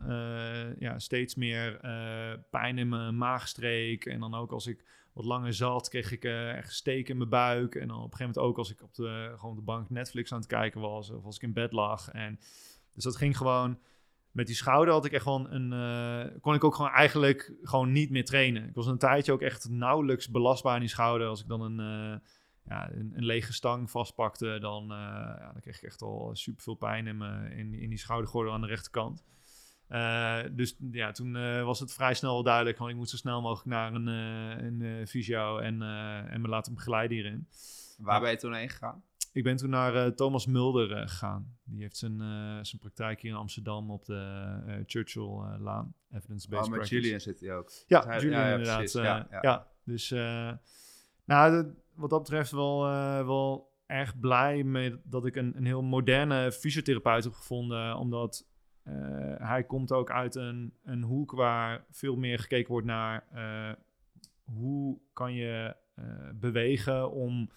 ja, 0.80 1.00
steeds 1.00 1.36
meer 1.36 1.80
pijn 2.50 2.78
in 2.78 2.90
mijn 2.90 3.18
maagstreek. 3.18 4.06
En 4.06 4.20
dan 4.20 4.36
ook 4.36 4.52
als 4.52 4.68
ik 4.68 4.86
wat 5.14 5.26
langer 5.26 5.54
zat, 5.54 5.90
kreeg 5.90 6.12
ik 6.12 6.24
echt 6.24 6.74
steek 6.74 7.10
in 7.10 7.18
mijn 7.18 7.30
buik. 7.30 7.76
En 7.76 7.88
dan 7.88 7.98
op 7.98 8.12
een 8.12 8.18
gegeven 8.18 8.34
moment 8.34 8.52
ook 8.52 8.58
als 8.58 8.72
ik 8.72 8.84
op 8.84 8.94
de, 8.94 9.34
gewoon 9.38 9.56
de 9.56 9.62
bank 9.62 9.90
Netflix 9.90 10.32
aan 10.32 10.40
het 10.40 10.48
kijken 10.48 10.82
was. 10.82 11.10
Of 11.10 11.26
als 11.26 11.36
ik 11.36 11.42
in 11.42 11.54
bed 11.54 11.72
lag. 11.72 12.10
En, 12.10 12.40
dus 12.94 13.04
dat 13.04 13.16
ging 13.16 13.38
gewoon 13.38 13.78
met 14.36 14.48
die 14.48 14.56
schouder 14.56 14.94
had 14.94 15.06
ik 15.06 15.12
echt 15.12 15.24
gewoon 15.24 15.52
een. 15.52 15.74
eh, 15.74 16.40
kon 16.42 16.54
ik 16.54 16.64
ook 16.64 16.76
gewoon 16.76 16.92
eigenlijk 16.92 17.54
gewoon 17.62 17.92
niet 17.92 18.10
meer 18.10 18.26
trainen. 18.26 18.68
Ik 18.68 18.76
was 18.76 18.88
een 18.88 18.98
tijdje 18.98 19.32
ook 19.32 19.42
echt 19.42 19.70
nauwelijks 19.70 20.30
belastbaar 20.30 20.74
in 20.74 20.80
die 20.80 20.90
schouder. 20.90 21.28
Als 21.28 21.42
ik 21.42 21.48
dan 21.48 21.62
een, 21.62 21.80
eh, 21.80 22.20
ja, 22.70 22.92
een, 22.92 23.14
lege 23.16 23.54
stang 23.54 23.92
vastpakte, 23.92 24.58
dan, 24.60 24.84
eh, 24.84 24.98
ja, 25.40 25.50
dan 25.52 25.62
kreeg 25.62 25.78
ik 25.78 25.84
echt 25.84 26.02
al 26.02 26.30
super 26.34 26.64
veel 26.64 26.76
pijn 26.76 27.08
in, 27.08 27.18
me, 27.18 27.50
in, 27.56 27.74
in 27.74 27.90
die 27.90 27.98
schoudergordel 27.98 28.54
aan 28.54 28.62
de 28.62 28.68
rechterkant. 28.68 29.24
Dus 30.52 30.78
ja, 30.92 31.12
toen 31.12 31.64
was 31.64 31.80
het 31.80 31.94
vrij 31.94 32.14
snel 32.14 32.34
wel 32.34 32.44
duidelijk. 32.44 32.80
Ik 32.80 32.96
moet 32.96 33.10
zo 33.10 33.18
snel 33.18 33.42
mogelijk 33.42 33.70
naar 33.70 33.94
een, 33.94 34.08
een 34.08 35.08
fysio 35.08 35.58
en, 35.58 35.82
en 36.30 36.42
me 36.42 36.48
laten 36.48 36.74
begeleiden 36.74 37.18
hierin. 37.18 37.48
Waar 37.98 38.22
ben 38.22 38.32
je 38.32 38.38
toen 38.38 38.54
heen 38.54 38.70
gegaan? 38.70 39.04
Ik 39.36 39.44
ben 39.44 39.56
toen 39.56 39.70
naar 39.70 39.96
eh, 39.96 40.12
Thomas 40.12 40.46
Mulder 40.46 40.92
eh, 40.92 41.02
gegaan. 41.02 41.58
Die 41.64 41.82
heeft 41.82 41.98
zijn, 41.98 42.22
eh, 42.22 42.58
zijn 42.62 42.82
praktijk 42.82 43.22
hier 43.22 43.32
in 43.32 43.38
Amsterdam 43.38 43.92
op 43.92 44.06
de 44.06 44.84
Churchill-laan. 44.86 45.94
Evidence-based 46.12 46.72
Oh, 46.72 46.78
met. 46.78 46.90
Julian 46.90 47.20
zit 47.20 47.40
hij 47.40 47.56
ook. 47.56 47.72
Ja, 47.88 48.06
Hij- 48.06 48.20
Julian 48.20 48.40
ja, 48.42 48.48
ja, 48.48 48.52
inderdaad. 48.52 49.42
Ja, 49.42 49.68
dus 49.84 50.10
nou, 51.26 51.74
wat 51.94 52.10
dat 52.10 52.22
betreft 52.22 52.52
wel, 52.52 52.82
wel 53.26 53.74
erg 53.86 54.20
blij 54.20 54.64
mee 54.64 54.96
dat 55.04 55.26
ik 55.26 55.36
een, 55.36 55.58
een 55.58 55.66
heel 55.66 55.84
moderne 55.84 56.52
fysiotherapeut 56.52 57.24
heb 57.24 57.34
gevonden. 57.34 57.98
Omdat 57.98 58.48
uh, 58.84 58.94
hij 59.38 59.64
komt 59.64 59.92
ook 59.92 60.12
uit 60.12 60.36
een, 60.36 60.74
een 60.84 61.04
hoek 61.04 61.32
waar 61.32 61.86
veel 61.92 62.16
meer 62.16 62.40
gekeken 62.40 62.72
wordt 62.72 62.88
naar 62.88 63.28
uh, 63.36 63.72
hoe 64.44 65.00
kan 65.14 65.34
je 65.34 65.76
uh, 66.00 66.06
bewegen 66.34 67.12
om 67.12 67.50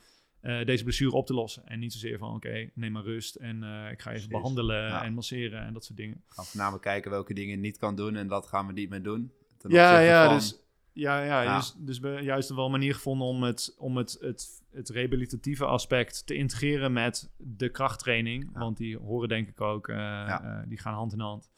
uh, 0.49 0.65
deze 0.65 0.85
blessure 0.85 1.17
op 1.17 1.27
te 1.27 1.35
lossen. 1.35 1.67
En 1.67 1.79
niet 1.79 1.93
zozeer 1.93 2.19
van 2.19 2.29
oké, 2.35 2.49
okay, 2.49 2.71
neem 2.75 2.93
maar 2.93 3.03
rust 3.03 3.35
en 3.35 3.57
uh, 3.63 3.91
ik 3.91 4.01
ga 4.01 4.11
even 4.11 4.11
Precies. 4.11 4.27
behandelen 4.27 4.83
ja. 4.83 5.05
en 5.05 5.15
masseren 5.15 5.61
en 5.61 5.73
dat 5.73 5.85
soort 5.85 5.99
dingen. 5.99 6.23
Gaan 6.29 6.45
voornamelijk 6.45 6.83
kijken 6.83 7.11
welke 7.11 7.35
dingen 7.35 7.51
je 7.51 7.61
niet 7.61 7.79
kan 7.79 7.97
doen 7.97 8.17
en 8.17 8.29
dat 8.29 8.47
gaan 8.47 8.67
we 8.67 8.73
niet 8.73 8.91
meer 8.91 9.03
doen. 9.03 9.33
Ja, 9.69 9.99
ja, 9.99 10.27
van... 10.27 10.35
dus, 10.35 10.61
ja, 10.93 11.23
ja, 11.23 11.43
ja. 11.43 11.57
Dus, 11.57 11.75
dus 11.79 11.99
we 11.99 12.19
juist 12.23 12.49
wel 12.49 12.65
een 12.65 12.71
manier 12.71 12.95
gevonden 12.95 13.27
om 13.27 13.43
het, 13.43 13.75
om 13.79 13.97
het, 13.97 14.17
het, 14.21 14.63
het 14.73 14.89
rehabilitatieve 14.89 15.65
aspect 15.65 16.27
te 16.27 16.35
integreren 16.35 16.93
met 16.93 17.31
de 17.37 17.69
krachttraining. 17.69 18.51
Ja. 18.53 18.59
Want 18.59 18.77
die 18.77 18.99
horen 18.99 19.29
denk 19.29 19.49
ik 19.49 19.61
ook, 19.61 19.89
uh, 19.89 19.97
ja. 19.97 20.65
die 20.69 20.79
gaan 20.79 20.95
hand 20.95 21.13
in 21.13 21.21
hand. 21.21 21.51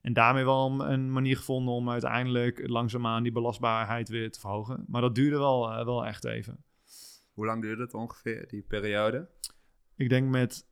En 0.00 0.12
daarmee 0.12 0.44
wel 0.44 0.88
een 0.90 1.12
manier 1.12 1.36
gevonden 1.36 1.74
om 1.74 1.90
uiteindelijk 1.90 2.68
langzaamaan 2.68 3.22
die 3.22 3.32
belastbaarheid 3.32 4.08
weer 4.08 4.30
te 4.30 4.40
verhogen. 4.40 4.84
Maar 4.86 5.00
dat 5.00 5.14
duurde 5.14 5.38
wel, 5.38 5.70
uh, 5.70 5.84
wel 5.84 6.06
echt 6.06 6.24
even. 6.24 6.64
Hoe 7.34 7.46
lang 7.46 7.62
duurde 7.62 7.82
het 7.82 7.94
ongeveer, 7.94 8.48
die 8.48 8.62
periode? 8.62 9.28
Ik 9.96 10.08
denk 10.08 10.28
met. 10.28 10.66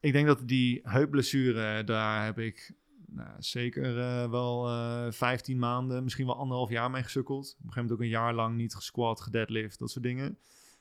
Ik 0.00 0.12
denk 0.12 0.26
dat 0.26 0.48
die 0.48 0.80
heupblessure, 0.82 1.84
daar 1.84 2.24
heb 2.24 2.38
ik 2.38 2.74
nou, 3.06 3.30
zeker 3.38 3.96
uh, 3.96 4.30
wel 4.30 4.68
uh, 4.68 5.06
15 5.10 5.58
maanden, 5.58 6.02
misschien 6.02 6.26
wel 6.26 6.36
anderhalf 6.36 6.70
jaar 6.70 6.90
mee 6.90 7.02
gesukkeld. 7.02 7.44
Op 7.44 7.64
een 7.64 7.72
gegeven 7.72 7.82
moment 7.82 7.98
ook 7.98 8.04
een 8.04 8.20
jaar 8.22 8.34
lang 8.34 8.56
niet 8.56 8.74
gesquat, 8.74 9.20
gedeadlift, 9.20 9.78
dat 9.78 9.90
soort 9.90 10.04
dingen. 10.04 10.38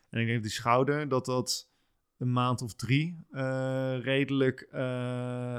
En 0.10 0.20
ik 0.20 0.26
denk 0.26 0.34
dat 0.34 0.44
die 0.44 0.52
schouder, 0.52 1.08
dat 1.08 1.26
dat 1.26 1.70
een 2.18 2.32
maand 2.32 2.62
of 2.62 2.74
drie 2.74 3.26
eh, 3.32 4.00
redelijk 4.02 4.62
eh, 4.72 5.56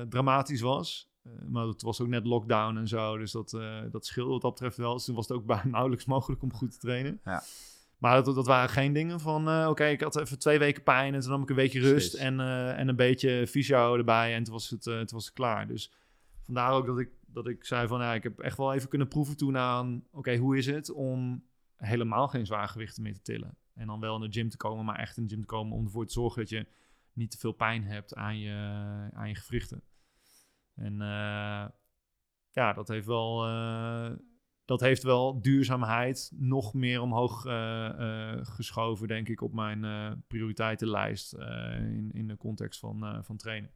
eh, 0.00 0.08
dramatisch 0.08 0.60
was. 0.60 1.12
Eh, 1.22 1.32
maar 1.48 1.66
het 1.66 1.82
was 1.82 2.00
ook 2.00 2.08
net 2.08 2.26
lockdown 2.26 2.76
en 2.76 2.88
zo, 2.88 3.18
dus 3.18 3.32
dat, 3.32 3.52
eh, 3.52 3.80
dat 3.90 4.06
scheelde 4.06 4.30
wat 4.30 4.40
dat 4.40 4.50
betreft 4.50 4.76
wel. 4.76 4.94
Dus 4.94 5.04
toen 5.04 5.14
was 5.14 5.28
het 5.28 5.36
ook 5.36 5.46
bijna 5.46 5.66
nauwelijks 5.66 6.04
mogelijk 6.04 6.42
om 6.42 6.52
goed 6.52 6.70
te 6.70 6.78
trainen. 6.78 7.20
Ja. 7.24 7.42
Maar 8.04 8.24
dat, 8.24 8.34
dat 8.34 8.46
waren 8.46 8.68
geen 8.68 8.92
dingen 8.92 9.20
van, 9.20 9.48
eh, 9.48 9.66
oké, 9.70 9.84
ik 9.84 10.00
had 10.00 10.16
even 10.16 10.38
twee 10.38 10.58
weken 10.58 10.82
pijn 10.82 11.14
en 11.14 11.20
toen 11.20 11.30
nam 11.30 11.42
ik 11.42 11.48
een 11.48 11.56
weekje 11.56 11.80
rust 11.80 12.14
en, 12.14 12.40
eh, 12.40 12.78
en 12.78 12.88
een 12.88 12.96
beetje 12.96 13.46
fysio 13.46 13.96
erbij 13.96 14.34
en 14.34 14.44
toen 14.44 14.52
was 14.52 14.70
het, 14.70 14.86
eh, 14.86 14.94
toen 14.94 15.16
was 15.16 15.24
het 15.24 15.34
klaar. 15.34 15.66
Dus 15.66 15.92
vandaar 16.42 16.72
ook 16.72 16.86
dat 16.86 16.98
ik, 16.98 17.10
dat 17.26 17.46
ik 17.46 17.64
zei 17.64 17.86
van, 17.86 18.00
ja, 18.00 18.14
ik 18.14 18.22
heb 18.22 18.38
echt 18.38 18.56
wel 18.56 18.74
even 18.74 18.88
kunnen 18.88 19.08
proeven 19.08 19.36
toen 19.36 19.56
aan, 19.56 20.04
oké, 20.10 20.36
hoe 20.36 20.56
is 20.56 20.66
het 20.66 20.90
om 20.92 21.44
helemaal 21.76 22.28
geen 22.28 22.46
zwaargewichten 22.46 23.02
meer 23.02 23.14
te 23.14 23.22
tillen? 23.22 23.56
En 23.74 23.86
dan 23.86 24.00
wel 24.00 24.14
in 24.14 24.30
de 24.30 24.38
gym 24.38 24.48
te 24.48 24.56
komen, 24.56 24.84
maar 24.84 24.98
echt 24.98 25.16
in 25.16 25.22
de 25.22 25.28
gym 25.28 25.40
te 25.40 25.46
komen 25.46 25.76
om 25.76 25.84
ervoor 25.84 26.06
te 26.06 26.12
zorgen 26.12 26.40
dat 26.40 26.50
je 26.50 26.66
niet 27.12 27.30
te 27.30 27.38
veel 27.38 27.52
pijn 27.52 27.84
hebt 27.84 28.14
aan 28.14 28.38
je, 28.38 28.52
aan 29.12 29.28
je 29.28 29.34
gewrichten. 29.34 29.82
En 30.74 30.96
ja, 32.50 32.72
dat 32.74 32.88
heeft 32.88 33.06
wel, 33.06 33.44
dat 34.64 34.80
heeft 34.80 35.02
wel 35.02 35.40
duurzaamheid 35.42 36.30
nog 36.34 36.74
meer 36.74 37.00
omhoog 37.00 37.46
eh, 37.46 37.86
eh, 38.32 38.38
geschoven, 38.42 39.08
denk 39.08 39.28
ik, 39.28 39.40
op 39.40 39.54
mijn 39.54 39.84
eh, 39.84 40.10
prioriteitenlijst 40.26 41.32
in, 41.78 42.10
in 42.12 42.28
de 42.28 42.36
context 42.36 42.80
van, 42.80 43.24
van 43.24 43.36
trainen. 43.36 43.70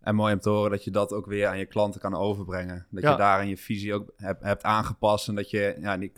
En 0.00 0.14
mooi 0.14 0.32
om 0.34 0.40
te 0.40 0.48
horen 0.50 0.70
dat 0.70 0.84
je 0.84 0.90
dat 0.90 1.12
ook 1.12 1.26
weer 1.26 1.46
aan 1.46 1.58
je 1.58 1.66
klanten 1.66 2.00
kan 2.00 2.14
overbrengen. 2.14 2.86
Dat 2.90 3.02
Ja. 3.02 3.10
je 3.10 3.16
daarin 3.16 3.48
je 3.48 3.56
visie 3.56 3.94
ook 3.94 4.12
hebt, 4.16 4.42
hebt 4.42 4.62
aangepast 4.62 5.28
en 5.28 5.34
dat 5.34 5.50
je 5.50 5.76
ja, 5.80 5.96
die, 5.96 6.12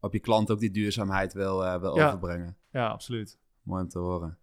op 0.00 0.12
je 0.12 0.18
klant 0.18 0.50
ook 0.50 0.58
die 0.60 0.70
duurzaamheid 0.70 1.32
wil, 1.32 1.80
wil 1.80 1.96
Ja. 1.96 2.06
overbrengen. 2.06 2.56
Ja, 2.70 2.86
absoluut. 2.88 3.38
Mooi 3.62 3.82
om 3.82 3.88
te 3.88 3.98
horen. 3.98 4.38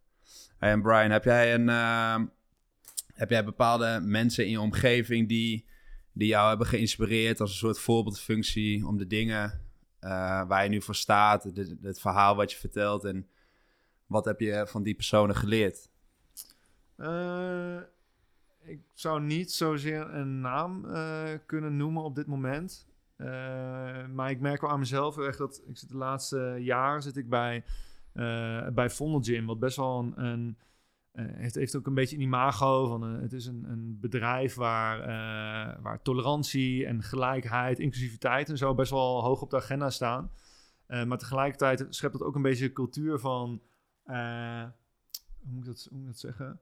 Hey, 0.57 0.71
en 0.71 0.81
Brian, 0.81 1.11
heb 1.11 1.23
jij, 1.23 1.53
een, 1.53 1.67
heb 3.13 3.29
jij 3.29 3.43
bepaalde 3.43 3.99
mensen 4.03 4.45
in 4.45 4.51
je 4.51 4.59
omgeving 4.61 5.27
die, 5.27 5.65
die 6.13 6.27
jou 6.27 6.49
hebben 6.49 6.67
geïnspireerd 6.67 7.39
als 7.39 7.51
een 7.51 7.57
soort 7.57 7.79
voorbeeldfunctie 7.79 8.87
om 8.87 8.97
de 8.97 9.07
dingen 9.07 9.61
eh, 9.99 10.47
waar 10.47 10.63
je 10.63 10.69
nu 10.69 10.81
voor 10.81 10.95
staat, 10.95 11.43
het 11.81 11.99
verhaal 11.99 12.35
wat 12.35 12.51
je 12.51 12.57
vertelt 12.57 13.03
en 13.03 13.27
wat 14.05 14.25
heb 14.25 14.39
je 14.39 14.67
van 14.67 14.83
die 14.83 14.95
personen 14.95 15.35
geleerd? 15.35 15.89
Eh, 16.95 17.77
ik 18.63 18.79
zou 18.93 19.21
niet 19.21 19.51
zozeer 19.51 20.13
een 20.13 20.41
naam 20.41 20.85
eh, 20.85 21.29
kunnen 21.45 21.77
noemen 21.77 22.03
op 22.03 22.15
dit 22.15 22.27
moment. 22.27 22.89
Maar 24.13 24.29
ik 24.29 24.39
merk 24.39 24.61
wel 24.61 24.69
aan 24.69 24.79
mezelf 24.79 25.15
dat 25.15 25.61
ik 25.67 25.77
zit 25.77 25.89
de 25.89 25.97
laatste 25.97 26.57
jaren 26.59 27.01
zit 27.01 27.17
ik 27.17 27.29
bij, 27.29 27.63
bij 28.73 28.89
Vondel 28.89 29.21
Gym, 29.21 29.45
wat 29.45 29.59
best 29.59 29.75
wel 29.75 29.99
een, 29.99 30.25
een 30.25 30.57
eh, 31.11 31.25
heeft, 31.27 31.55
heeft 31.55 31.75
ook 31.75 31.87
een 31.87 31.93
beetje 31.93 32.15
een 32.15 32.21
imago 32.21 32.87
van 32.87 33.01
een, 33.03 33.21
het 33.21 33.33
is 33.33 33.45
een, 33.45 33.63
een 33.63 33.97
bedrijf 33.99 34.55
waar, 34.55 34.99
eh, 34.99 35.81
waar 35.81 36.01
tolerantie 36.01 36.85
en 36.85 37.03
gelijkheid, 37.03 37.79
inclusiviteit 37.79 38.49
en 38.49 38.57
zo 38.57 38.75
best 38.75 38.91
wel 38.91 39.23
hoog 39.23 39.41
op 39.41 39.49
de 39.49 39.57
agenda 39.57 39.89
staan. 39.89 40.31
Eh, 40.85 41.03
maar 41.03 41.17
tegelijkertijd 41.17 41.85
schept 41.89 42.13
dat 42.13 42.23
ook 42.23 42.35
een 42.35 42.41
beetje 42.41 42.65
een 42.65 42.73
cultuur 42.73 43.19
van, 43.19 43.61
eh, 44.03 44.63
hoe, 45.43 45.53
moet 45.53 45.65
dat, 45.65 45.87
hoe 45.89 45.97
moet 45.97 46.07
ik 46.07 46.13
dat 46.13 46.19
zeggen? 46.19 46.59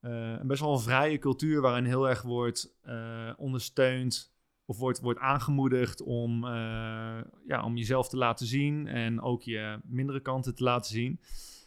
Eh, 0.00 0.32
een 0.38 0.46
best 0.46 0.60
wel 0.60 0.72
een 0.72 0.80
vrije 0.80 1.18
cultuur 1.18 1.60
waarin 1.60 1.84
heel 1.84 2.08
erg 2.08 2.22
wordt 2.22 2.76
eh, 2.82 3.30
ondersteund 3.36 4.32
of 4.64 4.78
wordt, 4.78 5.00
wordt 5.00 5.20
aangemoedigd 5.20 6.02
om, 6.02 6.44
eh, 6.44 7.20
ja, 7.46 7.64
om 7.64 7.76
jezelf 7.76 8.08
te 8.08 8.16
laten 8.16 8.46
zien 8.46 8.86
en 8.86 9.20
ook 9.20 9.42
je 9.42 9.80
mindere 9.84 10.20
kanten 10.20 10.54
te 10.54 10.62
laten 10.62 10.90
zien. 10.90 11.20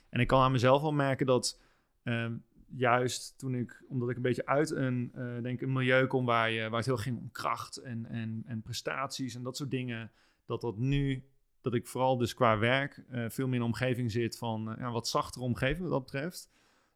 En 0.10 0.20
ik 0.20 0.28
kan 0.28 0.42
aan 0.42 0.52
mezelf 0.52 0.82
wel 0.82 0.94
merken 0.94 1.26
dat 1.26 1.62
ehm, 2.04 2.36
juist 2.76 3.38
toen 3.38 3.56
ik, 3.56 3.84
omdat 3.88 4.10
ik 4.10 4.16
een 4.16 4.22
beetje 4.22 4.46
uit 4.46 4.72
een, 4.72 5.12
eh, 5.14 5.42
denk 5.42 5.62
een 5.62 5.74
milieu 5.74 6.08
kom 6.08 6.26
waar, 6.26 6.52
je, 6.52 6.70
waar 6.70 6.78
het 6.78 6.86
heel 6.86 6.98
ging 6.98 7.18
om 7.18 7.32
kracht 7.32 7.78
en, 7.78 8.06
en, 8.06 8.44
en 8.46 8.62
prestaties 8.62 9.36
en 9.36 9.44
dat 9.44 9.58
soort 9.58 9.72
dingen, 9.72 10.12
dat 10.46 10.62
dat 10.62 10.78
nu, 10.78 11.26
dat 11.62 11.74
ik 11.74 11.88
vooral 11.88 12.18
dus 12.18 12.34
qua 12.34 12.58
werk 12.58 13.04
eh, 13.10 13.30
veel 13.30 13.46
meer 13.46 13.56
in 13.56 13.62
een 13.62 13.68
omgeving 13.68 14.12
zit 14.12 14.38
van 14.38 14.76
eh, 14.78 14.92
wat 14.92 15.08
zachtere 15.08 15.46
omgeving 15.46 15.82
wat 15.82 15.92
dat 15.92 16.04
betreft 16.04 16.50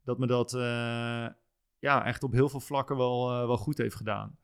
dat 0.04 0.18
me 0.18 0.28
dat 0.28 0.52
ja, 1.80 2.06
echt 2.06 2.24
op 2.24 2.32
heel 2.32 2.50
veel 2.50 2.60
vlakken 2.60 2.98
wel, 2.98 3.48
wel 3.48 3.58
goed 3.58 3.78
heeft 3.78 3.96
gedaan. 3.96 4.38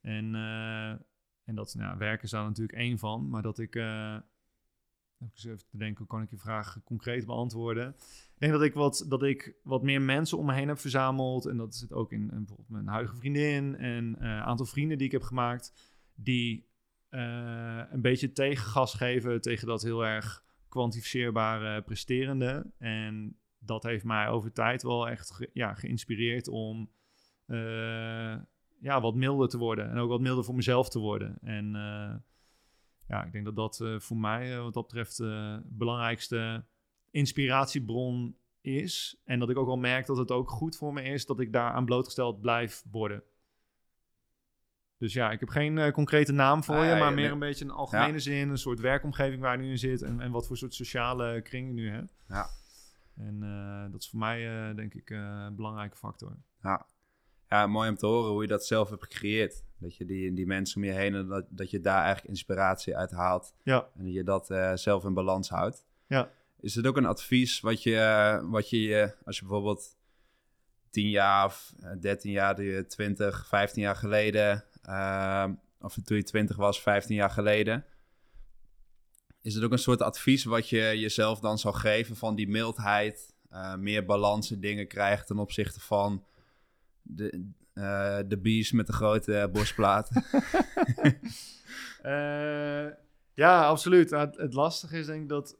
En, 0.00 0.34
en 1.44 1.54
dat 1.54 1.74
nou, 1.74 1.98
werken 1.98 2.24
is 2.24 2.30
daar 2.30 2.44
natuurlijk 2.44 2.78
één 2.78 2.98
van, 2.98 3.28
maar 3.28 3.42
dat 3.42 3.58
ik. 3.58 3.74
Eh, 5.20 5.26
even 5.26 5.32
eens 5.34 5.44
even 5.44 5.70
te 5.70 5.76
denken, 5.76 6.06
kan 6.06 6.22
ik 6.22 6.30
je 6.30 6.38
vraag 6.38 6.80
concreet 6.84 7.26
beantwoorden? 7.26 7.88
Ik 8.34 8.38
denk 8.38 8.52
dat 8.52 8.62
ik 8.62 8.74
wat, 8.74 9.04
dat 9.08 9.22
ik 9.22 9.54
wat 9.62 9.82
meer 9.82 10.02
mensen 10.02 10.38
om 10.38 10.46
me 10.46 10.52
heen 10.52 10.68
heb 10.68 10.78
verzameld. 10.78 11.46
En 11.46 11.56
dat 11.56 11.74
zit 11.74 11.92
ook 11.92 12.12
in, 12.12 12.26
bijvoorbeeld 12.26 12.68
mijn 12.68 12.86
huidige 12.86 13.16
vriendin 13.16 13.76
en 13.76 14.16
eh, 14.18 14.28
een 14.28 14.40
aantal 14.40 14.66
vrienden 14.66 14.98
die 14.98 15.06
ik 15.06 15.12
heb 15.12 15.22
gemaakt. 15.22 15.72
Die 16.14 16.68
eh, 17.08 17.82
een 17.90 18.00
beetje 18.00 18.32
tegengas 18.32 18.94
geven 18.94 19.40
tegen 19.40 19.66
dat 19.66 19.82
heel 19.82 20.06
erg 20.06 20.44
kwantificeerbare 20.68 21.82
presterende. 21.82 22.70
En 22.78 23.36
dat 23.58 23.82
heeft 23.82 24.04
mij 24.04 24.28
over 24.28 24.52
tijd 24.52 24.82
wel 24.82 25.08
echt 25.08 25.48
ja, 25.52 25.74
geïnspireerd 25.74 26.48
om 26.48 26.90
eh, 27.46 28.36
ja, 28.80 29.00
wat 29.00 29.14
milder 29.14 29.48
te 29.48 29.58
worden. 29.58 29.90
En 29.90 29.98
ook 29.98 30.08
wat 30.08 30.20
milder 30.20 30.44
voor 30.44 30.54
mezelf 30.54 30.88
te 30.88 30.98
worden. 30.98 31.38
En 31.42 31.74
eh, 31.76 32.14
ja, 33.10 33.24
ik 33.24 33.32
denk 33.32 33.44
dat 33.44 33.56
dat 33.56 33.80
eh, 33.80 33.98
voor 33.98 34.16
mij 34.16 34.56
eh, 34.56 34.62
wat 34.62 34.74
dat 34.74 34.86
betreft 34.86 35.16
de 35.16 35.62
belangrijkste 35.64 36.64
inspiratiebron 37.10 38.36
is. 38.60 39.20
En 39.24 39.38
dat 39.38 39.50
ik 39.50 39.56
ook 39.56 39.66
wel 39.66 39.76
merk 39.76 40.06
dat 40.06 40.16
het 40.16 40.30
ook 40.30 40.50
goed 40.50 40.76
voor 40.76 40.92
me 40.92 41.02
is 41.02 41.26
dat 41.26 41.40
ik 41.40 41.52
daaraan 41.52 41.84
blootgesteld 41.84 42.40
blijf 42.40 42.84
worden. 42.90 43.22
Dus 44.98 45.12
ja, 45.12 45.30
ik 45.30 45.40
heb 45.40 45.48
geen 45.48 45.78
eh, 45.78 45.92
concrete 45.92 46.32
naam 46.32 46.64
voor 46.64 46.74
Ah, 46.74 46.84
je, 46.84 46.90
maar 46.90 46.98
ja, 46.98 47.10
meer 47.10 47.14
nee. 47.16 47.32
een 47.32 47.38
beetje 47.38 47.64
een 47.64 47.70
algemene 47.70 48.18
zin, 48.18 48.48
een 48.48 48.58
soort 48.58 48.80
werkomgeving 48.80 49.40
waar 49.40 49.56
je 49.56 49.62
nu 49.62 49.70
in 49.70 49.78
zit 49.78 50.02
en, 50.02 50.20
en 50.20 50.30
wat 50.30 50.46
voor 50.46 50.56
soort 50.56 50.74
sociale 50.74 51.42
kring 51.42 51.66
je 51.66 51.74
nu 51.74 51.90
hebt. 51.90 52.14
Ja. 52.28 52.48
En 53.16 53.42
eh, 53.42 53.92
dat 53.92 54.00
is 54.00 54.08
voor 54.08 54.18
mij 54.18 54.68
eh, 54.68 54.76
denk 54.76 54.94
ik 54.94 55.10
eh, 55.10 55.18
een 55.18 55.54
belangrijke 55.54 55.96
factor. 55.96 56.36
Ja. 56.62 56.86
ja, 57.48 57.66
mooi 57.66 57.88
om 57.88 57.96
te 57.96 58.06
horen 58.06 58.30
hoe 58.30 58.42
je 58.42 58.48
dat 58.48 58.66
zelf 58.66 58.88
hebt 58.88 59.02
gecreëerd. 59.02 59.64
Dat 59.80 59.96
je 59.96 60.04
die, 60.04 60.32
die 60.32 60.46
mensen 60.46 60.76
om 60.76 60.84
je 60.84 60.92
heen, 60.92 61.14
en 61.14 61.26
dat, 61.26 61.46
dat 61.48 61.70
je 61.70 61.80
daar 61.80 62.02
eigenlijk 62.02 62.28
inspiratie 62.28 62.96
uit 62.96 63.10
haalt. 63.10 63.54
Ja. 63.62 63.88
En 63.96 64.04
dat 64.04 64.12
je 64.12 64.24
dat 64.24 64.50
eh, 64.50 64.74
zelf 64.74 65.04
in 65.04 65.14
balans 65.14 65.48
houdt. 65.48 65.84
Ja. 66.06 66.30
Is 66.60 66.74
het 66.74 66.86
ook 66.86 66.96
een 66.96 67.06
advies 67.06 67.60
wat 67.60 67.82
je, 67.82 67.96
eh, 67.96 68.50
wat 68.50 68.70
je 68.70 68.94
eh, 68.94 69.10
als 69.24 69.38
je 69.38 69.44
bijvoorbeeld 69.44 69.96
10 70.90 71.08
jaar 71.08 71.44
of 71.44 71.72
eh, 71.80 71.90
13 72.00 72.30
jaar, 72.30 72.56
doe 72.56 72.64
je 72.64 72.86
20, 72.86 73.46
15 73.46 73.82
jaar 73.82 73.96
geleden, 73.96 74.64
eh, 74.82 75.48
of 75.80 75.96
toen 76.04 76.16
je 76.16 76.22
20 76.22 76.56
was, 76.56 76.82
15 76.82 77.16
jaar 77.16 77.30
geleden. 77.30 77.84
Is 79.42 79.54
het 79.54 79.64
ook 79.64 79.72
een 79.72 79.78
soort 79.78 80.02
advies 80.02 80.44
wat 80.44 80.68
je 80.68 80.98
jezelf 80.98 81.40
dan 81.40 81.58
zou 81.58 81.74
geven 81.74 82.16
van 82.16 82.34
die 82.34 82.48
mildheid, 82.48 83.34
meer 83.78 84.04
balans 84.04 84.50
in 84.50 84.60
dingen 84.60 84.86
krijgt 84.86 85.26
ten 85.26 85.38
opzichte 85.38 85.80
van 85.80 86.24
de, 87.02 87.50
de 88.28 88.38
bees 88.42 88.72
met 88.72 88.86
de 88.86 88.92
grote 88.92 89.36
eh, 89.38 89.50
borstplaat? 89.52 90.08
Eh, 92.02 92.86
ja, 93.34 93.64
absoluut. 93.66 94.10
Nou, 94.10 94.26
het, 94.26 94.36
het 94.36 94.54
lastige 94.54 94.98
is 94.98 95.06
denk 95.06 95.22
ik 95.22 95.28
dat 95.28 95.56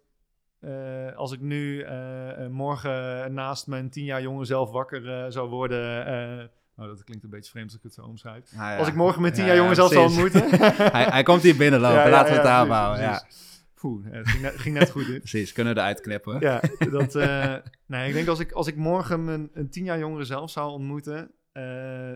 eh, 0.60 1.16
als 1.16 1.32
ik 1.32 1.40
nu 1.40 1.82
eh, 1.82 2.44
eh, 2.44 2.50
morgen 2.50 3.34
naast 3.34 3.66
mijn 3.66 3.90
tien 3.90 4.04
jaar 4.04 4.22
jonge 4.22 4.44
zelf 4.44 4.70
wakker 4.70 5.24
eh, 5.24 5.30
zou 5.30 5.48
worden... 5.48 6.06
eh, 6.06 6.44
oh, 6.76 6.86
dat 6.86 7.04
klinkt 7.04 7.24
een 7.24 7.30
beetje 7.30 7.50
vreemd 7.50 7.66
als 7.66 7.76
ik 7.76 7.82
het 7.82 7.94
zo 7.94 8.02
omschrijf. 8.02 8.50
Ja. 8.52 8.76
Als 8.76 8.88
ik 8.88 8.94
morgen 8.94 9.20
mijn 9.20 9.32
tien 9.32 9.42
Ja, 9.44 9.48
jaar 9.48 9.56
ja, 9.56 9.62
jonge 9.62 9.74
zelf 9.74 9.92
zou 9.92 10.04
ontmoeten... 10.06 10.50
hij, 10.96 11.04
hij 11.04 11.22
komt 11.22 11.42
hier 11.42 11.56
binnenlopen, 11.56 12.10
laten 12.10 12.32
we 12.32 12.38
het 12.38 12.48
houden. 12.48 13.02
Ja. 13.02 13.24
Poeh, 13.74 14.04
het 14.10 14.28
ging 14.28 14.42
net, 14.42 14.58
ging 14.58 14.78
net 14.78 14.90
goed 14.90 15.08
in. 15.08 15.18
Precies, 15.18 15.52
kunnen 15.52 15.74
we 15.74 15.80
eruit 15.80 16.00
knippen. 16.00 16.40
Ja, 16.40 16.60
dat, 16.90 17.14
eh, 17.14 17.54
nee, 17.86 18.08
ik 18.08 18.14
denk 18.14 18.28
als 18.28 18.38
ik, 18.38 18.52
als 18.52 18.66
ik 18.66 18.76
morgen 18.76 19.24
mijn 19.24 19.50
een 19.52 19.70
tien 19.70 19.84
jaar 19.84 19.98
jongere 19.98 20.24
zelf 20.24 20.50
zou 20.50 20.70
ontmoeten, 20.70 21.30
eh, 21.53 22.12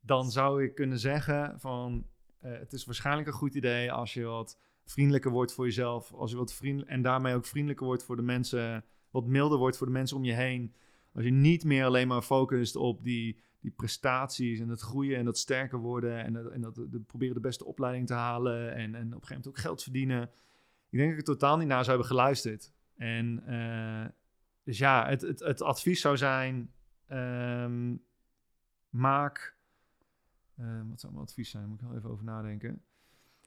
dan 0.00 0.30
zou 0.30 0.64
ik 0.64 0.74
kunnen 0.74 0.98
zeggen 0.98 1.60
van, 1.60 2.06
eh, 2.38 2.52
het 2.52 2.72
is 2.72 2.84
waarschijnlijk 2.84 3.26
een 3.26 3.34
goed 3.34 3.54
idee 3.54 3.92
als 3.92 4.14
je 4.14 4.24
wat 4.24 4.58
vriendelijker 4.84 5.30
wordt 5.30 5.52
voor 5.52 5.64
jezelf, 5.64 6.12
als 6.12 6.30
je 6.30 6.36
wat 6.36 6.60
en 6.86 7.02
daarmee 7.02 7.34
ook 7.34 7.46
vriendelijker 7.46 7.86
wordt 7.86 8.04
voor 8.04 8.16
de 8.16 8.22
mensen, 8.22 8.84
wat 9.10 9.26
milder 9.26 9.58
wordt 9.58 9.76
voor 9.76 9.86
de 9.86 9.92
mensen 9.92 10.16
om 10.16 10.24
je 10.24 10.32
heen. 10.32 10.74
Als 11.14 11.24
je 11.24 11.30
niet 11.30 11.64
meer 11.64 11.84
alleen 11.84 12.08
maar 12.08 12.22
focust 12.22 12.76
op 12.76 13.04
die, 13.04 13.40
die 13.60 13.70
prestaties 13.70 14.60
en 14.60 14.68
het 14.68 14.80
groeien 14.80 15.18
en 15.18 15.24
dat 15.24 15.38
sterker 15.38 15.78
worden 15.78 16.24
en, 16.24 16.32
dat, 16.32 16.50
en 16.50 16.60
dat 16.60 16.74
de, 16.74 17.02
proberen 17.06 17.34
de 17.34 17.40
beste 17.40 17.64
opleiding 17.64 18.06
te 18.06 18.14
halen 18.14 18.74
en, 18.74 18.76
en 18.76 18.86
op 18.86 18.94
een 18.94 19.10
gegeven 19.10 19.28
moment 19.28 19.48
ook 19.48 19.58
geld 19.58 19.82
verdienen. 19.82 20.22
Ik 20.90 20.98
denk 20.98 21.10
dat 21.10 21.20
ik 21.20 21.28
er 21.28 21.34
totaal 21.34 21.56
niet 21.56 21.68
naar 21.68 21.84
zou 21.84 21.96
hebben 21.96 22.16
geluisterd. 22.16 22.72
En 22.96 23.42
eh, 23.46 24.10
dus 24.64 24.78
ja, 24.78 25.08
het, 25.08 25.20
het, 25.20 25.40
het 25.40 25.62
advies 25.62 26.00
zou 26.00 26.16
zijn: 26.16 26.72
ehm, 27.06 27.96
maak. 28.90 29.56
eh, 30.56 30.80
wat 30.88 31.00
zou 31.00 31.12
mijn 31.12 31.24
advies 31.24 31.50
zijn? 31.50 31.68
Moet 31.68 31.80
ik 31.80 31.86
wel 31.86 31.96
even 31.96 32.10
over 32.10 32.24
nadenken. 32.24 32.82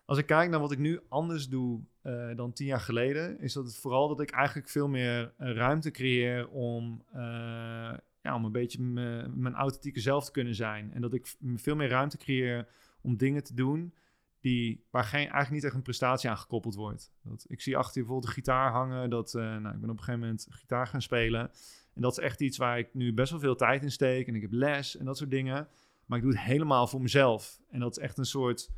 als 0.05 0.17
ik 0.17 0.25
kijk 0.25 0.49
naar 0.49 0.59
wat 0.59 0.71
ik 0.71 0.77
nu 0.79 0.99
anders 1.09 1.49
doe 1.49 1.81
eh, 2.01 2.35
dan 2.35 2.53
tien 2.53 2.67
jaar 2.67 2.79
geleden, 2.79 3.39
is 3.39 3.53
dat 3.53 3.65
het 3.65 3.75
vooral 3.75 4.07
dat 4.07 4.21
ik 4.21 4.31
eigenlijk 4.31 4.69
veel 4.69 4.87
meer 4.87 5.33
eh, 5.37 5.51
ruimte 5.51 5.91
creëer 5.91 6.49
om, 6.49 7.03
ja, 8.21 8.35
om 8.35 8.45
een 8.45 8.51
beetje 8.51 8.83
mijn 9.33 9.53
authentieke 9.53 9.99
zelf 9.99 10.25
te 10.25 10.31
kunnen 10.31 10.55
zijn. 10.55 10.93
En 10.93 11.01
dat 11.01 11.13
ik 11.13 11.35
veel 11.55 11.75
meer 11.75 11.89
ruimte 11.89 12.17
creëer 12.17 12.67
om 13.01 13.17
dingen 13.17 13.43
te 13.43 13.53
doen 13.53 13.93
die, 14.39 14.85
waar 14.89 15.03
geen, 15.03 15.19
eigenlijk 15.19 15.51
niet 15.51 15.63
echt 15.63 15.73
een 15.73 15.81
prestatie 15.81 16.29
aan 16.29 16.37
gekoppeld 16.37 16.75
wordt. 16.75 17.11
Dat, 17.21 17.45
ik 17.47 17.61
zie 17.61 17.77
achter 17.77 17.93
je 17.93 17.99
bijvoorbeeld 17.99 18.27
een 18.27 18.43
gitaar 18.43 18.71
hangen. 18.71 19.09
Dat, 19.09 19.33
nou, 19.33 19.55
ik 19.55 19.79
ben 19.79 19.89
op 19.89 19.97
een 19.97 20.03
gegeven 20.03 20.19
moment 20.19 20.47
gitaar 20.49 20.87
gaan 20.87 21.01
spelen. 21.01 21.51
En 21.95 22.01
dat 22.01 22.11
is 22.11 22.23
echt 22.23 22.41
iets 22.41 22.57
waar 22.57 22.77
ik 22.77 22.93
nu 22.93 23.13
best 23.13 23.31
wel 23.31 23.39
veel 23.39 23.55
tijd 23.55 23.83
in 23.83 23.91
steek. 23.91 24.27
En 24.27 24.35
ik 24.35 24.41
heb 24.41 24.51
les 24.51 24.97
en 24.97 25.05
dat 25.05 25.17
soort 25.17 25.31
dingen. 25.31 25.67
Maar 26.05 26.17
ik 26.17 26.23
doe 26.23 26.33
het 26.33 26.43
helemaal 26.43 26.87
voor 26.87 27.01
mezelf. 27.01 27.61
En 27.69 27.79
dat 27.79 27.97
is 27.97 28.03
echt 28.03 28.17
een 28.17 28.25
soort 28.25 28.69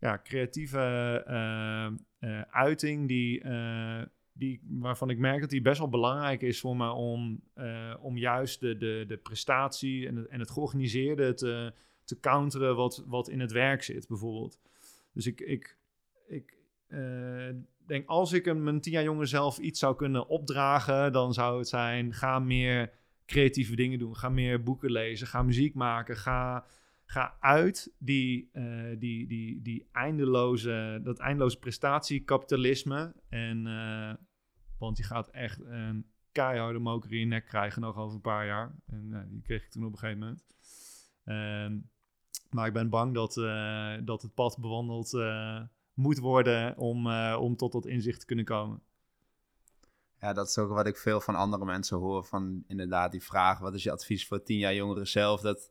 ja, 0.00 0.20
creatieve 0.24 0.78
eh, 1.26 1.86
eh, 2.18 2.42
uiting 2.50 3.08
die, 3.08 3.40
eh, 3.40 4.02
die, 4.32 4.60
waarvan 4.68 5.10
ik 5.10 5.18
merk 5.18 5.40
dat 5.40 5.50
die 5.50 5.62
best 5.62 5.78
wel 5.78 5.88
belangrijk 5.88 6.42
is 6.42 6.60
voor 6.60 6.76
me 6.76 6.90
om, 6.90 7.42
om 8.00 8.16
juist 8.16 8.60
de, 8.60 8.76
de, 8.76 9.04
de 9.06 9.16
prestatie 9.16 10.06
en 10.06 10.16
het, 10.16 10.26
en 10.26 10.40
het 10.40 10.50
georganiseerde 10.50 11.34
te, 11.34 11.72
te 12.04 12.20
counteren 12.20 12.76
wat, 12.76 13.04
wat 13.06 13.28
in 13.28 13.40
het 13.40 13.52
werk 13.52 13.82
zit, 13.82 14.08
bijvoorbeeld. 14.08 14.60
Dus 15.12 15.26
ik, 15.26 15.40
ik, 15.40 15.76
ik 16.26 16.58
denk, 17.90 18.08
als 18.08 18.32
ik 18.32 18.46
een, 18.46 18.62
mijn 18.62 18.80
tien 18.80 18.92
jaar 18.92 19.02
jonge 19.02 19.26
zelf 19.26 19.58
iets 19.58 19.78
zou 19.78 19.96
kunnen 19.96 20.28
opdragen, 20.28 21.12
dan 21.12 21.32
zou 21.32 21.58
het 21.58 21.68
zijn, 21.68 22.12
ga 22.12 22.38
meer 22.38 22.92
creatieve 23.26 23.76
dingen 23.76 23.98
doen. 23.98 24.16
Ga 24.16 24.28
meer 24.28 24.62
boeken 24.62 24.90
lezen, 24.90 25.26
ga 25.26 25.42
muziek 25.42 25.74
maken, 25.74 26.16
ga, 26.16 26.64
ga 27.04 27.36
uit 27.40 27.92
die, 27.98 28.48
eh, 28.52 28.64
die, 28.98 29.26
die, 29.26 29.62
die 29.62 29.88
eindeloze, 29.92 31.00
dat 31.02 31.18
eindeloze 31.18 31.58
prestatiekapitalisme. 31.58 33.14
En, 33.28 33.66
eh, 33.66 34.14
want 34.78 34.96
je 34.96 35.02
gaat 35.02 35.28
echt 35.28 35.60
een 35.60 36.06
keiharde 36.32 36.78
moker 36.78 37.12
in 37.12 37.18
je 37.18 37.26
nek 37.26 37.46
krijgen 37.46 37.82
nog 37.82 37.96
over 37.96 38.14
een 38.14 38.20
paar 38.20 38.46
jaar. 38.46 38.74
En 38.86 39.08
eh, 39.12 39.20
die 39.28 39.42
kreeg 39.42 39.64
ik 39.64 39.70
toen 39.70 39.84
op 39.84 39.92
een 39.92 39.98
gegeven 39.98 40.18
moment. 40.18 40.44
Ehm, 41.24 41.78
maar 42.50 42.66
ik 42.66 42.72
ben 42.72 42.88
bang 42.88 43.14
dat, 43.14 43.34
dat 44.06 44.22
het 44.22 44.34
pad 44.34 44.58
bewandeld 44.60 45.12
moet 46.00 46.18
worden 46.18 46.76
om, 46.76 47.06
eh, 47.06 47.36
om 47.40 47.56
tot 47.56 47.72
dat 47.72 47.86
inzicht 47.86 48.20
te 48.20 48.26
kunnen 48.26 48.44
komen. 48.44 48.80
Ja, 50.20 50.32
dat 50.32 50.48
is 50.48 50.58
ook 50.58 50.70
wat 50.70 50.86
ik 50.86 50.96
veel 50.96 51.20
van 51.20 51.34
andere 51.34 51.64
mensen 51.64 51.98
hoor. 51.98 52.24
Van 52.24 52.64
inderdaad 52.66 53.12
die 53.12 53.22
vraag, 53.22 53.58
wat 53.58 53.74
is 53.74 53.82
je 53.82 53.90
advies 53.90 54.26
voor 54.26 54.42
tien 54.42 54.58
jaar 54.58 54.74
jongeren 54.74 55.08
zelf? 55.08 55.40
Dat 55.40 55.70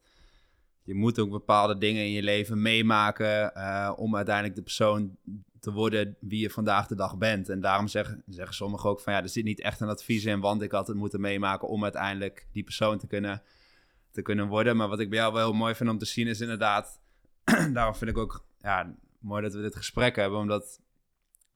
je 0.83 0.95
moet 0.95 1.19
ook 1.19 1.29
bepaalde 1.29 1.77
dingen 1.77 2.03
in 2.03 2.11
je 2.11 2.23
leven 2.23 2.61
meemaken 2.61 3.55
eh, 3.55 3.93
om 3.95 4.15
uiteindelijk 4.15 4.55
de 4.55 4.61
persoon 4.61 5.17
te 5.59 5.71
worden 5.71 6.15
wie 6.19 6.41
je 6.41 6.49
vandaag 6.49 6.87
de 6.87 6.95
dag 6.95 7.17
bent. 7.17 7.49
En 7.49 7.61
daarom 7.61 7.87
zeggen, 7.87 8.23
zeggen 8.27 8.55
sommigen 8.55 8.89
ook 8.89 8.99
van 8.99 9.13
ja, 9.13 9.21
er 9.21 9.29
zit 9.29 9.43
niet 9.43 9.61
echt 9.61 9.79
een 9.79 9.89
advies 9.89 10.25
in, 10.25 10.39
want 10.39 10.61
ik 10.61 10.71
had 10.71 10.87
het 10.87 10.97
moeten 10.97 11.21
meemaken 11.21 11.67
om 11.67 11.83
uiteindelijk 11.83 12.47
die 12.51 12.63
persoon 12.63 12.97
te 12.97 13.07
kunnen, 13.07 13.41
te 14.11 14.21
kunnen 14.21 14.47
worden. 14.47 14.77
Maar 14.77 14.87
wat 14.87 14.99
ik 14.99 15.09
bij 15.09 15.19
jou 15.19 15.33
wel 15.33 15.45
heel 15.45 15.57
mooi 15.57 15.75
vind 15.75 15.89
om 15.89 15.97
te 15.97 16.05
zien 16.05 16.27
is 16.27 16.41
inderdaad, 16.41 16.99
daarom 17.73 17.95
vind 17.95 18.11
ik 18.11 18.17
ook 18.17 18.43
ja, 18.61 18.95
mooi 19.19 19.41
dat 19.41 19.53
we 19.53 19.61
dit 19.61 19.75
gesprek 19.75 20.15
hebben, 20.15 20.39
omdat 20.39 20.79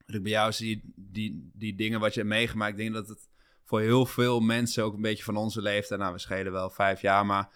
wat 0.05 0.15
ik 0.15 0.23
bij 0.23 0.31
jou 0.31 0.51
zie, 0.51 0.93
die, 0.95 1.51
die 1.53 1.75
dingen 1.75 1.99
wat 1.99 2.13
je 2.13 2.19
hebt 2.19 2.31
meegemaakt, 2.31 2.71
ik 2.71 2.77
denk 2.77 2.93
dat 2.93 3.07
het 3.07 3.29
voor 3.63 3.81
heel 3.81 4.05
veel 4.05 4.39
mensen, 4.39 4.83
ook 4.83 4.93
een 4.93 5.01
beetje 5.01 5.23
van 5.23 5.37
onze 5.37 5.61
leeftijd, 5.61 5.99
nou 5.99 6.13
we 6.13 6.19
schelen 6.19 6.51
wel 6.51 6.69
vijf 6.69 7.01
jaar, 7.01 7.25
maar 7.25 7.49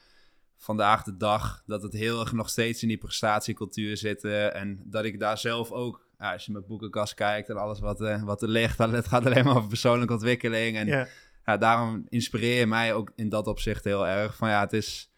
vandaag 0.58 1.04
de 1.04 1.18
dag, 1.18 1.64
dat 1.66 1.82
het 1.82 1.94
heel 1.94 2.20
erg 2.20 2.32
nog 2.32 2.50
steeds 2.50 2.82
in 2.82 2.88
die 2.88 2.98
prestatiecultuur 2.98 3.98
zit. 3.98 4.24
eh, 4.24 4.56
en 4.56 4.82
dat 4.84 5.06
ik 5.06 5.20
daar 5.20 5.38
zelf 5.38 5.72
ook, 5.72 6.08
als 6.18 6.46
je 6.46 6.52
mijn 6.52 6.66
boekenkast 6.68 7.14
kijkt 7.14 7.50
en 7.50 7.58
alles 7.58 7.80
wat, 7.80 8.02
eh, 8.02 8.24
wat 8.24 8.42
er 8.42 8.50
ligt, 8.50 8.78
dan, 8.78 8.94
het 8.94 9.08
gaat 9.08 9.26
alleen 9.26 9.46
maar 9.46 9.56
over 9.56 9.70
persoonlijke 9.70 10.14
ontwikkeling. 10.14 10.78
En 10.78 10.88
Ja, 10.88 11.08
ja, 11.46 11.58
daarom 11.58 12.06
inspireer 12.10 12.60
je 12.60 12.68
mij 12.68 12.94
ook 12.94 13.12
in 13.16 13.30
dat 13.30 13.48
opzicht 13.48 13.84
heel 13.84 14.08
erg. 14.08 14.36
Van 14.36 14.50
ja, 14.50 14.60
het 14.60 14.74
is. 14.74 15.12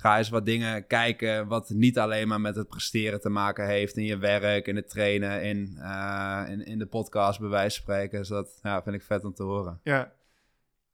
Ga 0.00 0.18
eens 0.18 0.28
wat 0.28 0.46
dingen 0.46 0.86
kijken 0.86 1.46
wat 1.46 1.70
niet 1.70 1.98
alleen 1.98 2.28
maar 2.28 2.40
met 2.40 2.56
het 2.56 2.68
presteren 2.68 3.20
te 3.20 3.28
maken 3.28 3.66
heeft 3.66 3.96
in 3.96 4.04
je 4.04 4.18
werk, 4.18 4.66
in 4.66 4.76
het 4.76 4.88
trainen, 4.88 5.42
in, 5.42 5.76
eh, 5.78 6.44
in, 6.48 6.64
in 6.64 6.78
de 6.78 6.86
podcast 6.86 7.40
bij 7.40 7.48
wijze 7.48 7.76
van 7.76 7.84
spreken. 7.84 8.18
Dus 8.18 8.28
dat 8.28 8.58
ja, 8.62 8.82
vind 8.82 8.94
ik 8.94 9.02
vet 9.02 9.24
om 9.24 9.34
te 9.34 9.42
horen. 9.42 9.80
ja. 9.82 10.12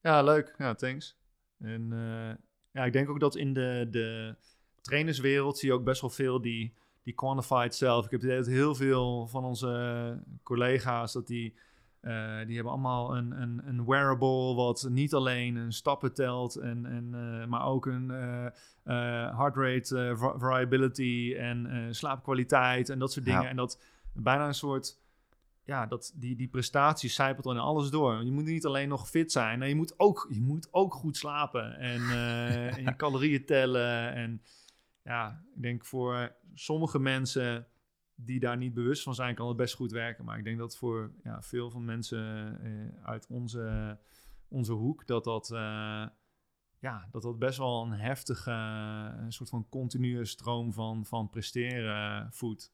ja 0.00 0.22
leuk. 0.22 0.54
Ja, 0.58 0.74
thanks. 0.74 1.16
En 1.58 1.92
eh, 1.92 2.44
ja, 2.70 2.84
ik 2.84 2.92
denk 2.92 3.08
ook 3.08 3.20
dat 3.20 3.36
in 3.36 3.52
de, 3.52 3.86
de 3.90 4.34
trainerswereld 4.80 5.58
zie 5.58 5.68
je 5.68 5.74
ook 5.74 5.84
best 5.84 6.00
wel 6.00 6.10
veel 6.10 6.40
die, 6.40 6.74
die 7.02 7.14
quantified 7.14 7.74
self. 7.74 8.04
Ik 8.04 8.10
heb 8.10 8.22
het 8.22 8.46
heel 8.46 8.74
veel 8.74 9.26
van 9.26 9.44
onze 9.44 10.22
collega's, 10.42 11.12
dat 11.12 11.26
die, 11.26 11.54
die 12.46 12.54
hebben 12.54 12.72
allemaal 12.72 13.16
een, 13.16 13.40
een, 13.42 13.62
een 13.64 13.84
wearable 13.84 14.54
wat 14.54 14.86
niet 14.90 15.14
alleen 15.14 15.56
een 15.56 15.72
stappen 15.72 16.14
telt, 16.14 16.56
en, 16.56 16.86
en, 16.86 17.14
eh, 17.14 17.46
maar 17.46 17.66
ook 17.66 17.86
een 17.86 18.10
eh, 18.10 18.46
eh, 18.46 19.38
heart 19.38 19.56
rate 19.56 19.98
eh, 20.08 20.16
va- 20.16 20.38
variability 20.38 21.34
en 21.38 21.66
eh, 21.66 21.86
slaapkwaliteit 21.90 22.88
en 22.88 22.98
dat 22.98 23.12
soort 23.12 23.24
dingen. 23.24 23.42
Ja. 23.42 23.48
En 23.48 23.56
dat 23.56 23.80
bijna 24.12 24.46
een 24.46 24.54
soort 24.54 24.98
ja, 25.64 25.86
dat, 25.86 26.12
die, 26.14 26.36
die 26.36 26.48
prestatie 26.48 27.10
zijpelt 27.10 27.44
dan 27.44 27.54
in 27.54 27.60
alles 27.60 27.90
door. 27.90 28.24
Je 28.24 28.30
moet 28.32 28.44
niet 28.44 28.66
alleen 28.66 28.88
nog 28.88 29.08
fit 29.08 29.32
zijn, 29.32 29.58
nee, 29.58 29.68
je, 29.68 29.74
moet 29.74 29.94
ook, 29.98 30.26
je 30.30 30.40
moet 30.40 30.68
ook 30.70 30.94
goed 30.94 31.16
slapen 31.16 31.78
en, 31.78 32.00
eh, 32.00 32.66
en 32.76 32.84
je 32.84 32.96
calorieën 32.96 33.44
tellen. 33.44 34.12
En 34.14 34.42
ja, 35.02 35.42
ik 35.56 35.62
denk 35.62 35.84
voor 35.84 36.32
sommige 36.54 36.98
mensen 36.98 37.66
die 38.16 38.40
daar 38.40 38.56
niet 38.56 38.74
bewust 38.74 39.02
van 39.02 39.14
zijn, 39.14 39.34
kan 39.34 39.48
het 39.48 39.56
best 39.56 39.74
goed 39.74 39.92
werken. 39.92 40.24
Maar 40.24 40.38
ik 40.38 40.44
denk 40.44 40.58
dat 40.58 40.76
voor 40.76 41.12
ja, 41.22 41.42
veel 41.42 41.70
van 41.70 41.84
mensen 41.84 42.58
eh, 42.60 43.04
uit 43.04 43.26
onze, 43.26 43.98
onze 44.48 44.72
hoek, 44.72 45.06
dat 45.06 45.24
dat, 45.24 45.50
eh, 45.50 46.06
ja, 46.78 47.08
dat 47.10 47.22
dat 47.22 47.38
best 47.38 47.58
wel 47.58 47.82
een 47.82 47.92
heftige, 47.92 48.50
een 49.18 49.32
soort 49.32 49.48
van 49.48 49.68
continue 49.68 50.24
stroom 50.24 50.72
van, 50.72 51.06
van 51.06 51.30
presteren 51.30 52.32
voedt. 52.32 52.72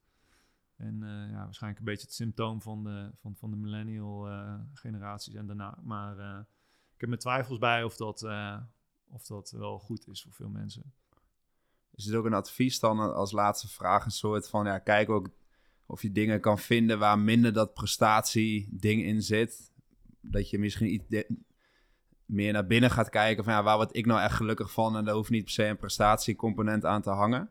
En 0.76 1.02
eh, 1.02 1.30
ja, 1.30 1.44
waarschijnlijk 1.44 1.80
een 1.80 1.90
beetje 1.90 2.06
het 2.06 2.14
symptoom 2.14 2.62
van 2.62 2.84
de, 2.84 3.10
van, 3.14 3.36
van 3.36 3.50
de 3.50 3.56
millennial 3.56 4.28
generaties 4.72 5.34
en 5.34 5.46
daarna. 5.46 5.78
Maar 5.82 6.40
ik 6.94 7.00
heb 7.00 7.08
mijn 7.08 7.20
twijfels 7.20 7.58
bij 7.58 7.84
of 7.84 7.96
dat, 7.96 8.22
of 9.08 9.26
dat 9.26 9.50
wel 9.50 9.78
goed 9.78 10.08
is 10.08 10.22
voor 10.22 10.32
veel 10.32 10.48
mensen. 10.48 10.92
Is 12.00 12.06
het 12.06 12.14
ook 12.14 12.24
een 12.24 12.34
advies 12.34 12.80
dan 12.80 13.14
als 13.14 13.32
laatste 13.32 13.68
vraag? 13.68 14.04
Een 14.04 14.10
soort 14.10 14.48
van, 14.48 14.64
ja, 14.64 14.78
kijk 14.78 15.10
ook 15.10 15.28
of 15.86 16.02
je 16.02 16.12
dingen 16.12 16.40
kan 16.40 16.58
vinden 16.58 16.98
waar 16.98 17.18
minder 17.18 17.52
dat 17.52 17.74
prestatie-ding 17.74 19.02
in 19.02 19.22
zit. 19.22 19.72
Dat 20.20 20.50
je 20.50 20.58
misschien 20.58 20.92
iets 20.92 21.24
meer 22.24 22.52
naar 22.52 22.66
binnen 22.66 22.90
gaat 22.90 23.08
kijken 23.08 23.44
van, 23.44 23.52
ja, 23.52 23.62
waar 23.62 23.76
word 23.76 23.96
ik 23.96 24.06
nou 24.06 24.20
echt 24.20 24.36
gelukkig 24.36 24.72
van? 24.72 24.96
En 24.96 25.04
daar 25.04 25.14
hoeft 25.14 25.30
niet 25.30 25.44
per 25.44 25.52
se 25.52 25.64
een 25.64 25.76
prestatiecomponent 25.76 26.84
aan 26.84 27.02
te 27.02 27.10
hangen. 27.10 27.50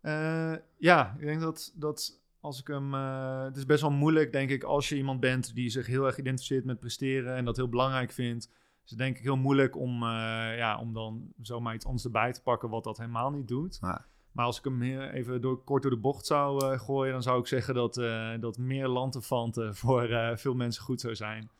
Eh, 0.00 0.54
ja, 0.78 1.14
ik 1.18 1.24
denk 1.26 1.40
dat, 1.40 1.72
dat 1.74 2.22
als 2.40 2.60
ik 2.60 2.66
hem. 2.66 2.94
eh, 2.94 3.42
het 3.42 3.56
is 3.56 3.66
best 3.66 3.80
wel 3.80 3.90
moeilijk, 3.90 4.32
denk 4.32 4.50
ik, 4.50 4.62
als 4.62 4.88
je 4.88 4.96
iemand 4.96 5.20
bent 5.20 5.54
die 5.54 5.70
zich 5.70 5.86
heel 5.86 6.06
erg 6.06 6.18
identificeert 6.18 6.64
met 6.64 6.80
presteren 6.80 7.34
en 7.34 7.44
dat 7.44 7.56
heel 7.56 7.68
belangrijk 7.68 8.12
vindt. 8.12 8.48
Is 8.84 8.90
het 8.90 8.98
denk 8.98 9.16
ik 9.16 9.22
heel 9.22 9.36
moeilijk 9.36 9.76
om, 9.76 10.02
eh, 10.02 10.56
ja, 10.56 10.78
om 10.78 10.92
dan 10.92 11.32
zomaar 11.40 11.74
iets 11.74 11.84
anders 11.84 12.04
erbij 12.04 12.32
te 12.32 12.42
pakken 12.42 12.68
wat 12.68 12.84
dat 12.84 12.98
helemaal 12.98 13.30
niet 13.30 13.48
doet. 13.48 13.78
Ja. 13.80 14.06
Maar 14.32 14.44
als 14.44 14.58
ik 14.58 14.64
hem 14.64 14.82
even 14.82 15.40
door, 15.40 15.64
kort 15.64 15.82
door 15.82 15.90
de 15.90 15.96
bocht 15.96 16.26
zou 16.26 16.64
eh, 16.64 16.78
gooien, 16.78 17.12
dan 17.12 17.22
zou 17.22 17.40
ik 17.40 17.46
zeggen 17.46 17.74
dat, 17.74 17.96
eh, 17.96 18.32
dat 18.40 18.58
meer 18.58 18.88
lanterfanten 18.88 19.74
voor 19.76 20.32
veel 20.36 20.54
mensen 20.54 20.82
goed 20.82 21.00
zou 21.00 21.14
zijn. 21.14 21.50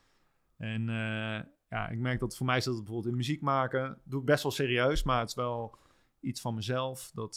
En 0.57 0.83
ja, 1.69 1.89
ik 1.89 1.99
merk 1.99 2.21
dat 2.21 2.37
voor 2.37 2.47
mij 2.47 2.57
is 2.57 2.65
dat 2.65 2.75
bijvoorbeeld 2.75 3.07
in 3.07 3.17
muziek 3.17 3.41
maken. 3.41 3.99
doe 4.05 4.21
ik 4.21 4.27
best 4.27 4.43
wel 4.43 4.53
serieus, 4.53 5.03
maar 5.03 5.21
het 5.21 5.29
is 5.29 5.35
wel 5.35 5.79
iets 6.21 6.41
van 6.41 6.55
mezelf. 6.55 7.11
Dat, 7.15 7.37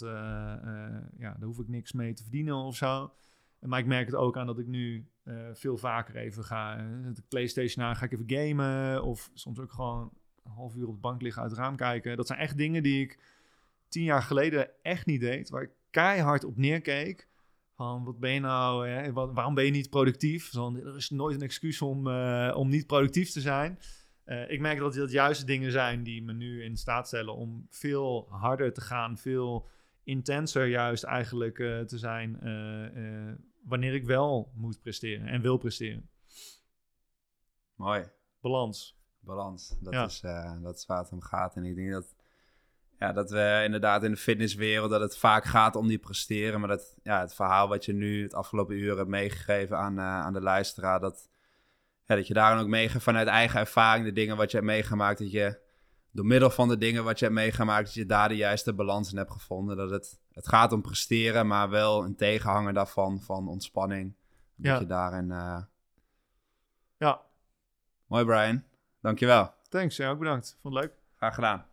ja, 1.17 1.35
daar 1.38 1.38
hoef 1.41 1.59
ik 1.59 1.67
niks 1.67 1.91
mee 1.91 2.13
te 2.13 2.23
verdienen 2.23 2.55
of 2.55 2.75
zo. 2.75 3.11
Maar 3.60 3.80
ik 3.80 3.86
merk 3.86 4.05
het 4.05 4.16
ook 4.16 4.38
aan 4.38 4.45
dat 4.45 4.60
ik 4.60 4.68
nu 4.68 5.08
eh, 5.24 5.36
veel 5.53 5.78
vaker 5.78 6.16
even 6.16 6.43
ga. 6.43 6.78
eh, 6.78 7.14
de 7.14 7.24
PlayStation 7.28 7.86
aan, 7.86 7.95
ga 7.95 8.05
ik 8.05 8.12
even 8.12 8.30
gamen. 8.30 9.03
Of 9.03 9.30
soms 9.34 9.60
ook 9.60 9.72
gewoon 9.72 10.12
een 10.43 10.51
half 10.51 10.76
uur 10.76 10.88
op 10.88 10.93
de 10.93 10.99
bank 10.99 11.22
liggen 11.22 11.41
uit 11.41 11.51
het 11.51 11.60
raam 11.60 11.76
kijken. 11.76 12.18
Dat 12.18 12.28
zijn 12.28 12.39
echt 12.39 12.58
dingen 12.58 12.84
die 12.84 13.01
ik 13.01 13.20
tien 13.88 14.03
jaar 14.03 14.24
geleden 14.24 14.70
echt 14.82 15.05
niet 15.05 15.22
deed. 15.22 15.49
Waar 15.49 15.62
ik 15.62 15.72
keihard 15.89 16.43
op 16.43 16.58
neerkeek. 16.58 17.28
Van 17.76 18.03
wat 18.03 18.20
ben 18.20 18.32
je 18.32 18.39
nou, 18.39 19.12
waarom 19.14 19.53
ben 19.53 19.66
je 19.66 19.72
niet 19.72 19.89
productief? 19.89 20.53
Er 20.53 20.95
is 20.95 21.10
nooit 21.10 21.36
een 21.36 21.41
excuus 21.41 21.82
om, 21.82 22.08
eh, 22.08 22.53
om 22.55 22.70
niet 22.70 22.88
productief 22.88 23.32
te 23.32 23.41
zijn. 23.41 23.80
Ik 24.47 24.60
merk 24.60 24.80
dat 24.80 24.93
dat 24.93 25.12
juist 25.12 25.39
de 25.39 25.45
dingen 25.45 25.72
zijn 25.72 26.03
die 26.03 26.24
me 26.24 26.34
nu 26.34 26.64
in 26.64 26.78
staat 26.78 27.08
stellen 27.08 27.36
om 27.36 27.68
veel 27.70 28.28
harder 28.30 28.74
te 28.74 28.82
gaan, 28.82 29.18
veel 29.18 29.68
intenser 30.08 30.66
juist 30.66 31.03
eigenlijk 31.03 31.60
eh, 31.60 31.80
te 31.80 31.97
zijn 31.97 32.39
eh, 32.41 32.86
eh, 32.86 33.36
wanneer 33.64 33.93
ik 33.93 34.03
wel 34.05 34.51
moet 34.55 34.82
presteren 34.82 35.28
en 35.28 35.41
wil 35.41 35.58
presteren. 35.58 36.10
Mooi. 37.76 38.10
Balans. 38.41 38.97
Balans. 39.20 39.78
Dat, 39.80 39.93
Ja. 39.93 40.05
is, 40.05 40.20
dat 40.62 40.76
is 40.78 40.86
waar 40.86 40.97
het 40.97 41.12
om 41.12 41.22
gaat. 41.22 41.55
En 41.55 41.64
ik 41.64 41.76
denk 41.76 41.91
dat 41.91 42.16
ja, 42.99 43.14
dat 43.14 43.30
we 43.30 43.62
inderdaad 43.66 44.03
in 44.03 44.12
de 44.12 44.18
fitnesswereld, 44.18 44.89
dat 44.89 45.01
het 45.01 45.18
vaak 45.18 45.45
gaat 45.45 45.76
om 45.76 45.88
die 45.88 45.97
presteren. 45.97 46.60
Maar 46.60 46.70
dat 46.70 46.95
ja, 47.03 47.20
het 47.20 47.34
verhaal 47.34 47.68
wat 47.68 47.86
je 47.86 47.93
nu 47.93 48.24
het 48.24 48.34
afgelopen 48.34 48.76
uur 48.76 48.97
hebt 48.97 49.10
meegegeven 49.10 49.78
aan, 49.78 49.99
aan 49.99 50.34
de 50.34 50.41
luisteraar, 50.41 50.99
dat, 50.99 51.30
ja, 52.05 52.16
dat 52.16 52.28
je 52.28 52.34
daarin 52.34 52.62
ook 52.64 52.68
meegeeft 52.68 53.03
vanuit 53.03 53.28
eigen 53.28 53.60
ervaring, 53.60 54.05
de 54.05 54.14
dingen 54.14 54.38
wat 54.38 54.51
je 54.51 54.58
hebt 54.58 54.70
meegemaakt, 54.70 55.20
dat 55.20 55.32
je 55.32 55.60
door 56.18 56.26
middel 56.26 56.49
van 56.49 56.68
de 56.68 56.78
dingen 56.78 57.03
wat 57.03 57.20
je 57.20 57.26
hebt 57.26 57.38
meegemaakt, 57.38 57.86
dat 57.86 57.93
je 57.93 58.05
daar 58.05 58.28
de 58.30 58.36
juiste 58.36 58.74
balans 58.74 59.11
in 59.11 59.18
hebt 59.18 59.32
gevonden. 59.32 59.78
Dat 59.78 59.89
het, 59.89 60.20
het 60.32 60.47
gaat 60.47 60.72
om 60.72 60.82
presteren, 60.82 61.47
maar 61.47 61.70
wel 61.70 62.03
een 62.03 62.15
tegenhanger 62.15 62.74
daarvan, 62.74 63.22
van 63.22 63.47
ontspanning. 63.47 64.15
Dat 64.55 64.65
Ja. 64.74 64.80
je 64.80 64.86
daarin... 64.86 65.30
uh... 65.30 65.57
Ja, 66.97 67.22
Mooi 68.07 68.26
Brian, 68.26 68.63
dankjewel. 69.01 69.53
thanks. 69.70 69.95
Ja, 69.95 70.09
ook 70.09 70.20
bedankt. 70.20 70.57
Vond 70.61 70.74
het 70.76 70.84
leuk. 70.84 70.93
Graag 71.18 71.36
gedaan. 71.36 71.65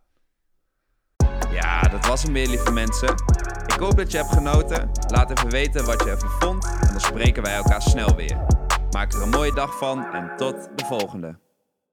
Ja, 1.51 1.81
dat 1.81 2.07
was 2.07 2.23
hem 2.23 2.33
weer, 2.33 2.49
lieve 2.49 2.73
mensen. 2.73 3.09
Ik 3.67 3.81
hoop 3.81 3.97
dat 3.97 4.11
je 4.11 4.17
hebt 4.19 4.33
genoten. 4.33 4.91
Laat 5.07 5.31
even 5.31 5.51
weten 5.51 5.85
wat 5.85 6.03
je 6.05 6.11
ervan 6.11 6.31
vond. 6.31 6.65
En 6.65 6.89
dan 6.91 7.01
spreken 7.01 7.43
wij 7.43 7.55
elkaar 7.55 7.83
snel 7.83 8.15
weer. 8.17 8.47
Maak 8.91 9.13
er 9.13 9.23
een 9.23 9.29
mooie 9.29 9.55
dag 9.55 9.79
van 9.79 10.05
en 10.13 10.37
tot 10.37 10.79
de 10.79 10.85
volgende. 10.85 11.39